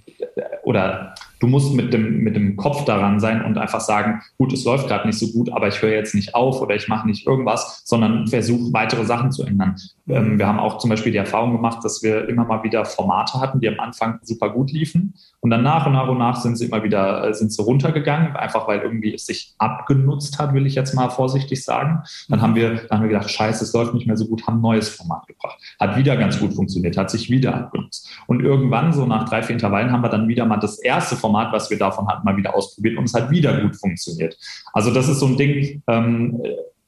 oder 0.62 1.14
du 1.40 1.46
musst 1.46 1.74
mit 1.74 1.92
dem, 1.92 2.18
mit 2.18 2.36
dem 2.36 2.56
Kopf 2.56 2.84
daran 2.84 3.20
sein 3.20 3.44
und 3.44 3.58
einfach 3.58 3.80
sagen, 3.80 4.22
gut, 4.38 4.52
es 4.52 4.64
läuft 4.64 4.88
gerade 4.88 5.06
nicht 5.06 5.18
so 5.18 5.26
gut, 5.32 5.52
aber 5.52 5.68
ich 5.68 5.82
höre 5.82 5.90
jetzt 5.92 6.14
nicht 6.14 6.34
auf 6.34 6.60
oder 6.60 6.74
ich 6.74 6.88
mache 6.88 7.06
nicht 7.06 7.26
irgendwas, 7.26 7.82
sondern 7.84 8.28
versuche 8.28 8.72
weitere 8.72 9.04
Sachen 9.04 9.32
zu 9.32 9.44
ändern. 9.44 9.76
Ähm, 10.08 10.38
wir 10.38 10.46
haben 10.46 10.58
auch 10.58 10.78
zum 10.78 10.90
Beispiel 10.90 11.12
die 11.12 11.18
Erfahrung 11.18 11.52
gemacht, 11.52 11.84
dass 11.84 12.02
wir 12.02 12.28
immer 12.28 12.44
mal 12.44 12.62
wieder 12.62 12.84
Formate 12.84 13.40
hatten, 13.40 13.60
die 13.60 13.68
am 13.68 13.78
Anfang 13.78 14.18
super 14.22 14.50
gut 14.50 14.72
liefen 14.72 15.14
und 15.40 15.50
dann 15.50 15.62
nach 15.62 15.86
und 15.86 15.92
nach 15.92 16.08
und 16.08 16.18
nach 16.18 16.36
sind 16.36 16.56
sie 16.56 16.66
immer 16.66 16.82
wieder 16.82 17.28
äh, 17.28 17.34
sind 17.34 17.52
sie 17.52 17.62
runtergegangen, 17.62 18.36
einfach 18.36 18.68
weil 18.68 18.80
irgendwie 18.80 19.14
es 19.14 19.26
sich 19.26 19.54
abgenutzt 19.58 20.38
hat, 20.38 20.54
will 20.54 20.66
ich 20.66 20.74
jetzt 20.74 20.94
mal 20.94 21.08
vorsichtig 21.08 21.64
sagen. 21.64 22.02
Dann 22.28 22.40
haben 22.40 22.54
wir, 22.54 22.74
dann 22.74 22.98
haben 22.98 23.02
wir 23.02 23.08
gedacht, 23.08 23.30
scheiße, 23.30 23.64
es 23.64 23.72
läuft 23.72 23.94
nicht 23.94 24.06
mehr 24.06 24.16
so 24.16 24.26
gut, 24.26 24.46
haben 24.46 24.58
ein 24.58 24.62
neues 24.62 24.88
Format 24.88 25.26
gebracht. 25.26 25.58
Hat 25.80 25.96
wieder 25.96 26.16
ganz 26.16 26.38
gut 26.38 26.54
funktioniert, 26.54 26.96
hat 26.96 27.10
sich 27.10 27.30
wieder 27.30 27.54
abgenutzt. 27.54 28.08
Und 28.26 28.40
irgendwann, 28.40 28.92
so 28.92 29.06
nach 29.06 29.28
drei, 29.28 29.42
vier 29.42 29.54
Intervallen, 29.54 29.92
haben 29.92 30.02
wir 30.02 30.10
dann 30.10 30.28
wieder 30.28 30.46
mal 30.46 30.58
das 30.58 30.78
erste 30.78 31.16
Format, 31.16 31.52
was 31.52 31.70
wir 31.70 31.78
davon 31.78 32.08
hatten, 32.08 32.24
mal 32.24 32.36
wieder 32.36 32.54
ausprobiert 32.54 32.96
und 32.96 33.04
es 33.04 33.14
hat 33.14 33.30
wieder 33.30 33.60
gut 33.60 33.76
funktioniert. 33.76 34.36
Also 34.72 34.92
das 34.92 35.08
ist 35.08 35.20
so 35.20 35.26
ein 35.26 35.36
Ding, 35.36 35.82
ähm, 35.88 36.40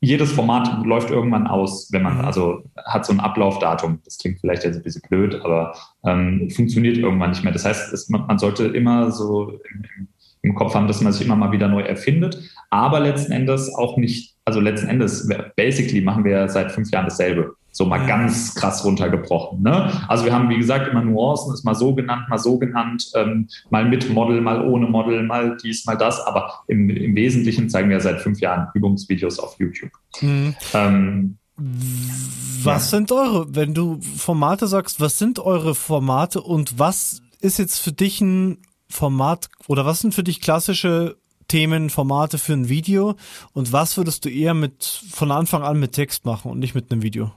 jedes 0.05 0.33
Format 0.33 0.85
läuft 0.85 1.11
irgendwann 1.11 1.47
aus, 1.47 1.91
wenn 1.93 2.03
man, 2.03 2.19
mhm. 2.19 2.25
also 2.25 2.63
hat 2.85 3.07
so 3.07 3.13
ein 3.13 3.21
Ablaufdatum. 3.21 4.01
Das 4.05 4.19
klingt 4.19 4.41
vielleicht 4.41 4.65
jetzt 4.65 4.77
ein 4.77 4.83
bisschen 4.83 5.03
blöd, 5.09 5.41
aber 5.43 5.75
ähm, 6.07 6.51
funktioniert 6.51 6.97
irgendwann 6.97 7.31
nicht 7.31 7.45
mehr. 7.45 7.53
Das 7.53 7.65
heißt, 7.65 7.93
es, 7.93 8.09
man, 8.09 8.39
sollte 8.39 8.67
immer 8.67 9.11
so 9.11 9.59
im, 9.71 10.09
im, 10.43 10.55
Kopf 10.55 10.75
haben, 10.75 10.87
dass 10.87 11.01
man 11.01 11.13
sich 11.13 11.25
immer 11.25 11.37
mal 11.37 11.53
wieder 11.53 11.69
neu 11.69 11.83
erfindet, 11.83 12.39
aber 12.71 13.01
letzten 13.01 13.33
Endes 13.33 13.75
auch 13.75 13.97
nicht, 13.97 14.37
also 14.45 14.61
letzten 14.61 14.89
Endes, 14.89 15.29
basically 15.57 16.01
machen 16.01 16.25
wir 16.25 16.49
seit 16.49 16.73
fünf 16.73 16.91
Jahren 16.91 17.07
dasselbe. 17.07 17.57
So 17.77 17.85
mal 17.85 18.07
ganz 18.07 18.55
krass 18.55 18.85
runtergebrochen. 18.85 19.61
Ne? 19.63 19.91
Also 20.07 20.25
wir 20.25 20.33
haben, 20.33 20.49
wie 20.49 20.59
gesagt, 20.59 20.87
immer 20.87 21.03
Nuancen, 21.03 21.53
ist 21.53 21.65
mal 21.65 21.75
so 21.75 21.93
genannt, 21.93 22.29
mal 22.29 22.39
so 22.39 22.57
genannt, 22.57 23.11
ähm, 23.17 23.49
mal 23.69 23.85
mit 23.85 24.09
Model, 24.09 24.41
mal 24.41 24.65
ohne 24.65 24.87
Model, 24.87 25.25
mal 25.25 25.57
dies, 25.63 25.85
mal 25.85 25.97
das. 25.97 26.21
Aber 26.21 26.61
im, 26.69 26.89
im 26.89 27.17
Wesentlichen 27.17 27.69
zeigen 27.69 27.91
wir 27.91 27.99
seit 27.99 28.21
fünf 28.21 28.39
Jahren 28.39 28.69
Übungsvideos 28.75 29.41
auf 29.41 29.59
YouTube. 29.59 29.91
Mhm. 30.21 30.55
Ähm, 30.73 31.39
was 31.57 32.93
ja. 32.93 32.99
sind 32.99 33.11
eure, 33.11 33.55
wenn 33.55 33.75
du 33.75 34.01
Formate 34.01 34.69
sagst, 34.69 35.01
was 35.01 35.19
sind 35.19 35.41
eure 35.41 35.75
Formate 35.75 36.41
und 36.43 36.79
was 36.79 37.23
ist 37.41 37.59
jetzt 37.59 37.81
für 37.81 37.93
dich 37.93 38.21
ein 38.21 38.59
Format 38.89 39.49
oder 39.67 39.85
was 39.85 40.01
sind 40.01 40.15
für 40.15 40.23
dich 40.23 40.41
klassische 40.41 41.17
Themen, 41.49 41.91
Formate 41.91 42.39
für 42.39 42.55
ein 42.55 42.69
Video 42.69 43.17
und 43.53 43.73
was 43.73 43.97
würdest 43.97 44.25
du 44.25 44.31
eher 44.31 44.55
mit 44.55 44.85
von 45.11 45.31
Anfang 45.31 45.63
an 45.63 45.79
mit 45.79 45.93
Text 45.93 46.25
machen 46.25 46.51
und 46.51 46.59
nicht 46.59 46.75
mit 46.75 46.91
einem 46.91 47.03
Video? 47.03 47.33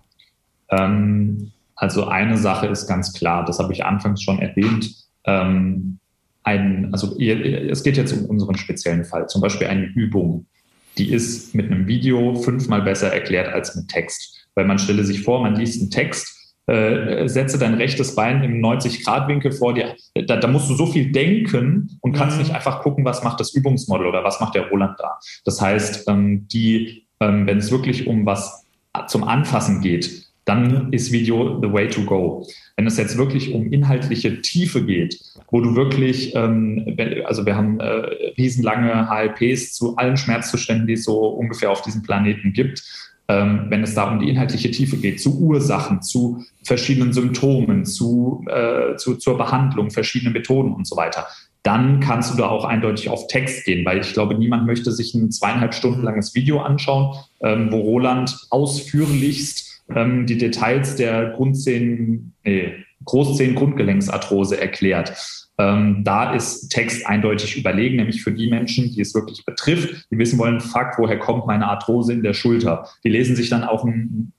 Ähm, 0.70 1.52
also 1.76 2.08
eine 2.08 2.38
Sache 2.38 2.68
ist 2.68 2.88
ganz 2.88 3.14
klar, 3.14 3.46
das 3.46 3.60
habe 3.60 3.72
ich 3.74 3.86
anfangs 3.86 4.22
schon 4.22 4.40
erwähnt. 4.40 4.94
Ähm, 5.26 6.00
ein, 6.44 6.90
also 6.92 7.18
ihr, 7.18 7.70
es 7.70 7.84
geht 7.84 7.98
jetzt 7.98 8.14
um 8.14 8.26
unseren 8.26 8.58
speziellen 8.58 9.06
Fall, 9.06 9.28
zum 9.28 9.42
Beispiel 9.42 9.68
eine 9.68 9.86
Übung, 9.86 10.48
die 10.98 11.12
ist 11.12 11.54
mit 11.54 11.68
einem 11.68 11.88
Video 11.88 12.36
fünfmal 12.36 12.82
besser 12.82 13.14
erklärt 13.14 13.54
als 13.54 13.76
mit 13.76 13.88
Text. 13.90 14.48
Weil 14.56 14.66
man 14.66 14.80
stelle 14.80 15.04
sich 15.04 15.22
vor, 15.22 15.42
man 15.42 15.56
liest 15.56 15.80
einen 15.80 15.92
Text, 15.92 16.56
äh, 16.66 17.28
setze 17.28 17.60
dein 17.60 17.76
rechtes 17.76 18.16
Bein 18.16 18.44
im 18.44 18.60
90-Grad-Winkel 18.60 19.52
vor 19.52 19.74
dir. 19.74 19.96
Da, 20.26 20.38
da, 20.38 20.48
musst 20.48 20.70
du 20.70 20.74
so 20.74 20.88
viel 20.88 21.12
denken 21.12 22.00
und 22.02 22.14
kannst 22.14 22.38
mhm. 22.38 22.44
nicht 22.44 22.56
einfach 22.56 22.82
gucken, 22.82 23.06
was 23.06 23.24
macht 23.24 23.40
das 23.40 23.54
Übungsmodell 23.54 24.08
oder 24.08 24.24
was 24.24 24.40
macht 24.40 24.56
der 24.56 24.70
Roland 24.70 25.00
da. 25.00 25.20
Das 25.46 25.62
heißt, 25.62 26.10
ähm, 26.10 26.48
die, 26.48 27.06
ähm, 27.20 27.46
wenn 27.46 27.60
es 27.60 27.72
wirklich 27.72 28.08
um 28.08 28.26
was 28.26 28.66
zum 29.08 29.24
Anfassen 29.24 29.82
geht, 29.82 30.27
dann 30.48 30.94
ist 30.94 31.12
Video 31.12 31.60
the 31.62 31.72
way 31.72 31.90
to 31.90 32.04
go. 32.04 32.48
Wenn 32.78 32.88
es 32.88 32.98
jetzt 32.98 33.18
wirklich 33.18 33.54
um 33.54 33.72
inhaltliche 33.72 34.42
Tiefe 34.42 34.84
geht, 34.84 35.20
wo 35.52 35.60
du 35.60 35.76
wirklich, 35.76 36.34
ähm, 36.36 36.98
also 37.26 37.46
wir 37.46 37.58
haben 37.58 37.80
äh, 37.80 38.32
riesenlange 38.38 39.10
HLPs 39.10 39.74
zu 39.74 39.98
allen 39.98 40.16
Schmerzzuständen, 40.16 40.88
die 40.88 40.94
es 40.94 41.04
so 41.04 41.28
ungefähr 41.28 41.70
auf 41.70 41.82
diesem 41.82 42.02
Planeten 42.02 42.54
gibt, 42.54 42.82
ähm, 43.28 43.66
wenn 43.68 43.84
es 43.84 43.94
da 43.94 44.10
um 44.10 44.20
die 44.20 44.30
inhaltliche 44.30 44.72
Tiefe 44.72 44.96
geht, 44.96 45.20
zu 45.20 45.38
Ursachen, 45.38 46.02
zu 46.02 46.46
verschiedenen 46.64 47.12
Symptomen, 47.12 47.84
zu, 47.84 48.46
äh, 48.48 48.96
zu, 48.96 49.16
zur 49.16 49.38
Behandlung, 49.38 49.92
verschiedene 49.92 50.32
Methoden 50.32 50.74
und 50.74 50.88
so 50.88 50.96
weiter, 50.96 51.28
dann 51.64 52.00
kannst 52.00 52.34
du 52.34 52.38
da 52.38 52.48
auch 52.48 52.64
eindeutig 52.64 53.10
auf 53.10 53.28
Text 53.28 53.66
gehen, 53.66 53.86
weil 53.86 54.00
ich 54.00 54.14
glaube, 54.14 54.36
niemand 54.36 54.66
möchte 54.66 54.94
sich 54.94 55.14
ein 55.14 55.30
zweieinhalb 55.30 55.74
Stunden 55.74 56.04
langes 56.04 56.34
Video 56.36 56.62
anschauen, 56.62 57.18
ähm, 57.42 57.70
wo 57.70 57.82
Roland 57.82 58.38
ausführlichst 58.50 59.67
ähm, 59.94 60.26
die 60.26 60.38
Details 60.38 60.96
der 60.96 61.32
Grundzehen, 61.32 62.34
nee, 62.44 62.74
Großzehen-Grundgelenksarthrose 63.06 64.60
erklärt. 64.60 65.14
Ähm, 65.60 66.04
da 66.04 66.34
ist 66.34 66.70
Text 66.70 67.08
eindeutig 67.08 67.58
überlegen, 67.58 67.96
nämlich 67.96 68.22
für 68.22 68.32
die 68.32 68.48
Menschen, 68.48 68.92
die 68.94 69.02
es 69.02 69.16
wirklich 69.16 69.44
betrifft, 69.44 70.08
die 70.12 70.18
wissen 70.20 70.38
wollen, 70.38 70.60
fuck, 70.60 70.94
woher 70.98 71.18
kommt 71.18 71.48
meine 71.48 71.68
Arthrose 71.68 72.14
in 72.14 72.22
der 72.22 72.34
Schulter? 72.34 72.88
Die 73.04 73.10
lesen 73.10 73.36
sich 73.36 73.50
dann 73.50 73.64
auch 73.64 73.84
einen, 73.84 74.34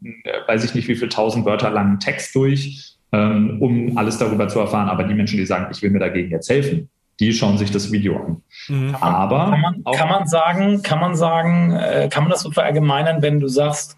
weiß 0.46 0.64
ich 0.64 0.74
nicht 0.74 0.86
wie 0.86 0.94
viel 0.94 1.08
tausend 1.08 1.44
Wörter 1.44 1.70
langen 1.70 1.98
Text 1.98 2.34
durch, 2.36 2.96
ähm, 3.10 3.60
um 3.60 3.98
alles 3.98 4.18
darüber 4.18 4.46
zu 4.46 4.60
erfahren. 4.60 4.88
Aber 4.88 5.04
die 5.04 5.14
Menschen, 5.14 5.38
die 5.38 5.46
sagen, 5.46 5.66
ich 5.72 5.82
will 5.82 5.90
mir 5.90 5.98
dagegen 5.98 6.30
jetzt 6.30 6.50
helfen, 6.50 6.88
die 7.18 7.32
schauen 7.32 7.58
sich 7.58 7.72
das 7.72 7.90
Video 7.90 8.16
an. 8.16 8.42
Mhm. 8.68 8.94
Aber 9.00 9.50
kann 9.50 9.60
man, 9.60 9.84
kann 9.96 10.08
man, 10.08 10.26
sagen, 10.28 10.82
kann 10.82 11.00
man 11.00 11.16
sagen, 11.16 11.72
äh, 11.72 12.08
kann 12.08 12.22
man 12.22 12.30
das 12.30 12.42
so 12.42 12.52
verallgemeinern, 12.52 13.22
wenn 13.22 13.40
du 13.40 13.48
sagst, 13.48 13.97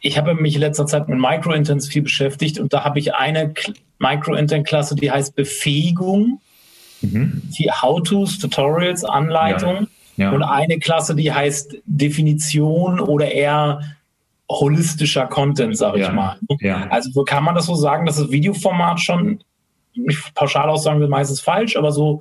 ich 0.00 0.18
habe 0.18 0.34
mich 0.34 0.54
in 0.54 0.60
letzter 0.60 0.86
Zeit 0.86 1.08
mit 1.08 1.18
Microintents 1.18 1.88
viel 1.88 2.02
beschäftigt 2.02 2.58
und 2.58 2.72
da 2.72 2.84
habe 2.84 2.98
ich 2.98 3.14
eine 3.14 3.52
Microintent-Klasse, 3.98 4.94
die 4.94 5.10
heißt 5.10 5.34
Befähigung, 5.34 6.40
mhm. 7.00 7.42
die 7.58 7.70
How-Tos, 7.70 8.38
Tutorials, 8.38 9.04
Anleitung 9.04 9.88
ja. 10.16 10.26
Ja. 10.26 10.30
und 10.32 10.42
eine 10.42 10.78
Klasse, 10.78 11.14
die 11.14 11.32
heißt 11.32 11.78
Definition 11.86 13.00
oder 13.00 13.30
eher 13.30 13.80
holistischer 14.50 15.26
Content, 15.26 15.76
sage 15.76 16.00
ich 16.00 16.10
mal. 16.12 16.38
Also 16.90 17.10
wo 17.14 17.24
kann 17.24 17.44
man 17.44 17.54
das 17.54 17.66
so 17.66 17.74
sagen, 17.74 18.06
dass 18.06 18.16
das 18.16 18.30
Videoformat 18.30 19.00
schon, 19.00 19.40
nicht 19.94 20.34
pauschal 20.34 20.70
aussagen 20.70 21.00
will, 21.00 21.08
meistens 21.08 21.40
falsch, 21.40 21.76
aber 21.76 21.92
so 21.92 22.20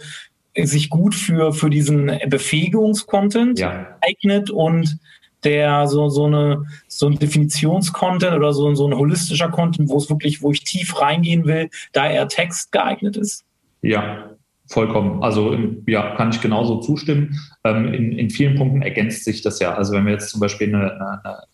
sich 0.55 0.89
gut 0.89 1.13
für, 1.13 1.53
für 1.53 1.69
diesen 1.69 2.11
Befähigungs-Content 2.27 3.59
eignet 4.01 4.49
und 4.49 4.97
der 5.43 5.87
so, 5.87 6.09
so 6.09 6.25
eine, 6.25 6.65
so 6.87 7.07
ein 7.07 7.19
Definitionscontent 7.19 8.35
oder 8.35 8.53
so, 8.53 8.73
so 8.75 8.87
ein 8.87 8.97
holistischer 8.97 9.49
Content, 9.49 9.89
wo 9.89 9.97
es 9.97 10.09
wirklich, 10.09 10.41
wo 10.41 10.51
ich 10.51 10.63
tief 10.63 10.99
reingehen 10.99 11.45
will, 11.45 11.69
da 11.93 12.09
eher 12.09 12.27
Text 12.27 12.71
geeignet 12.71 13.17
ist? 13.17 13.45
Ja, 13.81 14.31
Vollkommen. 14.69 15.23
Also 15.23 15.57
ja, 15.85 16.15
kann 16.15 16.29
ich 16.29 16.41
genauso 16.41 16.81
zustimmen. 16.81 17.39
Ähm, 17.63 17.93
in, 17.93 18.11
in 18.11 18.29
vielen 18.29 18.55
Punkten 18.57 18.81
ergänzt 18.81 19.23
sich 19.23 19.41
das 19.41 19.59
ja. 19.59 19.73
Also 19.73 19.93
wenn 19.93 20.05
wir 20.05 20.11
jetzt 20.11 20.29
zum 20.29 20.41
Beispiel 20.41 20.67
eine, 20.67 20.91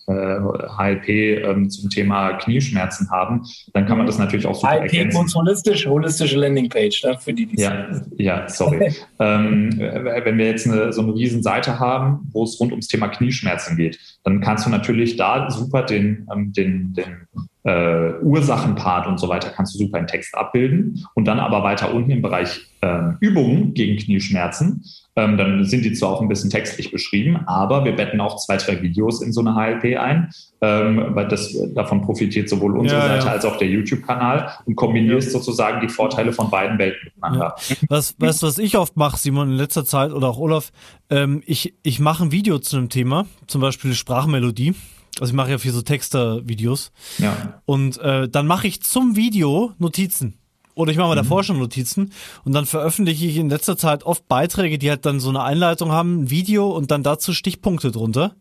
eine, 0.08 0.48
eine 0.48 0.78
HLP 0.78 1.10
ähm, 1.46 1.70
zum 1.70 1.92
Thema 1.92 2.34
Knieschmerzen 2.34 3.12
haben, 3.12 3.44
dann 3.74 3.86
kann 3.86 3.98
man 3.98 4.08
das 4.08 4.18
natürlich 4.18 4.48
auch 4.48 4.56
super 4.56 4.74
HLP 4.74 4.94
ergänzen. 4.94 5.20
und 5.20 5.36
holistisch, 5.36 5.86
holistische 5.86 6.40
Landingpage, 6.40 7.04
ne, 7.04 7.18
für 7.20 7.34
die, 7.34 7.46
die 7.46 7.62
Ja, 7.62 7.88
ja 8.18 8.50
sorry. 8.50 8.92
ähm, 9.20 9.78
wenn 9.78 10.38
wir 10.40 10.48
jetzt 10.48 10.68
eine, 10.68 10.92
so 10.92 11.04
eine 11.04 11.14
riesen 11.14 11.44
Seite 11.44 11.80
haben, 11.80 12.30
wo 12.32 12.44
es 12.44 12.60
rund 12.60 12.72
ums 12.72 12.88
Thema 12.88 13.10
Knieschmerzen 13.10 13.78
geht, 13.78 14.00
dann 14.24 14.42
kannst 14.42 14.66
du 14.66 14.72
natürlich 14.72 15.18
da 15.18 15.52
super 15.52 15.84
den, 15.84 16.28
ähm, 16.34 16.52
den, 16.52 16.94
den 16.94 17.28
äh, 17.64 18.14
Ursachenpart 18.22 19.08
und 19.08 19.20
so 19.20 19.30
weiter 19.30 19.50
kannst 19.50 19.74
du 19.74 19.80
super 19.80 20.00
in 20.00 20.08
Text 20.08 20.36
abbilden. 20.36 21.06
Und 21.14 21.26
dann 21.26 21.40
aber 21.40 21.64
weiter 21.64 21.94
unten 21.94 22.12
im 22.12 22.22
Bereich 22.22 22.62
ähm, 22.82 23.18
Übungen 23.22 23.74
gegen 23.74 23.98
Knieschmerzen, 23.98 24.84
ähm, 25.16 25.38
dann 25.38 25.64
sind 25.64 25.86
die 25.86 25.94
zwar 25.94 26.10
auch 26.10 26.22
ein 26.22 26.28
bisschen 26.28 26.50
textlich 26.50 26.92
beschrieben, 26.92 27.38
aber 27.46 27.86
wir 27.86 27.96
betten 27.96 28.20
auch 28.20 28.38
zwei, 28.38 28.58
drei 28.58 28.82
Videos 28.82 29.22
in 29.22 29.32
so 29.32 29.42
eine 29.42 29.54
HLP 29.56 29.98
ein, 29.98 30.32
ähm, 30.62 31.06
weil 31.10 31.28
das 31.28 31.56
davon 31.76 32.02
profitiert 32.02 32.50
sowohl 32.50 32.76
unsere 32.76 33.00
ja, 33.00 33.08
Seite 33.08 33.26
ja. 33.28 33.32
als 33.32 33.46
auch 33.46 33.58
der 33.58 33.68
YouTube-Kanal 33.68 34.54
und 34.66 34.76
kombinierst 34.76 35.28
ja. 35.28 35.40
sozusagen 35.40 35.82
die 35.82 35.90
Vorteile 35.90 36.34
von 36.34 36.50
beiden 36.50 36.80
Welten 36.80 37.00
miteinander. 37.06 37.56
Was, 37.90 38.16
weißt 38.20 38.42
du, 38.42 38.48
was 38.48 38.58
ich 38.58 38.76
oft 38.78 38.98
mache, 38.98 39.18
Simon, 39.18 39.52
in 39.52 39.56
letzter 39.56 39.86
Zeit 39.86 40.12
oder 40.12 40.30
auch 40.30 40.40
Olaf, 40.40 40.72
ähm, 41.10 41.44
ich, 41.46 41.76
ich 41.84 42.00
mache 42.00 42.24
ein 42.24 42.32
Video 42.32 42.58
zu 42.60 42.78
einem 42.78 42.90
Thema, 42.90 43.26
zum 43.46 43.62
Beispiel 43.62 43.94
Sprachmelodie. 43.94 44.74
Also 45.20 45.32
ich 45.32 45.36
mache 45.36 45.52
ja 45.52 45.58
viel 45.58 45.72
so 45.72 45.82
Texter-Videos. 45.82 46.92
Ja. 47.20 47.62
Und 47.66 48.00
äh, 48.00 48.28
dann 48.28 48.48
mache 48.48 48.68
ich 48.68 48.82
zum 48.82 49.16
Video 49.16 49.74
Notizen. 49.78 50.40
Oder 50.76 50.92
ich 50.92 50.98
mache 50.98 51.10
mal 51.10 51.16
mhm. 51.16 51.24
davor 51.24 51.44
schon 51.44 51.60
Notizen 51.60 52.12
und 52.46 52.54
dann 52.54 52.66
veröffentliche 52.66 53.28
ich 53.28 53.38
in 53.38 53.50
letzter 53.50 53.78
Zeit 53.78 54.04
oft 54.04 54.28
Beiträge, 54.28 54.80
die 54.80 54.90
halt 54.90 55.06
dann 55.06 55.20
so 55.20 55.30
eine 55.30 55.44
Einleitung 55.44 55.92
haben, 55.92 56.24
ein 56.24 56.30
Video 56.30 56.70
und 56.70 56.90
dann 56.90 57.04
dazu 57.04 57.34
Stichpunkte 57.34 57.92
drunter. 57.92 58.36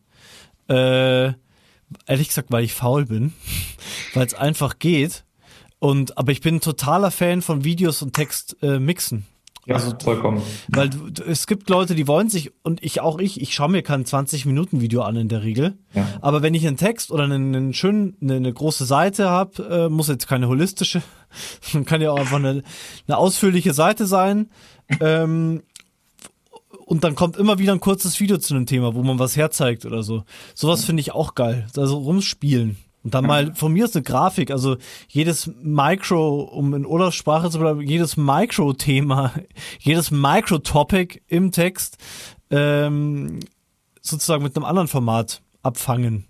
Äh, 0.69 1.33
ehrlich 2.07 2.29
gesagt, 2.29 2.51
weil 2.51 2.65
ich 2.65 2.73
faul 2.73 3.05
bin, 3.05 3.35
weil 4.15 4.27
es 4.27 4.35
einfach 4.35 4.79
geht. 4.79 5.25
Und 5.79 6.17
aber 6.17 6.33
ich 6.33 6.41
bin 6.41 6.57
ein 6.57 6.61
totaler 6.61 7.11
Fan 7.11 7.43
von 7.43 7.65
Videos 7.65 8.03
und 8.03 8.15
Text 8.15 8.57
äh, 8.63 8.79
mixen. 8.79 9.27
Ja, 9.67 9.77
also, 9.77 9.95
vollkommen. 10.03 10.43
Weil 10.69 10.91
es 11.27 11.47
gibt 11.47 11.71
Leute, 11.71 11.95
die 11.95 12.09
wollen 12.09 12.29
sich, 12.29 12.53
und 12.63 12.83
ich 12.83 13.01
auch 13.01 13.21
ich, 13.21 13.41
ich 13.41 13.55
schaue 13.55 13.71
mir 13.71 13.83
kein 13.83 14.05
20-Minuten-Video 14.05 15.03
an 15.03 15.15
in 15.15 15.29
der 15.29 15.43
Regel. 15.45 15.79
Ja. 15.95 16.09
Aber 16.21 16.43
wenn 16.43 16.55
ich 16.55 16.67
einen 16.67 16.77
Text 16.77 17.13
oder 17.13 17.25
einen, 17.25 17.55
einen 17.55 17.73
schönen, 17.73 18.17
eine, 18.21 18.35
eine 18.35 18.53
große 18.53 18.85
Seite 18.85 19.31
habe, 19.31 19.63
äh, 19.63 19.89
muss 19.89 20.09
jetzt 20.09 20.27
keine 20.27 20.49
holistische, 20.49 21.03
kann 21.85 22.01
ja 22.01 22.11
auch 22.11 22.19
einfach 22.19 22.39
eine, 22.39 22.65
eine 23.07 23.17
ausführliche 23.17 23.73
Seite 23.73 24.07
sein. 24.07 24.51
Ähm, 25.01 25.63
und 26.85 27.05
dann 27.05 27.15
kommt 27.15 27.37
immer 27.37 27.59
wieder 27.59 27.73
ein 27.73 27.81
kurzes 27.81 28.19
Video 28.19 28.39
zu 28.39 28.55
einem 28.55 28.67
Thema, 28.67 28.95
wo 28.95 29.03
man 29.05 29.21
was 29.21 29.37
herzeigt 29.37 29.87
oder 29.87 30.03
so. 30.03 30.25
Sowas 30.55 30.85
finde 30.85 31.01
ich 31.03 31.13
auch 31.13 31.37
geil. 31.37 31.69
Also 31.77 31.99
rumspielen. 31.99 32.77
Und 33.05 33.15
dann 33.15 33.27
mal 33.27 33.55
von 33.55 33.73
mir 33.73 33.85
ist 33.85 33.97
eine 33.97 34.05
Grafik, 34.05 34.51
also 34.51 34.77
jedes 35.09 35.51
Micro, 35.61 36.43
um 36.43 36.73
in 36.75 36.87
Olafs 36.87 37.17
Sprache 37.17 37.51
zu 37.51 37.59
bleiben, 37.59 37.81
jedes 37.81 38.17
Micro-Thema, 38.17 39.33
jedes 39.81 40.11
Micro-Topic 40.11 41.21
im 41.27 41.51
Text 41.51 41.99
ähm, 42.51 43.41
sozusagen 44.01 44.45
mit 44.45 44.55
einem 44.57 44.65
anderen 44.65 44.89
Format 44.89 45.43
abfangen. 45.63 46.27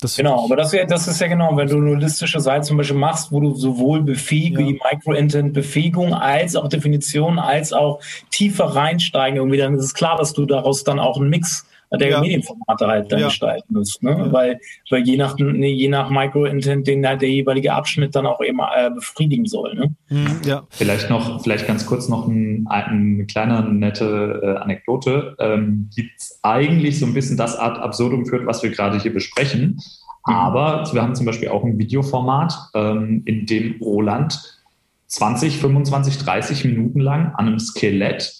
Das 0.00 0.16
genau, 0.16 0.42
aber 0.44 0.56
das, 0.56 0.74
das 0.88 1.08
ist 1.08 1.20
ja 1.20 1.26
genau, 1.26 1.56
wenn 1.58 1.68
du 1.68 1.76
eine 1.76 1.90
holistische 1.90 2.40
Seite 2.40 2.62
zum 2.62 2.78
Beispiel 2.78 2.96
machst, 2.96 3.30
wo 3.32 3.40
du 3.40 3.54
sowohl 3.54 4.02
Befähigung, 4.02 4.66
ja. 4.66 4.72
die 4.72 4.80
Micro-Intent-Befähigung 4.90 6.14
als 6.14 6.56
auch 6.56 6.68
Definition, 6.68 7.38
als 7.38 7.74
auch 7.74 8.00
tiefer 8.30 8.64
reinsteigen, 8.64 9.36
irgendwie, 9.36 9.58
dann 9.58 9.74
ist 9.74 9.84
es 9.84 9.94
klar, 9.94 10.16
dass 10.16 10.32
du 10.32 10.46
daraus 10.46 10.84
dann 10.84 10.98
auch 10.98 11.18
einen 11.18 11.28
Mix 11.28 11.66
der 11.98 12.10
ja. 12.10 12.20
Medienformate 12.20 12.86
halt 12.86 13.10
dann 13.12 13.20
ja. 13.20 13.26
gestalten 13.26 13.74
muss. 13.74 14.00
Ne? 14.02 14.10
Ja. 14.10 14.32
Weil, 14.32 14.60
weil 14.90 15.02
je 15.02 15.16
nach, 15.16 15.36
nee, 15.38 15.72
je 15.72 15.88
nach 15.88 16.10
Micro-Intent 16.10 16.86
den 16.86 17.02
der 17.02 17.16
jeweilige 17.16 17.72
Abschnitt 17.72 18.14
dann 18.14 18.26
auch 18.26 18.40
eben 18.40 18.60
äh, 18.60 18.90
befriedigen 18.90 19.46
soll. 19.46 19.74
Ne? 19.74 19.94
Mhm, 20.08 20.40
ja. 20.44 20.62
Vielleicht 20.70 21.10
noch, 21.10 21.42
vielleicht 21.42 21.66
ganz 21.66 21.86
kurz 21.86 22.08
noch 22.08 22.28
ein, 22.28 22.66
eine 22.68 23.26
kleine 23.26 23.62
nette 23.72 24.40
äh, 24.42 24.62
Anekdote, 24.62 25.34
ähm, 25.38 25.90
die 25.96 26.10
eigentlich 26.42 26.98
so 26.98 27.06
ein 27.06 27.14
bisschen 27.14 27.36
das 27.36 27.56
Art 27.56 27.78
Absurdum 27.78 28.26
führt, 28.26 28.46
was 28.46 28.62
wir 28.62 28.70
gerade 28.70 29.00
hier 29.00 29.12
besprechen. 29.12 29.80
Mhm. 30.26 30.34
Aber 30.34 30.88
wir 30.92 31.02
haben 31.02 31.14
zum 31.14 31.26
Beispiel 31.26 31.48
auch 31.48 31.64
ein 31.64 31.78
Videoformat, 31.78 32.54
ähm, 32.74 33.22
in 33.24 33.46
dem 33.46 33.80
Roland 33.80 34.60
20, 35.06 35.58
25, 35.58 36.18
30 36.18 36.64
Minuten 36.66 37.00
lang 37.00 37.34
an 37.34 37.48
einem 37.48 37.58
Skelett 37.58 38.39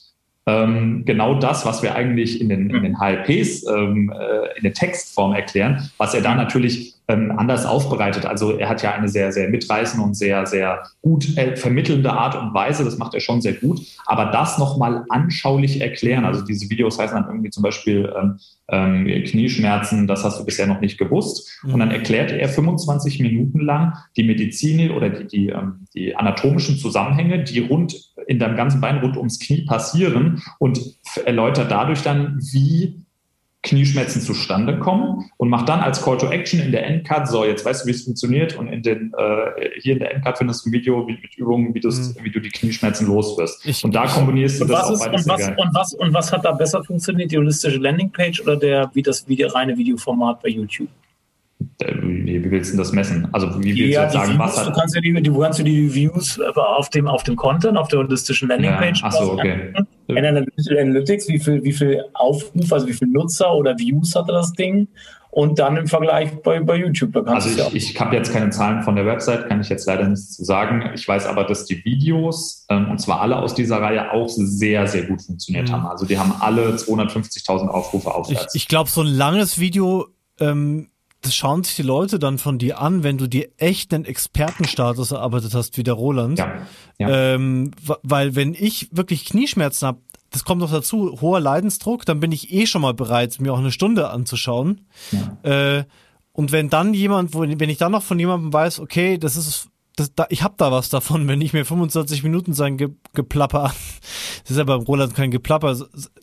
ähm, 0.51 1.05
genau 1.05 1.35
das, 1.35 1.65
was 1.65 1.83
wir 1.83 1.95
eigentlich 1.95 2.41
in 2.41 2.49
den, 2.49 2.71
in 2.71 2.83
den 2.83 2.99
HLPs 2.99 3.67
ähm, 3.67 4.13
äh, 4.13 4.57
in 4.57 4.63
der 4.65 4.73
Textform 4.73 5.35
erklären, 5.35 5.91
was 5.99 6.15
er 6.15 6.23
da 6.23 6.35
natürlich 6.35 6.95
ähm, 7.11 7.33
anders 7.37 7.67
aufbereitet. 7.67 8.25
Also 8.25 8.57
er 8.57 8.69
hat 8.69 8.83
ja 8.83 8.93
eine 8.93 9.09
sehr, 9.09 9.33
sehr 9.33 9.49
mitreißende 9.49 10.05
und 10.05 10.15
sehr, 10.15 10.47
sehr 10.47 10.85
gut 11.03 11.37
äh, 11.37 11.57
vermittelnde 11.57 12.13
Art 12.13 12.37
und 12.37 12.55
Weise. 12.55 12.85
Das 12.85 12.99
macht 12.99 13.15
er 13.15 13.21
schon 13.21 13.41
sehr 13.41 13.55
gut. 13.55 13.81
Aber 14.07 14.27
das 14.27 14.59
nochmal 14.59 15.05
anschaulich 15.09 15.81
erklären. 15.81 16.25
Also 16.25 16.45
diese 16.45 16.71
Videos 16.71 16.99
heißen 16.99 17.17
dann 17.17 17.29
irgendwie 17.29 17.51
zum 17.51 17.63
Beispiel 17.63 18.13
ähm, 18.17 18.39
ähm, 18.69 19.25
Knieschmerzen, 19.25 20.07
das 20.07 20.25
hast 20.25 20.39
du 20.39 20.45
bisher 20.45 20.67
noch 20.67 20.81
nicht 20.81 20.99
gewusst. 20.99 21.61
Und 21.65 21.81
dann 21.81 21.89
mhm. 21.89 21.95
erklärt 21.95 22.31
er 22.31 22.49
25 22.49 23.21
Minuten 23.21 23.61
lang 23.61 23.95
die 24.17 24.23
Medizin 24.23 24.91
oder 24.93 25.11
die, 25.11 25.27
die, 25.27 25.49
ähm, 25.49 25.87
die 25.95 26.15
anatomischen 26.15 26.79
Zusammenhänge, 26.79 27.43
die 27.43 27.59
rund 27.61 27.97
in 28.27 28.39
deinem 28.39 28.57
ganzen 28.57 28.81
Bein 28.81 28.99
rund 28.99 29.17
ums 29.17 29.41
Knie 29.41 29.65
passieren 29.65 30.43
und 30.59 30.81
erläutert 31.25 31.71
dadurch 31.71 32.03
dann, 32.03 32.39
wie 32.53 33.05
Knieschmerzen 33.63 34.23
zustande 34.23 34.79
kommen 34.79 35.31
und 35.37 35.51
macht 35.51 35.69
dann 35.69 35.81
als 35.81 36.03
Call 36.03 36.17
to 36.17 36.31
Action 36.31 36.61
in 36.61 36.73
der 36.73 36.87
Endcard, 36.87 37.29
so, 37.29 37.45
jetzt 37.45 37.65
weißt 37.65 37.83
du, 37.83 37.89
wie 37.89 37.91
es 37.91 38.05
funktioniert 38.05 38.57
und 38.57 38.69
in 38.69 38.83
den, 38.83 39.13
äh, 39.19 39.69
hier 39.81 39.93
in 39.93 39.99
der 39.99 40.15
Endcard 40.15 40.39
findest 40.39 40.65
du 40.65 40.71
ein 40.71 40.73
Video 40.73 41.05
mit, 41.05 41.21
mit 41.21 41.37
Übungen, 41.37 41.75
wie, 41.75 41.87
mhm. 41.87 42.15
wie 42.25 42.31
du 42.31 42.41
die 42.41 42.49
Knieschmerzen 42.49 43.07
los 43.07 43.37
wirst. 43.37 43.67
Ich, 43.67 43.85
und 43.85 43.95
da 43.95 44.07
kombinierst 44.07 44.63
du 44.63 44.65
das 44.65 44.85
auch 44.85 44.93
ist, 44.93 45.07
und 45.07 45.29
was, 45.29 45.49
und, 45.49 45.75
was, 45.75 45.95
und 45.95 46.15
was 46.15 46.33
hat 46.33 46.45
da 46.45 46.53
besser 46.53 46.83
funktioniert, 46.83 47.33
die 47.33 47.37
holistische 47.37 47.79
Landingpage 47.79 48.41
oder 48.41 48.57
der, 48.57 48.91
wie 48.95 49.03
das 49.03 49.29
wie 49.29 49.37
der 49.37 49.55
reine 49.55 49.77
Videoformat 49.77 50.41
bei 50.43 50.49
YouTube? 50.49 50.89
Äh, 51.81 51.95
wie 52.03 52.51
willst 52.51 52.73
du 52.73 52.79
das 52.79 52.93
messen? 52.93 53.29
Also 53.33 53.63
wie 53.63 53.77
willst 53.77 53.95
ja, 53.95 54.07
du 54.07 54.13
sagen, 54.13 54.33
Views, 54.33 54.39
was 54.39 54.59
hat... 54.59 54.67
Du 54.69 54.73
kannst 54.73 54.95
ja 54.95 55.01
die, 55.01 55.13
du 55.13 55.39
kannst 55.39 55.59
ja 55.59 55.65
die 55.65 55.95
Views 55.95 56.41
auf 56.41 56.91
dem, 56.91 57.07
auf 57.07 57.23
dem 57.23 57.37
Content, 57.37 57.77
auf 57.77 57.89
der 57.89 58.01
holistischen 58.01 58.49
Landingpage 58.49 59.01
ja, 59.01 59.07
achso, 59.07 59.33
okay. 59.33 59.73
In 60.09 60.25
Analytics, 60.25 61.29
wie 61.29 61.39
viel, 61.39 61.63
wie 61.63 61.73
viel 61.73 62.05
Aufruf, 62.15 62.73
also 62.73 62.87
wie 62.87 62.93
viel 62.93 63.09
Nutzer 63.09 63.53
oder 63.55 63.79
Views 63.79 64.15
hatte 64.15 64.33
das 64.33 64.53
Ding? 64.53 64.89
Und 65.33 65.61
dann 65.61 65.77
im 65.77 65.87
Vergleich 65.87 66.43
bei, 66.43 66.59
bei 66.59 66.77
YouTube. 66.77 67.17
also 67.29 67.49
ich, 67.49 67.57
ja 67.57 67.69
ich 67.73 68.01
habe 68.01 68.17
jetzt 68.17 68.33
keine 68.33 68.51
Zahlen 68.51 68.83
von 68.83 68.97
der 68.97 69.07
Website, 69.07 69.49
kann 69.49 69.61
ich 69.61 69.69
jetzt 69.69 69.87
leider 69.87 70.09
nichts 70.09 70.33
zu 70.33 70.45
sagen. 70.45 70.91
Ich 70.95 71.07
weiß 71.07 71.27
aber, 71.27 71.45
dass 71.45 71.67
die 71.67 71.85
Videos, 71.85 72.67
ähm, 72.69 72.91
und 72.91 72.99
zwar 72.99 73.21
alle 73.21 73.39
aus 73.39 73.55
dieser 73.55 73.81
Reihe, 73.81 74.11
auch 74.11 74.29
sehr, 74.29 74.89
sehr 74.89 75.05
gut 75.05 75.23
funktioniert 75.23 75.69
mhm. 75.69 75.73
haben. 75.73 75.87
Also 75.87 76.05
die 76.05 76.19
haben 76.19 76.35
alle 76.41 76.71
250.000 76.71 77.69
Aufrufe 77.69 78.13
aufwärts. 78.13 78.57
Ich, 78.57 78.63
ich 78.63 78.69
glaube, 78.69 78.91
so 78.91 79.03
ein 79.03 79.07
langes 79.07 79.61
Video 79.61 80.09
ähm, 80.41 80.89
das 81.23 81.35
schauen 81.35 81.65
sich 81.65 81.77
die 81.77 81.83
Leute 81.83 82.19
dann 82.19 82.39
von 82.39 82.59
dir 82.59 82.81
an, 82.81 83.03
wenn 83.03 83.19
du 83.19 83.29
dir 83.29 83.49
echt 83.59 83.93
einen 83.93 84.05
Expertenstatus 84.05 85.11
erarbeitet 85.11 85.55
hast, 85.55 85.77
wie 85.77 85.83
der 85.83 85.95
Roland. 85.95 86.39
Ja, 86.39 86.67
ja. 86.99 87.35
Ähm, 87.35 87.73
weil 88.03 88.35
wenn 88.37 88.55
ich 88.55 88.89
wirklich 88.93 89.27
Knieschmerzen 89.27 89.87
habe, 89.87 90.01
das 90.31 90.45
kommt 90.45 90.61
noch 90.61 90.71
dazu, 90.71 91.21
hoher 91.21 91.41
Leidensdruck, 91.41 92.07
dann 92.07 92.21
bin 92.21 92.33
ich 92.33 92.53
eh 92.53 92.67
schon 92.67 92.83
mal 92.83 92.95
bereit, 92.95 93.41
mir 93.41 93.53
auch 93.53 93.59
eine 93.59 93.73
Stunde 93.73 94.11
anzuschauen. 94.11 94.87
Ja. 95.11 95.79
Äh, 95.79 95.85
und 96.33 96.53
wenn 96.53 96.71
dann 96.71 96.95
jemand, 96.95 97.35
wo, 97.35 97.41
wenn 97.41 97.69
ich 97.69 97.79
dann 97.79 97.93
noch 97.93 98.03
von 98.03 98.19
jemandem 98.19 98.53
weiß, 98.53 98.81
okay, 98.81 99.19
das 99.19 99.37
ist 99.37 99.69
das, 99.97 100.15
da, 100.15 100.27
ich 100.31 100.43
hab 100.43 100.57
da 100.57 100.73
was 100.73 100.89
davon, 100.89 101.29
wenn 101.29 101.41
ich 101.41 101.53
mir 101.53 101.65
25 101.65 102.23
Minuten 102.23 102.55
sein 102.55 102.77
Ge 102.77 102.91
Geplapper, 103.13 103.75
das 104.43 104.51
ist 104.51 104.57
ja 104.57 104.65
beim 104.65 104.83
Roland 104.83 105.15
kein 105.15 105.31
Geplapper, 105.31 105.77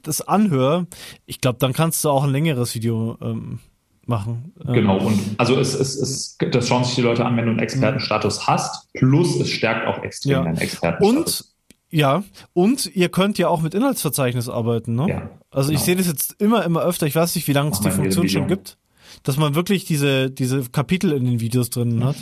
das 0.04 0.22
anhöre, 0.22 0.88
ich 1.26 1.42
glaube, 1.42 1.60
dann 1.60 1.74
kannst 1.74 2.04
du 2.04 2.10
auch 2.10 2.24
ein 2.24 2.32
längeres 2.32 2.74
Video 2.74 3.18
ähm, 3.22 3.60
machen. 4.08 4.54
Genau, 4.66 5.00
und 5.00 5.20
also 5.38 5.60
es, 5.60 5.74
es, 5.74 5.96
es, 5.96 6.38
das 6.52 6.68
schauen 6.68 6.84
sich 6.84 6.96
die 6.96 7.02
Leute 7.02 7.26
an, 7.26 7.38
wenn 7.38 7.46
du 7.46 7.52
einen 7.52 7.60
Expertenstatus 7.60 8.48
hast, 8.48 8.92
plus 8.94 9.40
es 9.40 9.50
stärkt 9.50 9.88
auch 9.88 10.04
extrem 10.04 10.32
ja. 10.32 10.44
deinen 10.44 10.58
Expertenstatus. 10.58 11.42
Und 11.42 11.58
ja, 11.90 12.24
und 12.54 12.86
ihr 12.96 13.10
könnt 13.10 13.38
ja 13.38 13.48
auch 13.48 13.62
mit 13.62 13.74
Inhaltsverzeichnis 13.74 14.50
arbeiten, 14.50 14.96
ne? 14.96 15.06
Ja, 15.08 15.30
also 15.52 15.70
genau. 15.70 15.80
ich 15.80 15.86
sehe 15.86 15.96
das 15.96 16.08
jetzt 16.08 16.36
immer, 16.42 16.66
immer 16.66 16.82
öfter, 16.82 17.08
ich 17.08 17.16
weiß 17.16 17.36
nicht, 17.36 17.48
wie 17.48 17.54
lange 17.54 17.72
es 17.72 17.80
die 17.80 17.92
Funktion 17.92 18.28
schon 18.28 18.48
gibt, 18.48 18.78
dass 19.24 19.38
man 19.38 19.56
wirklich 19.56 19.86
diese, 19.86 20.30
diese 20.30 20.64
Kapitel 20.70 21.14
in 21.14 21.24
den 21.26 21.40
Videos 21.40 21.70
drin 21.70 22.04
hat. 22.04 22.18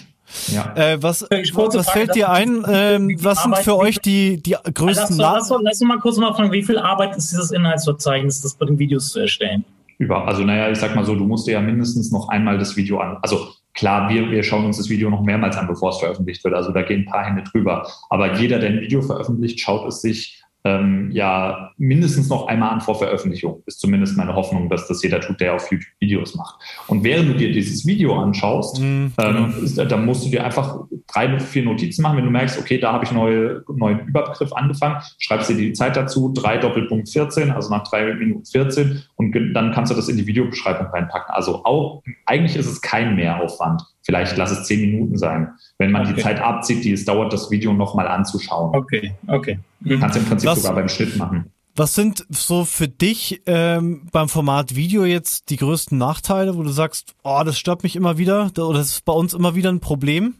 Ja. 0.51 0.73
Äh, 0.75 1.03
was 1.03 1.21
was 1.21 1.89
fällt 1.89 2.15
dir 2.15 2.31
ein? 2.31 2.63
Äh, 2.63 2.99
was 3.19 3.43
sind 3.43 3.57
für 3.57 3.77
euch 3.77 3.99
die, 3.99 4.41
die 4.41 4.55
größten 4.63 5.17
lass, 5.17 5.49
lass, 5.49 5.49
lass, 5.49 5.61
lass 5.61 5.81
mal 5.81 5.99
kurz 5.99 6.17
mal 6.17 6.33
fragen, 6.33 6.51
wie 6.51 6.63
viel 6.63 6.79
Arbeit 6.79 7.15
ist 7.15 7.31
dieses 7.31 7.51
Inhaltsverzeichnis, 7.51 8.41
das 8.41 8.55
bei 8.55 8.65
den 8.65 8.79
Videos 8.79 9.09
zu 9.09 9.19
erstellen? 9.19 9.65
Über, 9.97 10.27
also 10.27 10.43
naja, 10.43 10.69
ich 10.69 10.77
sag 10.77 10.95
mal 10.95 11.05
so, 11.05 11.15
du 11.15 11.25
musst 11.25 11.47
dir 11.47 11.53
ja 11.53 11.61
mindestens 11.61 12.11
noch 12.11 12.29
einmal 12.29 12.57
das 12.57 12.75
Video 12.75 12.99
an. 12.99 13.17
Also 13.21 13.47
klar, 13.73 14.09
wir, 14.09 14.29
wir 14.29 14.43
schauen 14.43 14.65
uns 14.65 14.77
das 14.77 14.89
Video 14.89 15.09
noch 15.09 15.23
mehrmals 15.23 15.57
an, 15.57 15.67
bevor 15.67 15.91
es 15.91 15.99
veröffentlicht 15.99 16.43
wird. 16.43 16.53
Also 16.53 16.71
da 16.71 16.81
gehen 16.81 17.01
ein 17.01 17.05
paar 17.05 17.25
Hände 17.25 17.43
drüber. 17.43 17.87
Aber 18.09 18.35
jeder, 18.35 18.59
der 18.59 18.71
ein 18.71 18.81
Video 18.81 19.01
veröffentlicht, 19.01 19.59
schaut 19.59 19.87
es 19.87 20.01
sich 20.01 20.41
ähm, 20.65 21.11
ja 21.11 21.71
mindestens 21.77 22.27
noch 22.27 22.47
einmal 22.47 22.71
an 22.71 22.81
vor 22.81 22.95
Veröffentlichung. 22.95 23.61
Ist 23.67 23.79
zumindest 23.79 24.17
meine 24.17 24.35
Hoffnung, 24.35 24.67
dass 24.67 24.87
das 24.87 25.01
jeder 25.03 25.21
tut, 25.21 25.39
der 25.39 25.53
auf 25.53 25.71
YouTube 25.71 25.91
Videos 25.99 26.35
macht. 26.35 26.55
Und 26.87 27.03
während 27.03 27.29
du 27.29 27.33
dir 27.35 27.51
dieses 27.51 27.85
Video 27.85 28.19
anschaust, 28.19 28.81
mhm, 28.81 29.13
ähm, 29.17 29.53
genau. 29.61 29.85
dann 29.85 30.05
musst 30.05 30.25
du 30.25 30.29
dir 30.29 30.43
einfach 30.43 30.79
drei, 31.07 31.39
vier 31.39 31.63
Notizen 31.63 32.01
machen. 32.01 32.17
Wenn 32.17 32.25
du 32.25 32.31
merkst, 32.31 32.59
okay, 32.59 32.79
da 32.79 32.93
habe 32.93 33.05
ich 33.05 33.11
neue, 33.11 33.63
neuen 33.73 34.07
Überbegriff 34.07 34.51
angefangen, 34.53 34.97
schreibst 35.19 35.51
dir 35.51 35.55
die 35.55 35.73
Zeit 35.73 35.95
dazu, 35.95 36.33
drei 36.33 36.57
Doppelpunkt 36.57 37.09
14, 37.09 37.51
also 37.51 37.69
nach 37.69 37.87
drei 37.87 38.13
Minuten 38.15 38.45
14 38.45 39.03
und 39.15 39.35
dann 39.53 39.71
kannst 39.71 39.91
du 39.91 39.95
das 39.95 40.09
in 40.09 40.17
die 40.17 40.25
Videobeschreibung 40.25 40.87
reinpacken. 40.87 41.33
Also 41.33 41.63
auch, 41.63 42.01
eigentlich 42.25 42.55
ist 42.55 42.67
es 42.67 42.81
kein 42.81 43.15
Mehraufwand. 43.15 43.83
Vielleicht 44.05 44.37
lass 44.37 44.51
es 44.51 44.65
zehn 44.65 44.81
Minuten 44.81 45.17
sein. 45.17 45.49
Wenn 45.79 45.91
man 45.91 46.03
okay. 46.03 46.13
die 46.15 46.21
Zeit 46.21 46.39
abzieht, 46.39 46.83
die 46.83 46.91
es 46.91 47.05
dauert, 47.05 47.33
das 47.33 47.49
Video 47.49 47.73
nochmal 47.73 48.07
anzuschauen. 48.07 48.75
Okay, 48.75 49.13
okay. 49.27 49.59
Mhm. 49.79 49.99
Kannst 49.99 50.17
im 50.17 50.25
Prinzip 50.25 50.49
was, 50.49 50.61
sogar 50.61 50.75
beim 50.75 50.89
Schnitt 50.89 51.17
machen. 51.17 51.51
Was 51.75 51.95
sind 51.95 52.25
so 52.29 52.65
für 52.65 52.87
dich 52.87 53.41
ähm, 53.47 54.07
beim 54.11 54.29
Format 54.29 54.75
Video 54.75 55.05
jetzt 55.05 55.49
die 55.49 55.57
größten 55.57 55.97
Nachteile, 55.97 56.55
wo 56.55 56.61
du 56.61 56.69
sagst, 56.69 57.15
oh, 57.23 57.41
das 57.43 57.57
stört 57.57 57.81
mich 57.81 57.95
immer 57.95 58.19
wieder 58.19 58.51
oder 58.57 58.77
das 58.77 58.91
ist 58.91 59.05
bei 59.05 59.13
uns 59.13 59.33
immer 59.33 59.55
wieder 59.55 59.71
ein 59.71 59.79
Problem? 59.79 60.35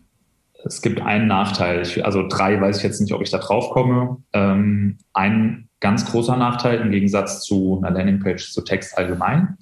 Es 0.64 0.82
gibt 0.82 1.02
einen 1.02 1.28
Nachteil. 1.28 1.82
Ich, 1.82 2.06
also 2.06 2.28
drei 2.28 2.62
weiß 2.62 2.78
ich 2.78 2.84
jetzt 2.84 3.02
nicht, 3.02 3.14
ob 3.14 3.22
ich 3.22 3.32
da 3.32 3.40
drauf 3.40 3.72
komme. 3.72 4.18
Ähm, 4.34 5.00
ein 5.14 5.70
ganz 5.80 6.06
großer 6.06 6.38
Nachteil 6.38 6.80
im 6.80 6.92
Gegensatz 6.92 7.42
zu 7.42 7.82
einer 7.84 7.96
Landingpage 7.98 8.52
zu 8.52 8.62
Text 8.62 8.98
allgemein. 8.98 9.58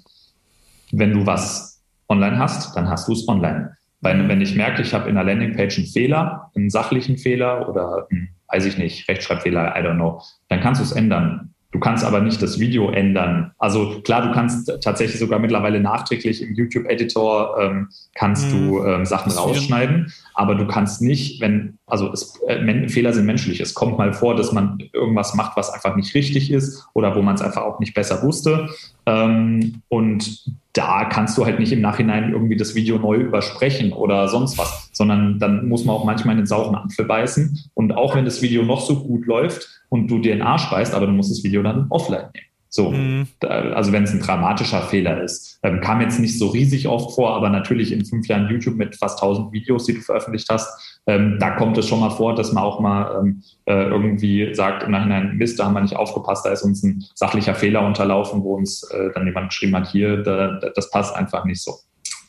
Wenn 0.91 1.13
du 1.13 1.25
was 1.25 1.81
online 2.07 2.37
hast, 2.37 2.75
dann 2.75 2.89
hast 2.89 3.07
du 3.07 3.13
es 3.13 3.27
online. 3.27 3.75
Weil 4.03 4.27
wenn 4.27 4.41
ich 4.41 4.55
merke, 4.55 4.81
ich 4.81 4.93
habe 4.93 5.09
in 5.09 5.15
der 5.15 5.23
Landingpage 5.23 5.77
einen 5.77 5.87
Fehler, 5.87 6.51
einen 6.55 6.69
sachlichen 6.69 7.17
Fehler 7.17 7.69
oder 7.69 8.07
einen, 8.11 8.29
weiß 8.49 8.65
ich 8.65 8.77
nicht, 8.77 9.07
Rechtschreibfehler, 9.07 9.75
I 9.77 9.79
don't 9.79 9.95
know, 9.95 10.21
dann 10.49 10.59
kannst 10.59 10.81
du 10.81 10.85
es 10.85 10.91
ändern. 10.91 11.53
Du 11.71 11.79
kannst 11.79 12.05
aber 12.05 12.21
nicht 12.21 12.39
das 12.41 12.59
Video 12.59 12.91
ändern. 12.91 13.51
Also 13.57 14.01
klar, 14.01 14.27
du 14.27 14.31
kannst 14.31 14.71
tatsächlich 14.83 15.19
sogar 15.19 15.39
mittlerweile 15.39 15.79
nachträglich 15.79 16.43
im 16.43 16.53
YouTube-Editor 16.53 17.57
ähm, 17.59 17.89
kannst 18.13 18.53
mhm. 18.53 18.69
du 18.69 18.85
ähm, 18.85 19.05
Sachen 19.05 19.31
rausschneiden, 19.31 20.13
aber 20.33 20.55
du 20.55 20.65
kannst 20.67 21.01
nicht, 21.01 21.41
wenn, 21.41 21.77
also 21.85 22.11
es, 22.11 22.39
äh, 22.47 22.89
Fehler 22.89 23.13
sind 23.13 23.25
menschlich. 23.25 23.59
Es 23.59 23.73
kommt 23.73 23.97
mal 23.97 24.13
vor, 24.13 24.35
dass 24.35 24.51
man 24.51 24.79
irgendwas 24.93 25.35
macht, 25.35 25.55
was 25.57 25.71
einfach 25.71 25.95
nicht 25.95 26.13
richtig 26.15 26.51
ist 26.51 26.87
oder 26.93 27.15
wo 27.15 27.21
man 27.21 27.35
es 27.35 27.41
einfach 27.41 27.61
auch 27.61 27.79
nicht 27.79 27.93
besser 27.93 28.23
wusste. 28.23 28.69
Ähm, 29.05 29.81
und 29.89 30.45
da 30.73 31.05
kannst 31.05 31.37
du 31.37 31.45
halt 31.45 31.59
nicht 31.59 31.71
im 31.71 31.81
Nachhinein 31.81 32.31
irgendwie 32.31 32.57
das 32.57 32.73
Video 32.73 32.97
neu 32.97 33.17
übersprechen 33.17 33.93
oder 33.93 34.27
sonst 34.27 34.57
was, 34.57 34.89
sondern 34.91 35.37
dann 35.37 35.67
muss 35.67 35.85
man 35.85 35.95
auch 35.95 36.05
manchmal 36.05 36.33
in 36.33 36.41
den 36.41 36.47
sauren 36.47 36.75
Apfel 36.75 37.05
beißen. 37.05 37.69
Und 37.75 37.95
auch 37.95 38.15
wenn 38.15 38.25
das 38.25 38.41
Video 38.41 38.63
noch 38.63 38.81
so 38.81 39.03
gut 39.03 39.27
läuft 39.27 39.83
und 39.89 40.07
du 40.07 40.19
dir 40.19 40.33
den 40.33 40.41
Arsch 40.41 40.69
beißt, 40.69 40.95
aber 40.95 41.05
du 41.05 41.11
musst 41.11 41.31
das 41.31 41.43
Video 41.43 41.61
dann 41.61 41.85
offline 41.89 42.29
nehmen. 42.33 42.52
So, 42.75 42.89
mhm. 42.89 43.27
also 43.39 43.91
wenn 43.91 44.01
es 44.01 44.13
ein 44.13 44.19
dramatischer 44.19 44.81
Fehler 44.81 45.21
ist. 45.21 45.59
Ähm, 45.61 45.79
kam 45.79 46.01
jetzt 46.01 46.19
nicht 46.19 46.39
so 46.39 46.47
riesig 46.47 46.87
oft 46.87 47.13
vor, 47.13 47.35
aber 47.35 47.49
natürlich 47.49 47.91
in 47.91 48.03
fünf 48.03 48.27
Jahren 48.27 48.49
YouTube 48.49 48.77
mit 48.77 48.95
fast 48.95 49.21
1000 49.21 49.53
Videos, 49.53 49.85
die 49.85 49.93
du 49.93 50.01
veröffentlicht 50.01 50.49
hast, 50.49 50.99
ähm, 51.05 51.37
da 51.39 51.51
kommt 51.51 51.77
es 51.77 51.87
schon 51.87 51.99
mal 51.99 52.09
vor, 52.09 52.33
dass 52.33 52.51
man 52.51 52.63
auch 52.63 52.79
mal 52.79 53.19
ähm, 53.19 53.43
äh, 53.65 53.89
irgendwie 53.89 54.55
sagt 54.55 54.81
im 54.81 54.89
Nachhinein, 54.89 55.37
Mist, 55.37 55.59
da 55.59 55.65
haben 55.65 55.75
wir 55.75 55.81
nicht 55.81 55.95
aufgepasst, 55.95 56.47
da 56.47 56.49
ist 56.49 56.63
uns 56.63 56.81
ein 56.81 57.05
sachlicher 57.13 57.53
Fehler 57.53 57.85
unterlaufen, 57.85 58.41
wo 58.41 58.55
uns 58.55 58.81
äh, 58.89 59.11
dann 59.13 59.27
jemand 59.27 59.49
geschrieben 59.49 59.75
hat, 59.75 59.91
hier, 59.91 60.23
da, 60.23 60.59
das 60.75 60.89
passt 60.89 61.15
einfach 61.15 61.45
nicht 61.45 61.61
so. 61.61 61.75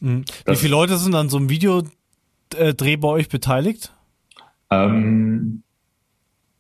Mhm. 0.01 0.26
Wie 0.45 0.57
viele 0.57 0.72
Leute 0.72 0.99
sind 0.99 1.14
an 1.14 1.30
so 1.30 1.38
einem 1.38 1.49
Videodreh 1.49 2.97
bei 2.97 3.09
euch 3.09 3.30
beteiligt? 3.30 3.95
Ähm, 4.68 5.64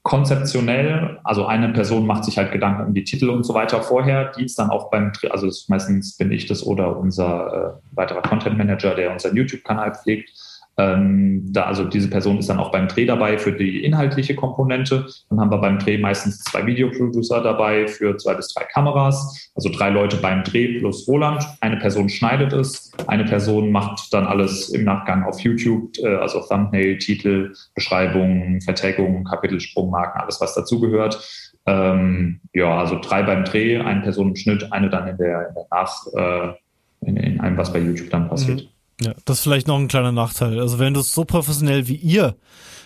konzeptionell, 0.04 1.18
also 1.24 1.46
eine 1.46 1.70
Person 1.70 2.06
macht 2.06 2.26
sich 2.26 2.36
halt 2.36 2.52
Gedanken 2.52 2.88
um 2.88 2.94
die 2.94 3.04
Titel 3.04 3.30
und 3.30 3.42
so 3.42 3.54
weiter 3.54 3.82
vorher, 3.82 4.32
die 4.32 4.44
ist 4.44 4.58
dann 4.58 4.68
auch 4.68 4.90
beim, 4.90 5.12
also 5.30 5.50
meistens 5.68 6.18
bin 6.18 6.30
ich 6.30 6.46
das 6.46 6.64
oder 6.64 6.98
unser 6.98 7.80
äh, 7.80 7.96
weiterer 7.96 8.20
Content 8.20 8.58
Manager, 8.58 8.94
der 8.94 9.10
unseren 9.10 9.34
YouTube-Kanal 9.34 9.94
pflegt. 9.94 10.30
Ähm, 10.76 11.52
da, 11.52 11.64
also 11.64 11.84
diese 11.84 12.10
Person 12.10 12.38
ist 12.38 12.48
dann 12.48 12.58
auch 12.58 12.72
beim 12.72 12.88
Dreh 12.88 13.06
dabei 13.06 13.38
für 13.38 13.52
die 13.52 13.84
inhaltliche 13.84 14.34
Komponente. 14.34 15.06
Dann 15.30 15.40
haben 15.40 15.50
wir 15.50 15.58
beim 15.58 15.78
Dreh 15.78 15.98
meistens 15.98 16.42
zwei 16.44 16.66
Videoproducer 16.66 17.42
dabei 17.42 17.86
für 17.86 18.16
zwei 18.16 18.34
bis 18.34 18.52
drei 18.52 18.64
Kameras. 18.64 19.50
Also 19.54 19.68
drei 19.70 19.90
Leute 19.90 20.16
beim 20.16 20.42
Dreh 20.42 20.78
plus 20.78 21.06
Roland. 21.06 21.44
Eine 21.60 21.76
Person 21.76 22.08
schneidet 22.08 22.52
es. 22.52 22.90
Eine 23.06 23.24
Person 23.24 23.70
macht 23.70 24.12
dann 24.12 24.26
alles 24.26 24.70
im 24.70 24.84
Nachgang 24.84 25.24
auf 25.24 25.40
YouTube, 25.40 25.96
äh, 25.98 26.16
also 26.16 26.40
Thumbnail, 26.40 26.98
Titel, 26.98 27.52
Beschreibung, 27.74 28.60
Vertagung, 28.60 29.24
Kapitelsprungmarken, 29.24 30.20
alles 30.20 30.40
was 30.40 30.54
dazugehört. 30.54 31.22
Ähm, 31.66 32.40
ja, 32.52 32.78
also 32.78 32.98
drei 33.00 33.22
beim 33.22 33.44
Dreh, 33.44 33.78
eine 33.78 34.02
Person 34.02 34.30
im 34.30 34.36
Schnitt, 34.36 34.72
eine 34.72 34.90
dann 34.90 35.08
in 35.08 35.16
der, 35.16 35.48
in 35.48 35.54
der 35.54 35.66
Nach, 35.70 36.06
äh, 36.14 36.54
in, 37.06 37.16
in 37.16 37.40
einem, 37.40 37.56
was 37.56 37.72
bei 37.72 37.78
YouTube 37.78 38.10
dann 38.10 38.28
passiert. 38.28 38.62
Mhm. 38.62 38.68
Ja, 39.00 39.14
das 39.24 39.38
ist 39.38 39.42
vielleicht 39.42 39.66
noch 39.66 39.78
ein 39.78 39.88
kleiner 39.88 40.12
Nachteil. 40.12 40.60
Also 40.60 40.78
wenn 40.78 40.94
du 40.94 41.00
es 41.00 41.12
so 41.12 41.24
professionell 41.24 41.88
wie 41.88 41.96
ihr 41.96 42.36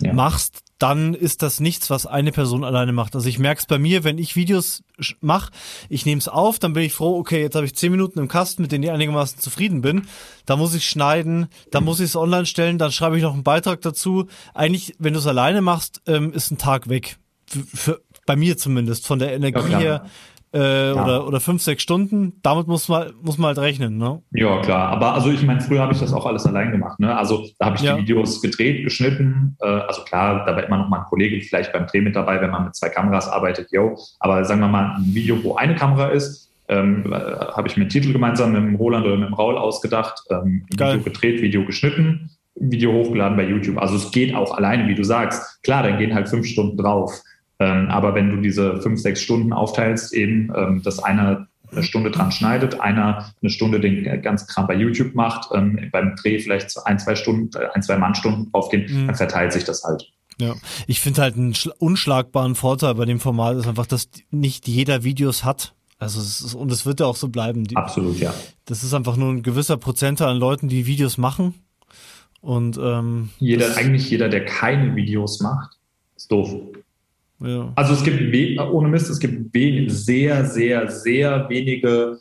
ja. 0.01 0.13
machst, 0.13 0.63
dann 0.79 1.13
ist 1.15 1.43
das 1.43 1.59
nichts, 1.61 1.91
was 1.91 2.07
eine 2.07 2.31
Person 2.31 2.65
alleine 2.65 2.93
macht. 2.93 3.15
Also 3.15 3.29
ich 3.29 3.39
merke 3.39 3.61
es 3.61 3.67
bei 3.67 3.79
mir, 3.79 4.05
wenn 4.05 4.17
ich 4.17 4.37
Videos 4.37 4.85
mache, 5.21 5.51
ich 5.89 6.07
nehme 6.07 6.21
es 6.21 6.29
auf, 6.29 6.59
dann 6.59 6.73
bin 6.73 6.85
ich 6.85 6.95
froh, 6.95 7.19
okay, 7.19 7.43
jetzt 7.43 7.57
habe 7.57 7.67
ich 7.67 7.75
zehn 7.75 7.91
Minuten 7.91 8.19
im 8.21 8.29
Kasten, 8.29 8.63
mit 8.63 8.71
denen 8.71 8.85
ich 8.85 8.91
einigermaßen 8.91 9.41
zufrieden 9.41 9.81
bin. 9.81 10.07
Da 10.47 10.57
muss 10.57 10.75
ich 10.75 10.89
schneiden, 10.89 11.49
da 11.73 11.81
muss 11.81 11.99
ich 11.99 12.07
es 12.07 12.17
online 12.17 12.47
stellen, 12.47 12.79
dann 12.79 12.93
schreibe 12.93 13.17
ich 13.17 13.23
noch 13.23 13.35
einen 13.35 13.43
Beitrag 13.43 13.81
dazu. 13.83 14.29
Eigentlich, 14.55 14.95
wenn 14.99 15.15
du 15.15 15.19
es 15.19 15.27
alleine 15.27 15.63
machst, 15.63 16.01
ähm, 16.07 16.33
ist 16.33 16.51
ein 16.51 16.59
Tag 16.59 16.89
weg. 16.89 17.19
Für, 17.47 17.65
für, 17.65 18.01
bei 18.25 18.37
mir 18.37 18.57
zumindest, 18.57 19.07
von 19.07 19.19
der 19.19 19.33
Energie 19.33 19.73
ja, 19.73 19.79
her 19.79 20.07
äh, 20.53 20.94
ja. 20.94 21.05
oder, 21.05 21.26
oder 21.26 21.40
fünf, 21.40 21.62
sechs 21.62 21.82
Stunden. 21.82 22.34
Damit 22.42 22.66
muss 22.66 22.88
man, 22.88 23.12
muss 23.22 23.38
man 23.38 23.49
halt 23.49 23.59
rechnen, 23.59 23.99
ne? 23.99 24.22
Ja, 24.32 24.61
klar. 24.61 24.88
Aber 24.88 25.14
also 25.14 25.30
ich 25.30 25.42
meine, 25.42 25.61
früher 25.61 25.80
habe 25.80 25.92
ich 25.92 26.01
das 26.01 26.12
auch 26.12 26.26
alles 26.26 26.46
allein 26.46 26.70
gemacht. 26.70 26.99
Ne? 27.01 27.16
Also 27.16 27.46
da 27.59 27.66
habe 27.66 27.76
ich 27.76 27.82
ja. 27.82 27.96
die 27.96 28.03
Videos 28.03 28.40
gedreht, 28.40 28.84
geschnitten. 28.84 29.57
Äh, 29.61 29.66
also 29.66 30.03
klar, 30.03 30.44
da 30.46 30.57
war 30.57 30.64
immer 30.64 30.78
noch 30.78 30.88
mal 30.88 31.01
ein 31.01 31.07
Kollege 31.07 31.40
vielleicht 31.40 31.72
beim 31.72 31.86
Dreh 31.86 32.01
mit 32.01 32.16
dabei, 32.16 32.40
wenn 32.40 32.51
man 32.51 32.64
mit 32.64 32.76
zwei 32.76 32.88
Kameras 32.88 33.28
arbeitet, 33.28 33.70
yo. 33.70 33.96
Aber 34.20 34.44
sagen 34.44 34.61
wir 34.61 34.68
mal, 34.68 34.96
ein 34.96 35.14
Video, 35.14 35.42
wo 35.42 35.57
eine 35.57 35.74
Kamera 35.74 36.09
ist, 36.09 36.51
ähm, 36.68 37.12
äh, 37.12 37.16
habe 37.16 37.68
ich 37.68 37.76
mir 37.76 37.88
Titel 37.88 38.12
gemeinsam 38.12 38.53
mit 38.53 38.62
dem 38.62 38.74
Roland 38.76 39.07
oder 39.07 39.16
mit 39.16 39.28
dem 39.28 39.34
Raul 39.34 39.57
ausgedacht, 39.57 40.22
ähm, 40.30 40.64
Video 40.70 41.01
gedreht, 41.01 41.40
Video 41.40 41.64
geschnitten, 41.64 42.30
Video 42.55 42.92
hochgeladen 42.92 43.36
bei 43.36 43.49
YouTube. 43.49 43.78
Also 43.78 43.96
es 43.96 44.11
geht 44.11 44.34
auch 44.34 44.57
alleine, 44.57 44.88
wie 44.88 44.94
du 44.94 45.05
sagst. 45.05 45.62
Klar, 45.62 45.84
dann 45.84 45.99
gehen 45.99 46.14
halt 46.14 46.28
fünf 46.28 46.46
Stunden 46.46 46.76
drauf. 46.76 47.12
Ähm, 47.61 47.89
aber 47.89 48.15
wenn 48.15 48.31
du 48.31 48.37
diese 48.41 48.81
fünf, 48.81 49.01
sechs 49.01 49.21
Stunden 49.21 49.53
aufteilst, 49.53 50.13
eben, 50.13 50.53
ähm, 50.55 50.83
dass 50.83 51.03
einer 51.03 51.49
eine 51.71 51.83
Stunde 51.83 52.11
dran 52.11 52.33
schneidet, 52.33 52.81
einer 52.81 53.33
eine 53.43 53.51
Stunde 53.51 53.81
den 53.81 54.23
ganzen 54.23 54.47
Kram 54.47 54.67
bei 54.67 54.75
YouTube 54.75 55.15
macht, 55.15 55.51
ähm, 55.53 55.89
beim 55.93 56.17
Dreh 56.17 56.39
vielleicht 56.39 56.75
ein, 56.87 56.99
zwei 56.99 57.15
Stunden, 57.15 57.51
ein, 57.75 57.83
zwei 57.83 57.99
Mannstunden 57.99 58.51
draufgehen, 58.51 58.87
mhm. 58.91 59.07
dann 59.09 59.17
verteilt 59.17 59.53
sich 59.53 59.65
das 59.65 59.85
halt. 59.85 60.11
Ja, 60.41 60.55
ich 60.87 61.01
finde 61.01 61.23
halt 61.23 61.37
einen 61.37 61.55
unschlagbaren 61.79 62.55
Vorteil 62.55 62.95
bei 62.95 63.05
dem 63.05 63.19
Format 63.19 63.57
ist 63.57 63.67
einfach, 63.67 63.87
dass 63.87 64.09
nicht 64.31 64.69
jeder 64.69 65.03
Videos 65.03 65.45
hat. 65.45 65.75
Also 65.99 66.21
es 66.21 66.41
ist, 66.41 66.55
und 66.55 66.71
es 66.71 66.87
wird 66.87 67.01
ja 67.01 67.07
auch 67.07 67.17
so 67.17 67.29
bleiben. 67.29 67.65
Die, 67.65 67.77
Absolut, 67.77 68.19
ja. 68.19 68.33
Das 68.65 68.85
ist 68.85 68.95
einfach 68.95 69.17
nur 69.17 69.31
ein 69.31 69.43
gewisser 69.43 69.77
Prozentteil 69.77 70.29
an 70.29 70.37
Leuten, 70.37 70.69
die 70.69 70.87
Videos 70.87 71.19
machen. 71.19 71.55
Und 72.41 72.79
ähm, 72.81 73.31
jeder, 73.41 73.77
eigentlich 73.77 74.09
jeder, 74.09 74.29
der 74.29 74.45
keine 74.45 74.95
Videos 74.95 75.41
macht, 75.41 75.77
ist 76.17 76.31
doof. 76.31 76.55
Ja. 77.41 77.72
Also 77.76 77.95
es 77.95 78.03
gibt, 78.03 78.20
ohne 78.61 78.89
Mist, 78.89 79.11
es 79.11 79.18
gibt 79.18 79.53
sehr, 79.91 80.45
sehr, 80.45 80.91
sehr 80.91 81.49
wenige 81.49 82.18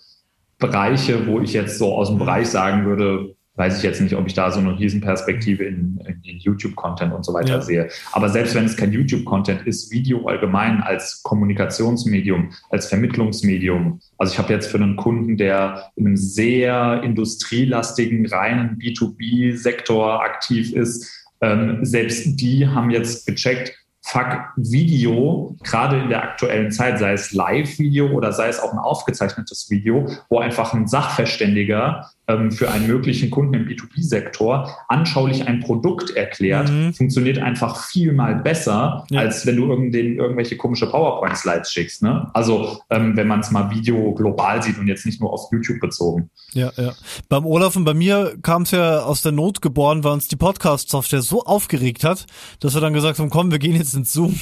Bereiche, 0.60 1.28
wo 1.28 1.42
ich 1.42 1.54
jetzt 1.54 1.78
so 1.78 1.94
aus 1.94 2.10
dem 2.10 2.18
Bereich 2.18 2.48
sagen 2.48 2.86
würde, 2.86 3.36
weiß 3.58 3.78
ich 3.78 3.84
jetzt 3.84 4.02
nicht, 4.02 4.16
ob 4.16 4.28
ich 4.28 4.36
da 4.36 4.52
so 4.52 4.60
eine 4.60 4.78
Riesenperspektive 4.78 5.64
in, 5.64 6.00
in, 6.06 6.22
in 6.24 6.38
YouTube-Content 6.38 7.12
und 7.12 7.26
so 7.26 7.34
weiter 7.34 7.56
ja. 7.56 7.62
sehe. 7.62 7.90
Aber 8.12 8.30
selbst 8.30 8.54
wenn 8.54 8.66
es 8.66 8.78
kein 8.78 8.92
YouTube-Content 8.92 9.66
ist, 9.66 9.92
Video 9.92 10.28
allgemein 10.28 10.82
als 10.82 11.24
Kommunikationsmedium, 11.24 12.52
als 12.70 12.88
Vermittlungsmedium. 12.88 14.00
Also 14.20 14.34
ich 14.34 14.40
habe 14.40 14.54
jetzt 14.54 14.68
für 14.68 14.78
einen 14.78 14.96
Kunden, 14.96 15.38
der 15.38 15.92
in 15.96 16.06
einem 16.06 16.18
sehr 16.18 17.02
industrielastigen, 17.04 18.28
reinen 18.28 18.78
B2B-Sektor 18.78 20.24
aktiv 20.24 20.74
ist, 20.74 21.12
ähm, 21.42 21.80
selbst 21.84 22.40
die 22.40 22.68
haben 22.68 22.92
jetzt 22.92 23.26
gecheckt, 23.26 23.74
fuck, 24.08 24.54
Video, 24.56 25.56
gerade 25.64 26.00
in 26.00 26.10
der 26.10 26.24
aktuellen 26.24 26.72
Zeit, 26.72 26.98
sei 27.00 27.14
es 27.14 27.34
Live-Video 27.34 28.10
oder 28.12 28.32
sei 28.32 28.48
es 28.48 28.60
auch 28.60 28.72
ein 28.72 28.80
aufgezeichnetes 28.80 29.70
Video, 29.70 30.10
wo 30.30 30.40
einfach 30.40 30.74
ein 30.74 30.88
Sachverständiger 30.88 32.10
ähm, 32.28 32.52
für 32.52 32.72
einen 32.72 32.88
möglichen 32.88 33.30
Kunden 33.30 33.54
im 33.54 33.68
B2B-Sektor 33.68 34.70
anschaulich 34.88 35.48
ein 35.48 35.62
Produkt 35.62 36.12
erklärt, 36.12 36.70
mhm. 36.70 36.94
funktioniert 36.94 37.40
einfach 37.40 37.84
viel 37.84 38.14
mal 38.14 38.36
besser, 38.36 39.06
ja. 39.10 39.22
als 39.22 39.46
wenn 39.46 39.56
du 39.58 39.70
irgendein, 39.70 40.16
irgendwelche 40.16 40.58
komische 40.58 40.88
PowerPoint-Slides 40.88 41.72
schickst. 41.72 42.04
Ne? 42.04 42.30
Also 42.34 42.80
ähm, 42.90 43.16
wenn 43.16 43.28
man 43.28 43.42
es 43.42 43.52
mal 43.52 43.70
Video 43.72 44.14
global 44.14 44.62
sieht 44.62 44.78
und 44.78 44.88
jetzt 44.88 45.06
nicht 45.06 45.22
nur 45.22 45.34
auf 45.34 45.52
YouTube 45.52 45.80
bezogen. 45.80 46.30
Ja, 46.54 46.72
ja. 46.78 46.94
Beim 47.30 47.46
Olaf 47.46 47.76
und 47.76 47.84
bei 47.84 47.94
mir 47.94 48.38
kam 48.42 48.64
es 48.64 48.72
ja 48.72 49.00
aus 49.00 49.22
der 49.22 49.32
Not 49.32 49.62
geboren, 49.62 50.04
weil 50.04 50.14
uns 50.14 50.28
die 50.28 50.36
Podcast-Software 50.36 51.22
so 51.22 51.44
aufgeregt 51.44 52.04
hat, 52.04 52.26
dass 52.60 52.74
wir 52.74 52.82
dann 52.82 52.94
gesagt 52.94 53.20
haben, 53.20 53.30
komm, 53.30 53.52
wir 53.52 53.60
gehen 53.60 53.76
jetzt 53.76 53.96
ins 53.98 54.14
Zoom. 54.14 54.40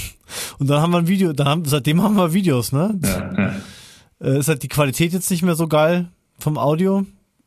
Und 0.60 0.70
dann 0.70 0.82
haben 0.82 0.92
wir 0.92 1.00
ein 1.00 1.08
Video, 1.08 1.34
dann 1.34 1.48
haben, 1.48 1.66
seitdem 1.66 2.02
haben 2.02 2.16
wir 2.16 2.34
Videos, 2.34 2.72
ne? 2.72 3.00
Ja, 3.04 3.34
ja. 3.38 3.56
Äh, 4.22 4.40
ist 4.40 4.48
halt 4.48 4.64
die 4.64 4.68
Qualität 4.68 5.14
jetzt 5.14 5.30
nicht 5.32 5.44
mehr 5.44 5.56
so 5.56 5.68
geil 5.68 6.10
vom 6.40 6.58
Audio 6.58 7.06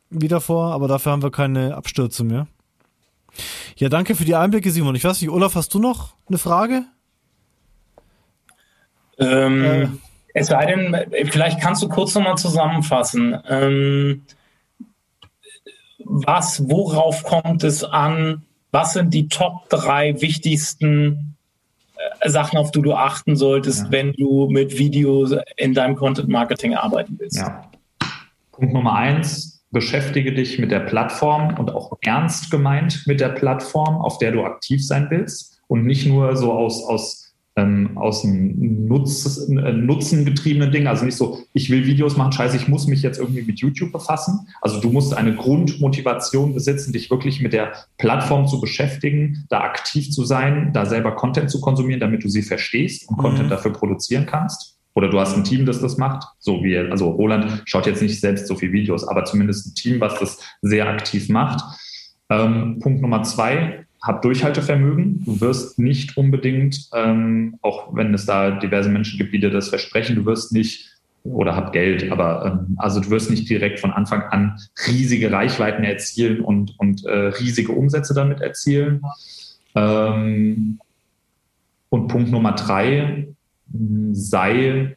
wieder 0.09 0.41
vor, 0.41 0.73
aber 0.73 0.87
dafür 0.87 1.11
haben 1.11 1.23
wir 1.23 1.31
keine 1.31 1.75
Abstürze 1.75 2.23
mehr. 2.23 2.47
Ja, 3.77 3.89
danke 3.89 4.15
für 4.15 4.25
die 4.25 4.35
Einblicke, 4.35 4.71
Simon. 4.71 4.95
Ich 4.95 5.03
weiß 5.03 5.21
nicht, 5.21 5.29
Olaf, 5.29 5.55
hast 5.55 5.73
du 5.73 5.79
noch 5.79 6.15
eine 6.27 6.37
Frage? 6.37 6.85
Ähm, 9.17 9.63
äh, 9.63 9.87
es 10.33 10.47
sei 10.47 10.65
denn, 10.65 10.95
vielleicht 11.31 11.59
kannst 11.59 11.83
du 11.83 11.89
kurz 11.89 12.15
nochmal 12.15 12.37
zusammenfassen. 12.37 13.37
Ähm, 13.47 14.23
was, 16.05 16.67
worauf 16.69 17.23
kommt 17.23 17.63
es 17.63 17.83
an? 17.83 18.43
Was 18.71 18.93
sind 18.93 19.13
die 19.13 19.27
Top 19.27 19.69
drei 19.69 20.19
wichtigsten 20.21 21.35
Sachen, 22.25 22.57
auf 22.57 22.71
die 22.71 22.81
du 22.81 22.93
achten 22.93 23.35
solltest, 23.35 23.85
ja. 23.85 23.91
wenn 23.91 24.13
du 24.13 24.47
mit 24.49 24.77
Videos 24.77 25.35
in 25.57 25.73
deinem 25.73 25.95
Content 25.95 26.29
Marketing 26.29 26.75
arbeiten 26.75 27.15
willst? 27.19 27.37
Ja. 27.37 27.69
Punkt 28.51 28.73
Nummer 28.73 28.95
eins, 28.95 29.63
beschäftige 29.71 30.33
dich 30.33 30.59
mit 30.59 30.71
der 30.71 30.81
Plattform 30.81 31.57
und 31.57 31.71
auch 31.71 31.97
ernst 32.01 32.51
gemeint 32.51 33.03
mit 33.05 33.19
der 33.19 33.29
Plattform, 33.29 34.01
auf 34.01 34.17
der 34.17 34.31
du 34.31 34.43
aktiv 34.43 34.85
sein 34.85 35.07
willst 35.09 35.61
und 35.67 35.85
nicht 35.85 36.07
nur 36.07 36.35
so 36.35 36.51
aus, 36.51 36.83
aus, 36.83 37.28
ähm, 37.55 37.97
aus 37.97 38.23
einem 38.23 38.87
Nutz, 38.87 39.47
äh, 39.49 39.73
nutzengetriebenen 39.73 40.71
Ding. 40.71 40.87
Also 40.87 41.05
nicht 41.05 41.17
so, 41.17 41.39
ich 41.53 41.69
will 41.69 41.85
Videos 41.85 42.17
machen, 42.17 42.31
scheiße, 42.31 42.57
ich 42.57 42.67
muss 42.67 42.87
mich 42.87 43.01
jetzt 43.01 43.19
irgendwie 43.19 43.43
mit 43.43 43.59
YouTube 43.59 43.91
befassen. 43.91 44.47
Also 44.61 44.79
du 44.79 44.89
musst 44.89 45.15
eine 45.15 45.35
Grundmotivation 45.35 46.53
besitzen, 46.53 46.93
dich 46.93 47.09
wirklich 47.09 47.41
mit 47.41 47.53
der 47.53 47.73
Plattform 47.97 48.47
zu 48.47 48.59
beschäftigen, 48.61 49.45
da 49.49 49.61
aktiv 49.61 50.11
zu 50.11 50.23
sein, 50.25 50.71
da 50.73 50.85
selber 50.85 51.15
Content 51.15 51.49
zu 51.49 51.61
konsumieren, 51.61 51.99
damit 51.99 52.23
du 52.23 52.29
sie 52.29 52.43
verstehst 52.43 53.09
und 53.09 53.17
mhm. 53.17 53.21
Content 53.21 53.51
dafür 53.51 53.73
produzieren 53.73 54.25
kannst. 54.25 54.77
Oder 54.95 55.09
du 55.09 55.19
hast 55.19 55.35
ein 55.37 55.43
Team, 55.43 55.65
das 55.65 55.79
das 55.79 55.97
macht, 55.97 56.27
so 56.39 56.63
wie, 56.63 56.77
also 56.77 57.09
Roland 57.11 57.61
schaut 57.65 57.85
jetzt 57.85 58.01
nicht 58.01 58.19
selbst 58.19 58.47
so 58.47 58.55
viele 58.55 58.73
Videos, 58.73 59.07
aber 59.07 59.23
zumindest 59.23 59.67
ein 59.67 59.75
Team, 59.75 60.01
was 60.01 60.19
das 60.19 60.39
sehr 60.61 60.89
aktiv 60.89 61.29
macht. 61.29 61.63
Ähm, 62.29 62.79
Punkt 62.79 63.01
Nummer 63.01 63.23
zwei, 63.23 63.85
hab 64.01 64.21
Durchhaltevermögen. 64.21 65.23
Du 65.25 65.41
wirst 65.41 65.79
nicht 65.79 66.17
unbedingt, 66.17 66.89
ähm, 66.93 67.57
auch 67.61 67.93
wenn 67.95 68.13
es 68.13 68.25
da 68.25 68.51
diverse 68.51 68.89
Menschen 68.89 69.17
gibt, 69.17 69.33
die 69.33 69.39
dir 69.39 69.49
das 69.49 69.69
versprechen, 69.69 70.15
du 70.15 70.25
wirst 70.25 70.51
nicht 70.51 70.89
oder 71.23 71.55
hab 71.55 71.73
Geld, 71.73 72.11
aber 72.11 72.45
ähm, 72.45 72.75
also 72.77 73.01
du 73.01 73.09
wirst 73.09 73.29
nicht 73.29 73.49
direkt 73.49 73.79
von 73.79 73.91
Anfang 73.91 74.23
an 74.23 74.57
riesige 74.87 75.31
Reichweiten 75.31 75.83
erzielen 75.83 76.39
und, 76.39 76.79
und 76.79 77.05
äh, 77.05 77.27
riesige 77.39 77.73
Umsätze 77.73 78.13
damit 78.13 78.39
erzielen. 78.39 79.01
Ähm, 79.75 80.79
und 81.89 82.07
Punkt 82.07 82.31
Nummer 82.31 82.53
drei, 82.53 83.27
sei 84.11 84.95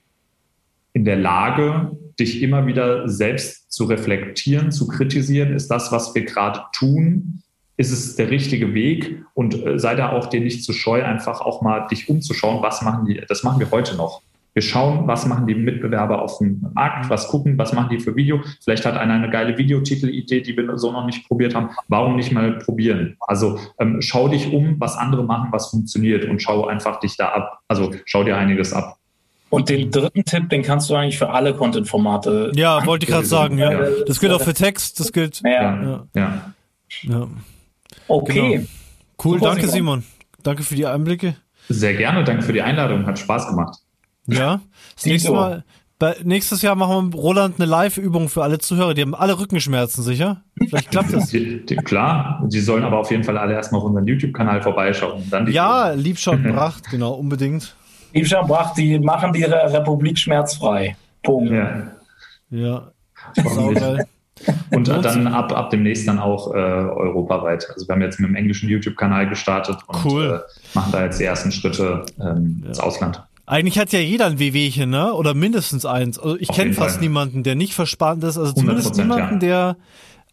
in 0.93 1.05
der 1.05 1.17
Lage, 1.17 1.97
dich 2.19 2.43
immer 2.43 2.67
wieder 2.67 3.09
selbst 3.09 3.73
zu 3.73 3.85
reflektieren, 3.85 4.71
zu 4.71 4.87
kritisieren. 4.87 5.55
Ist 5.55 5.69
das, 5.69 5.91
was 5.91 6.15
wir 6.15 6.25
gerade 6.25 6.61
tun, 6.73 7.43
ist 7.91 8.07
es 8.07 8.17
der 8.17 8.31
richtige 8.31 8.75
Weg? 8.75 9.25
Und 9.35 9.67
äh, 9.67 9.79
sei 9.79 9.95
da 9.95 10.11
auch 10.11 10.27
dir 10.27 10.41
nicht 10.41 10.65
zu 10.65 10.73
scheu, 10.73 11.03
einfach 11.03 11.41
auch 11.41 11.63
mal 11.63 11.87
dich 11.89 12.09
umzuschauen, 12.09 12.63
was 12.63 12.83
machen 12.83 13.07
die, 13.07 13.21
das 13.29 13.43
machen 13.43 13.61
wir 13.61 13.71
heute 13.71 13.97
noch. 13.97 14.23
Wir 14.55 14.63
schauen, 14.63 15.07
was 15.07 15.25
machen 15.27 15.47
die 15.47 15.55
Mitbewerber 15.55 16.21
auf 16.21 16.39
dem 16.39 16.61
Markt, 16.75 17.09
was 17.09 17.29
gucken, 17.29 17.57
was 17.57 17.73
machen 17.73 17.89
die 17.91 18.01
für 18.01 18.15
Video. 18.17 18.43
Vielleicht 18.63 18.85
hat 18.85 18.99
einer 18.99 19.15
eine 19.15 19.31
geile 19.31 19.57
Videotitelidee, 19.57 20.43
die 20.43 20.57
wir 20.57 20.77
so 20.79 20.93
noch 20.93 21.07
nicht 21.07 21.27
probiert 21.27 21.55
haben. 21.55 21.71
Warum 21.89 22.17
nicht 22.17 22.33
mal 22.33 22.59
probieren? 22.59 23.17
Also 23.21 23.59
ähm, 23.79 24.03
schau 24.03 24.29
dich 24.29 24.53
um, 24.53 24.77
was 24.79 24.97
andere 24.97 25.25
machen, 25.25 25.49
was 25.53 25.69
funktioniert 25.69 26.27
und 26.27 26.43
schau 26.43 26.67
einfach 26.67 27.01
dich 27.01 27.17
da 27.17 27.29
ab. 27.29 27.61
Also 27.67 27.93
schau 28.05 28.25
dir 28.25 28.37
einiges 28.37 28.75
ab. 28.75 28.99
Und 29.49 29.69
den 29.69 29.91
dritten 29.91 30.25
Tipp, 30.25 30.49
den 30.49 30.63
kannst 30.63 30.89
du 30.89 30.95
eigentlich 30.95 31.19
für 31.19 31.31
alle 31.31 31.55
Content-Formate. 31.55 32.53
Ja, 32.55 32.85
wollte 32.87 33.05
ich 33.05 33.11
gerade 33.11 33.27
sagen. 33.27 33.59
Ja. 33.59 33.73
ja. 33.73 33.91
Das 34.07 34.19
gilt 34.19 34.33
auch 34.33 34.41
für 34.41 34.55
Text. 34.55 34.99
Das 34.99 35.13
gilt. 35.13 35.43
Ja. 35.45 36.05
ja. 36.15 36.53
ja. 37.03 37.29
Okay. 38.09 38.53
Genau. 38.53 38.67
Cool, 39.25 39.39
Super, 39.39 39.53
danke 39.53 39.69
Simon. 39.69 40.05
Danke 40.43 40.63
für 40.63 40.75
die 40.75 40.87
Einblicke. 40.87 41.37
Sehr 41.69 41.95
gerne, 41.95 42.25
danke 42.25 42.43
für 42.43 42.53
die 42.53 42.63
Einladung. 42.63 43.07
Hat 43.07 43.19
Spaß 43.19 43.49
gemacht. 43.49 43.79
Ja. 44.27 44.61
Das 44.97 45.07
nächste 45.07 45.33
Mal, 45.33 45.65
bei, 45.99 46.17
nächstes 46.25 46.63
Jahr 46.63 46.75
machen 46.75 46.97
wir 46.97 47.03
mit 47.03 47.15
Roland 47.15 47.61
eine 47.61 47.71
Live-Übung 47.71 48.29
für 48.29 48.43
alle 48.43 48.59
Zuhörer. 48.59 48.95
Die 48.95 49.03
haben 49.03 49.15
alle 49.15 49.39
Rückenschmerzen, 49.39 50.03
sicher? 50.03 50.43
Vielleicht 50.59 50.91
klappt 50.91 51.13
das. 51.13 51.29
Die, 51.31 51.65
die, 51.65 51.77
klar, 51.77 52.45
sie 52.49 52.61
sollen 52.61 52.83
aber 52.83 52.99
auf 52.99 53.11
jeden 53.13 53.23
Fall 53.23 53.39
alle 53.39 53.55
erstmal 53.55 53.81
auf 53.81 53.87
unseren 53.87 54.07
YouTube-Kanal 54.07 54.63
vorbeischauen. 54.63 55.23
Dann 55.31 55.51
ja, 55.53 55.91
Liebschauen 55.93 56.43
Bracht, 56.55 56.91
genau, 56.91 57.13
unbedingt. 57.13 57.77
Liebschauen 58.13 58.49
Bracht, 58.49 58.77
die 58.77 58.99
machen 58.99 59.33
die 59.33 59.45
Republik 59.45 60.19
schmerzfrei. 60.19 60.97
Punkt. 61.23 61.53
Ja. 61.53 61.93
Ja. 62.51 62.93
Saugeil. 63.37 64.05
Und 64.71 64.89
dann 64.89 65.27
ab, 65.27 65.53
ab 65.57 65.71
demnächst 65.71 66.07
dann 66.09 66.19
auch 66.19 66.53
äh, 66.53 66.57
europaweit. 66.57 67.69
Also 67.73 67.87
wir 67.87 67.95
haben 67.95 68.03
jetzt 68.03 68.19
mit 68.21 68.29
dem 68.29 68.37
englischen 68.37 68.69
YouTube-Kanal 68.69 69.29
gestartet 69.29 69.77
und 69.87 70.05
cool. 70.05 70.43
äh, 70.45 70.75
machen 70.75 70.93
da 70.93 71.05
jetzt 71.05 71.21
die 71.21 71.25
ersten 71.25 71.53
Schritte 71.53 72.05
ähm, 72.21 72.61
ja. 72.63 72.69
ins 72.69 72.81
Ausland. 72.81 73.23
Eigentlich 73.47 73.79
hat 73.79 73.93
ja 73.93 73.99
jeder 73.99 74.27
ein 74.27 74.39
WWchen, 74.39 74.89
ne? 74.89 75.13
Oder 75.13 75.35
mindestens 75.35 75.85
eins. 75.85 76.19
Also 76.19 76.37
ich 76.39 76.49
kenne 76.49 76.73
fast 76.73 76.95
Fall. 76.95 77.03
niemanden, 77.03 77.43
der 77.43 77.55
nicht 77.55 77.75
verspannt 77.75 78.25
ist. 78.25 78.39
Also 78.39 78.53
zumindest 78.53 78.97
niemanden, 78.97 79.35
ja. 79.35 79.39
der 79.39 79.77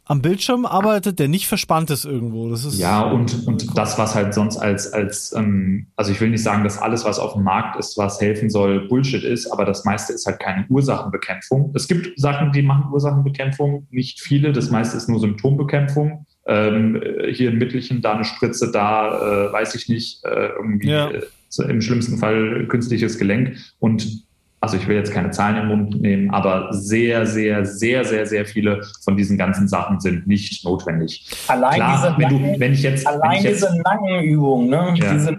am 0.09 0.23
Bildschirm 0.23 0.65
arbeitet, 0.65 1.19
der 1.19 1.27
nicht 1.27 1.47
verspannt 1.47 1.91
ist 1.91 2.03
irgendwo. 2.03 2.49
Das 2.49 2.65
ist 2.65 2.79
ja 2.79 3.03
und 3.03 3.45
und 3.45 3.77
das, 3.77 3.99
was 3.99 4.15
halt 4.15 4.33
sonst 4.33 4.57
als 4.57 4.91
als 4.91 5.33
ähm, 5.35 5.85
also 5.95 6.11
ich 6.11 6.19
will 6.19 6.31
nicht 6.31 6.41
sagen, 6.41 6.63
dass 6.63 6.79
alles, 6.79 7.05
was 7.05 7.19
auf 7.19 7.33
dem 7.33 7.43
Markt 7.43 7.77
ist, 7.77 7.95
was 7.95 8.19
helfen 8.19 8.49
soll, 8.49 8.87
Bullshit 8.87 9.23
ist, 9.23 9.51
aber 9.51 9.65
das 9.65 9.85
meiste 9.85 10.11
ist 10.11 10.25
halt 10.25 10.39
keine 10.39 10.65
Ursachenbekämpfung. 10.67 11.71
Es 11.75 11.87
gibt 11.87 12.19
Sachen, 12.19 12.51
die 12.51 12.63
machen 12.63 12.91
Ursachenbekämpfung, 12.91 13.85
nicht 13.91 14.19
viele. 14.19 14.51
Das 14.51 14.71
meiste 14.71 14.97
ist 14.97 15.09
nur 15.09 15.19
Symptombekämpfung. 15.19 16.25
Ähm, 16.47 16.99
hier 17.31 17.51
ein 17.51 17.59
Mittelchen, 17.59 18.01
da 18.01 18.13
eine 18.13 18.25
Spritze, 18.25 18.71
da 18.71 19.49
äh, 19.49 19.53
weiß 19.53 19.75
ich 19.75 19.89
nicht 19.89 20.25
äh, 20.25 20.47
irgendwie. 20.57 20.89
Ja. 20.89 21.11
Äh, 21.11 21.21
im 21.67 21.81
schlimmsten 21.81 22.17
Fall 22.17 22.67
künstliches 22.67 23.17
Gelenk 23.17 23.57
und 23.79 24.23
also 24.61 24.75
ich 24.75 24.87
will 24.87 24.95
jetzt 24.95 25.13
keine 25.13 25.31
Zahlen 25.31 25.57
im 25.57 25.67
Mund 25.67 26.01
nehmen, 26.01 26.31
aber 26.31 26.67
sehr, 26.71 27.25
sehr, 27.25 27.65
sehr, 27.65 28.03
sehr, 28.03 28.25
sehr 28.25 28.45
viele 28.45 28.81
von 29.03 29.15
diesen 29.15 29.37
ganzen 29.37 29.67
Sachen 29.69 29.99
sind 30.01 30.27
nicht 30.27 30.65
notwendig. 30.65 31.25
Allein 31.47 31.75
Klar, 31.75 31.95
diese, 31.95 32.21
Nacken, 32.21 32.53
du, 32.53 32.59
wenn 32.59 32.73
ich 32.73 32.83
jetzt, 32.83 33.07
allein 33.07 33.37
ich 33.37 33.43
jetzt, 33.43 33.63
diese 33.63 33.81
Nackenübungen, 33.81 34.69
ne? 34.69 34.93
Ja. 34.97 35.13
Diese, 35.13 35.37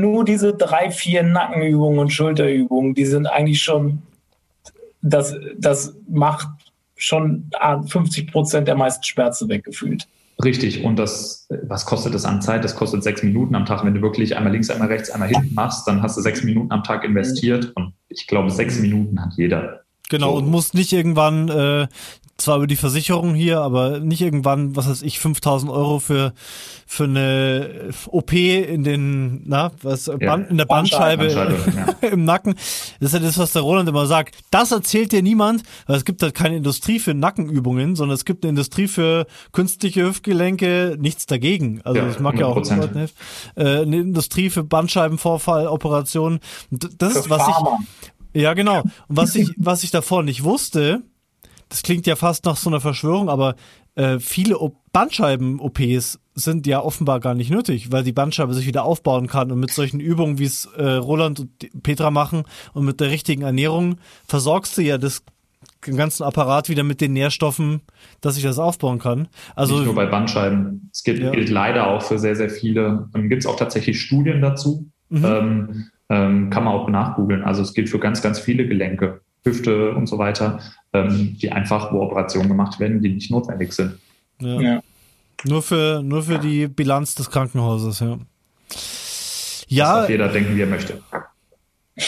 nur 0.00 0.24
diese 0.24 0.54
drei, 0.54 0.90
vier 0.90 1.22
Nackenübungen 1.22 1.98
und 1.98 2.12
Schulterübungen, 2.12 2.94
die 2.94 3.04
sind 3.04 3.26
eigentlich 3.26 3.62
schon, 3.62 4.02
das, 5.02 5.34
das 5.58 5.94
macht 6.08 6.48
schon 6.96 7.50
50 7.86 8.32
Prozent 8.32 8.68
der 8.68 8.74
meisten 8.74 9.04
Schmerzen 9.04 9.50
weggefühlt. 9.50 10.08
Richtig. 10.44 10.84
Und 10.84 10.98
das, 10.98 11.48
was 11.62 11.86
kostet 11.86 12.14
das 12.14 12.24
an 12.24 12.42
Zeit? 12.42 12.62
Das 12.62 12.74
kostet 12.74 13.02
sechs 13.02 13.22
Minuten 13.22 13.54
am 13.54 13.64
Tag. 13.64 13.84
Wenn 13.84 13.94
du 13.94 14.02
wirklich 14.02 14.36
einmal 14.36 14.52
links, 14.52 14.68
einmal 14.68 14.88
rechts, 14.88 15.10
einmal 15.10 15.28
hinten 15.28 15.54
machst, 15.54 15.88
dann 15.88 16.02
hast 16.02 16.16
du 16.16 16.20
sechs 16.20 16.42
Minuten 16.44 16.70
am 16.72 16.82
Tag 16.82 17.04
investiert. 17.04 17.72
Und 17.74 17.94
ich 18.08 18.26
glaube, 18.26 18.50
sechs 18.50 18.78
Minuten 18.78 19.20
hat 19.20 19.32
jeder. 19.36 19.80
Genau, 20.10 20.32
so. 20.32 20.36
und 20.36 20.48
musst 20.48 20.74
nicht 20.74 20.92
irgendwann 20.92 21.48
äh, 21.48 21.88
zwar 22.36 22.58
über 22.58 22.66
die 22.66 22.76
Versicherung 22.76 23.34
hier, 23.34 23.60
aber 23.60 24.00
nicht 24.00 24.20
irgendwann, 24.20 24.76
was 24.76 24.88
weiß 24.88 25.02
ich, 25.02 25.18
5000 25.20 25.72
Euro 25.72 25.98
für, 26.00 26.34
für 26.86 27.04
eine 27.04 27.90
OP 28.08 28.32
in 28.32 28.84
den, 28.84 29.42
na, 29.46 29.72
was, 29.82 30.06
ja. 30.06 30.16
Band, 30.16 30.50
in 30.50 30.58
der 30.58 30.66
Bandscheibe, 30.66 31.34
Bandscheibe 31.34 31.96
ja. 32.02 32.08
im 32.10 32.24
Nacken. 32.24 32.54
Das 33.00 33.12
ist 33.12 33.14
ja 33.14 33.20
das, 33.20 33.38
was 33.38 33.52
der 33.52 33.62
Roland 33.62 33.88
immer 33.88 34.06
sagt. 34.06 34.36
Das 34.50 34.70
erzählt 34.70 35.12
dir 35.12 35.22
niemand, 35.22 35.62
weil 35.86 35.96
es 35.96 36.04
gibt 36.04 36.22
halt 36.22 36.34
keine 36.34 36.56
Industrie 36.56 36.98
für 36.98 37.14
Nackenübungen, 37.14 37.96
sondern 37.96 38.14
es 38.14 38.24
gibt 38.24 38.44
eine 38.44 38.50
Industrie 38.50 38.88
für 38.88 39.26
künstliche 39.52 40.04
Hüftgelenke, 40.04 40.96
nichts 40.98 41.24
dagegen. 41.26 41.80
Also 41.84 42.00
ja, 42.00 42.06
das 42.06 42.20
mag 42.20 42.38
ja 42.38 42.46
auch. 42.46 42.56
Äh, 42.56 43.08
eine 43.56 43.96
Industrie 43.96 44.50
für 44.50 44.62
Bandscheibenvorfall, 44.62 45.68
Operationen. 45.68 46.40
Das 46.70 47.16
ist, 47.16 47.30
was 47.30 47.48
ich, 47.48 48.42
ja 48.42 48.52
genau. 48.52 48.80
Und 48.80 48.92
was 49.08 49.34
ich, 49.34 49.50
was 49.56 49.82
ich 49.82 49.90
davor 49.90 50.22
nicht 50.22 50.44
wusste, 50.44 51.02
das 51.68 51.82
klingt 51.82 52.06
ja 52.06 52.16
fast 52.16 52.44
nach 52.44 52.56
so 52.56 52.70
einer 52.70 52.80
Verschwörung, 52.80 53.28
aber 53.28 53.56
äh, 53.94 54.18
viele 54.18 54.58
Bandscheiben-OPs 54.92 56.20
sind 56.34 56.66
ja 56.66 56.80
offenbar 56.80 57.20
gar 57.20 57.34
nicht 57.34 57.50
nötig, 57.50 57.90
weil 57.92 58.04
die 58.04 58.12
Bandscheibe 58.12 58.54
sich 58.54 58.66
wieder 58.66 58.84
aufbauen 58.84 59.26
kann 59.26 59.50
und 59.50 59.58
mit 59.58 59.70
solchen 59.70 60.00
Übungen, 60.00 60.38
wie 60.38 60.44
es 60.44 60.66
äh, 60.76 60.92
Roland 60.92 61.40
und 61.40 61.82
Petra 61.82 62.10
machen 62.10 62.44
und 62.74 62.84
mit 62.84 63.00
der 63.00 63.10
richtigen 63.10 63.42
Ernährung 63.42 63.96
versorgst 64.26 64.76
du 64.76 64.82
ja 64.82 64.98
das 64.98 65.22
den 65.86 65.96
ganzen 65.96 66.24
Apparat 66.24 66.68
wieder 66.68 66.82
mit 66.82 67.00
den 67.00 67.12
Nährstoffen, 67.12 67.80
dass 68.20 68.36
ich 68.36 68.42
das 68.42 68.58
aufbauen 68.58 68.98
kann. 68.98 69.28
Also 69.54 69.76
nicht 69.76 69.84
nur 69.84 69.94
bei 69.94 70.06
Bandscheiben. 70.06 70.90
Es 70.92 71.02
gilt, 71.02 71.20
ja. 71.20 71.30
gilt 71.30 71.48
leider 71.48 71.88
auch 71.88 72.02
für 72.02 72.18
sehr, 72.18 72.34
sehr 72.34 72.50
viele. 72.50 73.08
Dann 73.12 73.28
gibt 73.28 73.42
es 73.42 73.46
auch 73.46 73.56
tatsächlich 73.56 74.00
Studien 74.00 74.40
dazu. 74.40 74.90
Mhm. 75.08 75.24
Ähm, 75.24 75.90
ähm, 76.08 76.50
kann 76.50 76.64
man 76.64 76.74
auch 76.74 76.88
nachgoogeln. 76.88 77.42
Also 77.42 77.62
es 77.62 77.74
gilt 77.74 77.88
für 77.88 77.98
ganz, 77.98 78.22
ganz 78.22 78.38
viele 78.38 78.66
Gelenke, 78.66 79.22
Hüfte 79.46 79.92
und 79.92 80.06
so 80.06 80.18
weiter, 80.18 80.60
ähm, 80.92 81.36
die 81.40 81.50
einfach, 81.50 81.92
wo 81.92 82.00
Operationen 82.00 82.48
gemacht 82.48 82.78
werden, 82.78 83.00
die 83.00 83.14
nicht 83.14 83.30
notwendig 83.30 83.72
sind. 83.72 83.98
Ja. 84.40 84.60
ja. 84.60 84.82
Nur 85.44 85.62
für, 85.62 86.02
nur 86.02 86.22
für 86.22 86.38
die 86.38 86.66
Bilanz 86.66 87.14
des 87.14 87.30
Krankenhauses, 87.30 88.00
ja. 88.00 88.18
Ja. 89.68 90.00
Das 90.00 90.08
jeder 90.08 90.28
denken, 90.28 90.56
wie 90.56 90.60
er 90.60 90.66
möchte. 90.66 91.02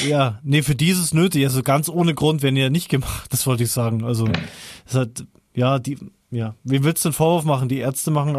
Ja, 0.06 0.38
nee, 0.42 0.62
für 0.62 0.74
dieses 0.74 1.14
nötig. 1.14 1.44
Also 1.44 1.62
ganz 1.62 1.88
ohne 1.88 2.14
Grund 2.14 2.42
werden 2.42 2.56
ja 2.56 2.70
nicht 2.70 2.88
gemacht, 2.88 3.26
das 3.32 3.46
wollte 3.46 3.64
ich 3.64 3.70
sagen. 3.70 4.04
Also, 4.04 4.28
es 4.86 4.94
hat, 4.94 5.24
ja, 5.54 5.78
die, 5.78 5.98
ja, 6.30 6.54
wem 6.64 6.84
willst 6.84 7.04
du 7.04 7.08
einen 7.08 7.14
Vorwurf 7.14 7.44
machen? 7.44 7.68
Die 7.68 7.78
Ärzte 7.78 8.10
machen, 8.10 8.36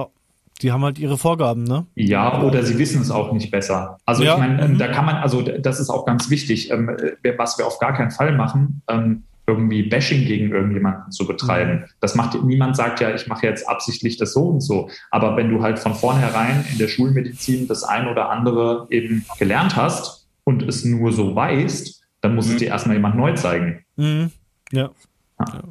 die 0.61 0.71
haben 0.71 0.83
halt 0.83 0.99
ihre 0.99 1.17
Vorgaben, 1.17 1.63
ne? 1.63 1.85
Ja, 1.95 2.41
oder 2.41 2.63
sie 2.63 2.77
wissen 2.77 3.01
es 3.01 3.11
auch 3.11 3.31
nicht 3.31 3.49
besser. 3.51 3.97
Also 4.05 4.23
ja. 4.23 4.33
ich 4.33 4.39
meine, 4.39 4.67
mhm. 4.67 4.77
da 4.77 4.87
kann 4.87 5.05
man, 5.05 5.15
also 5.15 5.41
das 5.41 5.79
ist 5.79 5.89
auch 5.89 6.05
ganz 6.05 6.29
wichtig, 6.29 6.71
ähm, 6.71 6.89
was 7.37 7.57
wir 7.57 7.65
auf 7.65 7.79
gar 7.79 7.93
keinen 7.93 8.11
Fall 8.11 8.35
machen, 8.35 8.81
ähm, 8.89 9.23
irgendwie 9.47 9.83
Bashing 9.83 10.25
gegen 10.25 10.51
irgendjemanden 10.51 11.11
zu 11.11 11.25
betreiben. 11.25 11.79
Mhm. 11.79 11.85
Das 12.01 12.15
macht, 12.15 12.41
niemand 12.43 12.75
sagt 12.75 12.99
ja, 12.99 13.13
ich 13.13 13.27
mache 13.27 13.47
jetzt 13.47 13.67
absichtlich 13.67 14.17
das 14.17 14.33
so 14.33 14.43
und 14.43 14.61
so. 14.61 14.89
Aber 15.11 15.37
wenn 15.37 15.49
du 15.49 15.63
halt 15.63 15.79
von 15.79 15.95
vornherein 15.95 16.65
in 16.71 16.77
der 16.77 16.87
Schulmedizin 16.87 17.67
das 17.67 17.83
ein 17.83 18.07
oder 18.07 18.29
andere 18.29 18.87
eben 18.89 19.25
gelernt 19.39 19.75
hast 19.75 20.27
und 20.43 20.61
es 20.63 20.85
nur 20.85 21.11
so 21.11 21.35
weißt, 21.35 22.01
dann 22.21 22.35
muss 22.35 22.47
mhm. 22.47 22.53
es 22.53 22.57
dir 22.59 22.67
erstmal 22.67 22.95
jemand 22.97 23.15
neu 23.15 23.33
zeigen. 23.33 23.83
Mhm. 23.95 24.31
Ja. 24.71 24.91
ja. 25.39 25.63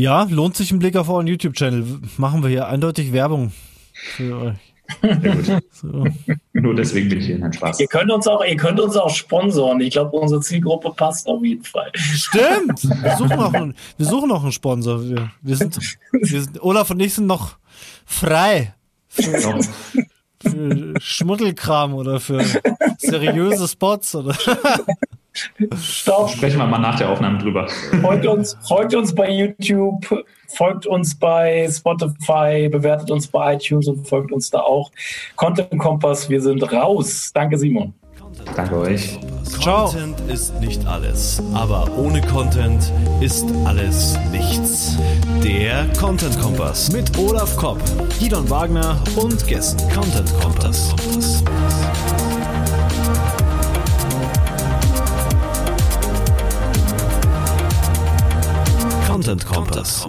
Ja, 0.00 0.22
lohnt 0.30 0.56
sich 0.56 0.72
ein 0.72 0.78
Blick 0.78 0.96
auf 0.96 1.10
euren 1.10 1.26
YouTube-Channel. 1.26 1.84
Machen 2.16 2.42
wir 2.42 2.48
hier 2.48 2.66
eindeutig 2.68 3.12
Werbung 3.12 3.52
für 3.92 4.40
euch. 4.40 4.56
Sehr 5.02 5.36
gut. 5.36 5.64
So. 5.72 6.06
Nur 6.54 6.74
deswegen 6.74 7.10
bin 7.10 7.20
ich 7.20 7.26
hier. 7.26 7.38
Nein, 7.38 7.52
Spaß. 7.52 7.80
Ihr 7.80 7.86
könnt 7.86 8.10
uns 8.10 8.26
auch, 8.26 8.42
ihr 8.42 8.56
könnt 8.56 8.80
uns 8.80 8.96
auch 8.96 9.14
sponsoren. 9.14 9.78
Ich 9.82 9.90
glaube, 9.90 10.16
unsere 10.16 10.40
Zielgruppe 10.40 10.90
passt 10.96 11.26
auf 11.26 11.44
jeden 11.44 11.64
Fall. 11.64 11.92
Stimmt. 11.94 12.82
Wir 13.02 13.16
suchen 13.18 13.36
noch 13.36 13.52
einen, 13.52 13.74
wir 13.98 14.06
suchen 14.06 14.28
noch 14.30 14.42
einen 14.42 14.52
Sponsor. 14.52 15.06
Wir, 15.06 15.30
wir, 15.42 15.56
sind, 15.56 15.78
wir 16.12 16.42
sind, 16.42 16.62
Olaf 16.62 16.90
und 16.90 17.00
ich 17.00 17.12
sind 17.12 17.26
noch 17.26 17.58
frei. 18.06 18.74
Für, 19.08 19.60
für 20.40 20.94
Schmuddelkram 20.98 21.92
oder 21.92 22.20
für 22.20 22.42
seriöse 22.96 23.68
Spots 23.68 24.14
oder. 24.14 24.34
Stopp. 25.80 26.30
Sprechen 26.30 26.58
wir 26.58 26.66
mal 26.66 26.78
nach 26.78 26.98
der 26.98 27.08
Aufnahme 27.08 27.38
drüber. 27.38 27.68
Folgt 28.00 28.26
uns, 28.26 28.56
folgt 28.66 28.94
uns 28.94 29.14
bei 29.14 29.30
YouTube, 29.30 30.24
folgt 30.48 30.86
uns 30.86 31.14
bei 31.14 31.68
Spotify, 31.70 32.68
bewertet 32.68 33.10
uns 33.10 33.28
bei 33.28 33.54
iTunes 33.54 33.86
und 33.88 34.06
folgt 34.06 34.32
uns 34.32 34.50
da 34.50 34.60
auch. 34.60 34.90
Content 35.36 35.78
Kompass, 35.78 36.28
wir 36.28 36.40
sind 36.40 36.62
raus. 36.72 37.30
Danke, 37.32 37.58
Simon. 37.58 37.94
Danke 38.56 38.76
euch. 38.78 39.18
Content 39.62 40.16
Ciao. 40.16 40.28
ist 40.28 40.58
nicht 40.60 40.86
alles, 40.86 41.42
aber 41.54 41.90
ohne 41.96 42.20
Content 42.22 42.92
ist 43.20 43.46
alles 43.64 44.18
nichts. 44.30 44.96
Der 45.42 45.86
Content 45.98 46.38
Kompass 46.40 46.92
mit 46.92 47.18
Olaf 47.18 47.56
Kopp, 47.56 47.78
Gidon 48.18 48.48
Wagner 48.48 48.96
und 49.16 49.46
Gästen. 49.46 49.82
Content 49.92 50.32
Kompass. 50.40 50.90
Content 50.90 51.44
Kompass. 51.44 52.09
Illegales 59.20 60.06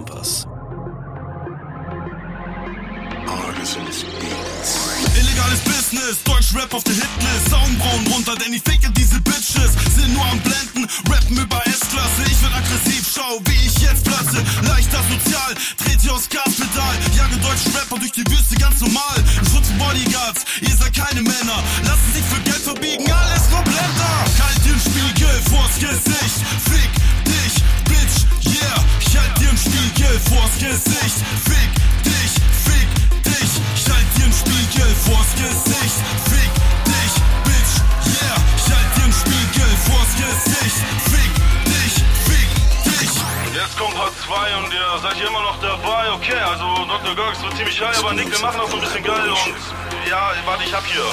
Business, 5.92 6.24
Deutsch-Rap 6.24 6.74
auf 6.74 6.84
der 6.84 6.94
Hitlist. 6.94 7.50
Soundbraun 7.50 8.08
runter, 8.08 8.36
denn 8.36 8.54
ich 8.54 8.64
ficke 8.64 8.90
diese 8.92 9.20
Bitches. 9.22 9.76
Sind 9.96 10.14
nur 10.14 10.26
am 10.26 10.40
Blenden, 10.40 10.88
rappen 11.10 11.38
über 11.38 11.60
S-Klasse. 11.68 12.24
Ich 12.32 12.42
werd 12.42 12.56
aggressiv, 12.56 13.04
schau, 13.14 13.40
wie 13.44 13.68
ich 13.68 13.78
jetzt 13.80 14.06
platze. 14.06 14.40
Leichter 14.64 15.04
sozial, 15.12 15.54
dreht 15.84 16.04
ihr 16.04 16.14
aus 16.14 16.30
Gaspedal. 16.30 16.96
Jage 17.18 17.36
deutsche 17.38 17.76
Rapper 17.76 18.00
durch 18.00 18.12
die 18.14 18.24
Wüste 18.32 18.56
ganz 18.56 18.80
normal. 18.80 19.20
Schutz 19.52 19.68
Bodyguards, 19.78 20.46
ihr 20.62 20.76
seid 20.76 20.96
keine 20.96 21.22
Männer. 21.22 21.60
Lassen 21.84 22.10
sich 22.16 22.24
für 22.24 22.40
Geld 22.48 22.64
verbiegen, 22.64 23.12
alles 23.12 23.50
nur 23.52 23.62
Blender. 23.64 24.16
Kalt 24.40 24.64
den 24.64 24.80
Spiegel 24.80 25.36
vors 25.52 25.76
Gesicht, 25.76 26.40
fick 26.72 26.92
dich, 27.28 27.56
Bitch, 27.92 28.24
yeah. 28.48 28.80
Ich 29.02 29.18
halt 29.18 29.36
dir 29.40 29.50
einen 29.50 29.58
Spiegel 29.60 30.20
vors 30.30 30.56
Gesicht, 30.56 31.20
fick 31.44 31.72
dich, 32.08 32.32
fick 32.64 32.88
dich. 32.96 33.11
Ich 33.44 33.90
halt 33.90 34.06
dir 34.18 34.26
einen 34.26 34.34
Spiegel 34.34 34.96
vors 35.06 35.34
Gesicht, 35.34 35.98
fick 36.30 36.52
dich, 36.86 37.14
Bitch, 37.44 37.74
yeah. 38.06 38.38
Ich 38.56 38.70
halt 38.70 38.90
dir 38.96 39.04
einen 39.04 39.14
Spiegel 39.14 39.72
vors 39.86 40.12
Gesicht, 40.14 40.78
fick 41.10 41.32
dich, 41.66 41.96
fick 42.30 42.50
dich. 42.86 43.10
Jetzt 43.56 43.78
kommt 43.80 43.96
Part 43.96 44.14
2 44.26 44.58
und 44.58 44.72
ihr 44.72 45.00
seid 45.02 45.16
hier 45.16 45.28
immer 45.28 45.42
noch 45.42 45.60
dabei. 45.60 46.12
Okay, 46.14 46.38
also 46.38 46.86
Dr. 46.86 47.16
Gurks 47.16 47.42
wird 47.42 47.58
ziemlich 47.58 47.82
high, 47.82 47.98
aber 47.98 48.14
Nick, 48.14 48.32
wir 48.32 48.40
machen 48.40 48.60
auch 48.62 48.70
so 48.70 48.76
ein 48.76 48.82
bisschen 48.82 49.04
geil 49.04 49.30
und 49.30 50.10
ja, 50.10 50.34
warte, 50.46 50.64
ich 50.64 50.74
hab 50.74 50.86
hier. 50.86 51.06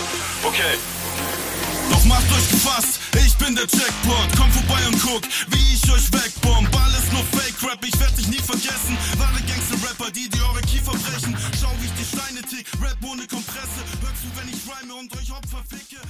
Okay. 0.45 0.77
Doch 1.91 2.05
macht 2.05 2.31
euch 2.37 2.51
gefasst, 2.51 2.98
ich 3.17 3.37
bin 3.37 3.55
der 3.55 3.67
Jackpot. 3.67 4.29
Komm 4.37 4.51
vorbei 4.53 4.81
und 4.87 5.01
guck, 5.01 5.23
wie 5.49 5.75
ich 5.75 5.83
euch 5.91 6.13
wegbomb. 6.13 6.69
Alles 6.77 7.11
nur 7.13 7.25
Fake-Rap, 7.33 7.85
ich 7.85 7.99
werd 8.01 8.17
dich 8.19 8.29
nie 8.29 8.43
vergessen. 8.43 8.97
Wahre 9.17 9.41
Gangster-Rapper, 9.43 10.11
die 10.11 10.29
die 10.29 10.41
eure 10.41 10.61
Kiefer 10.63 10.93
brechen. 10.93 11.37
Schau, 11.61 11.73
wie 11.81 11.87
ich 11.87 11.97
die 11.99 12.17
Steine 12.17 12.43
tick, 12.43 12.67
Rap 12.83 12.99
ohne 13.03 13.27
Kompresse. 13.27 13.81
Hörst 14.03 14.23
du, 14.25 14.29
wenn 14.37 14.49
ich 14.49 14.61
rhyme 14.69 14.95
und 14.95 15.13
euch 15.17 15.31
Opfer 15.33 15.65
ficke? 15.69 16.01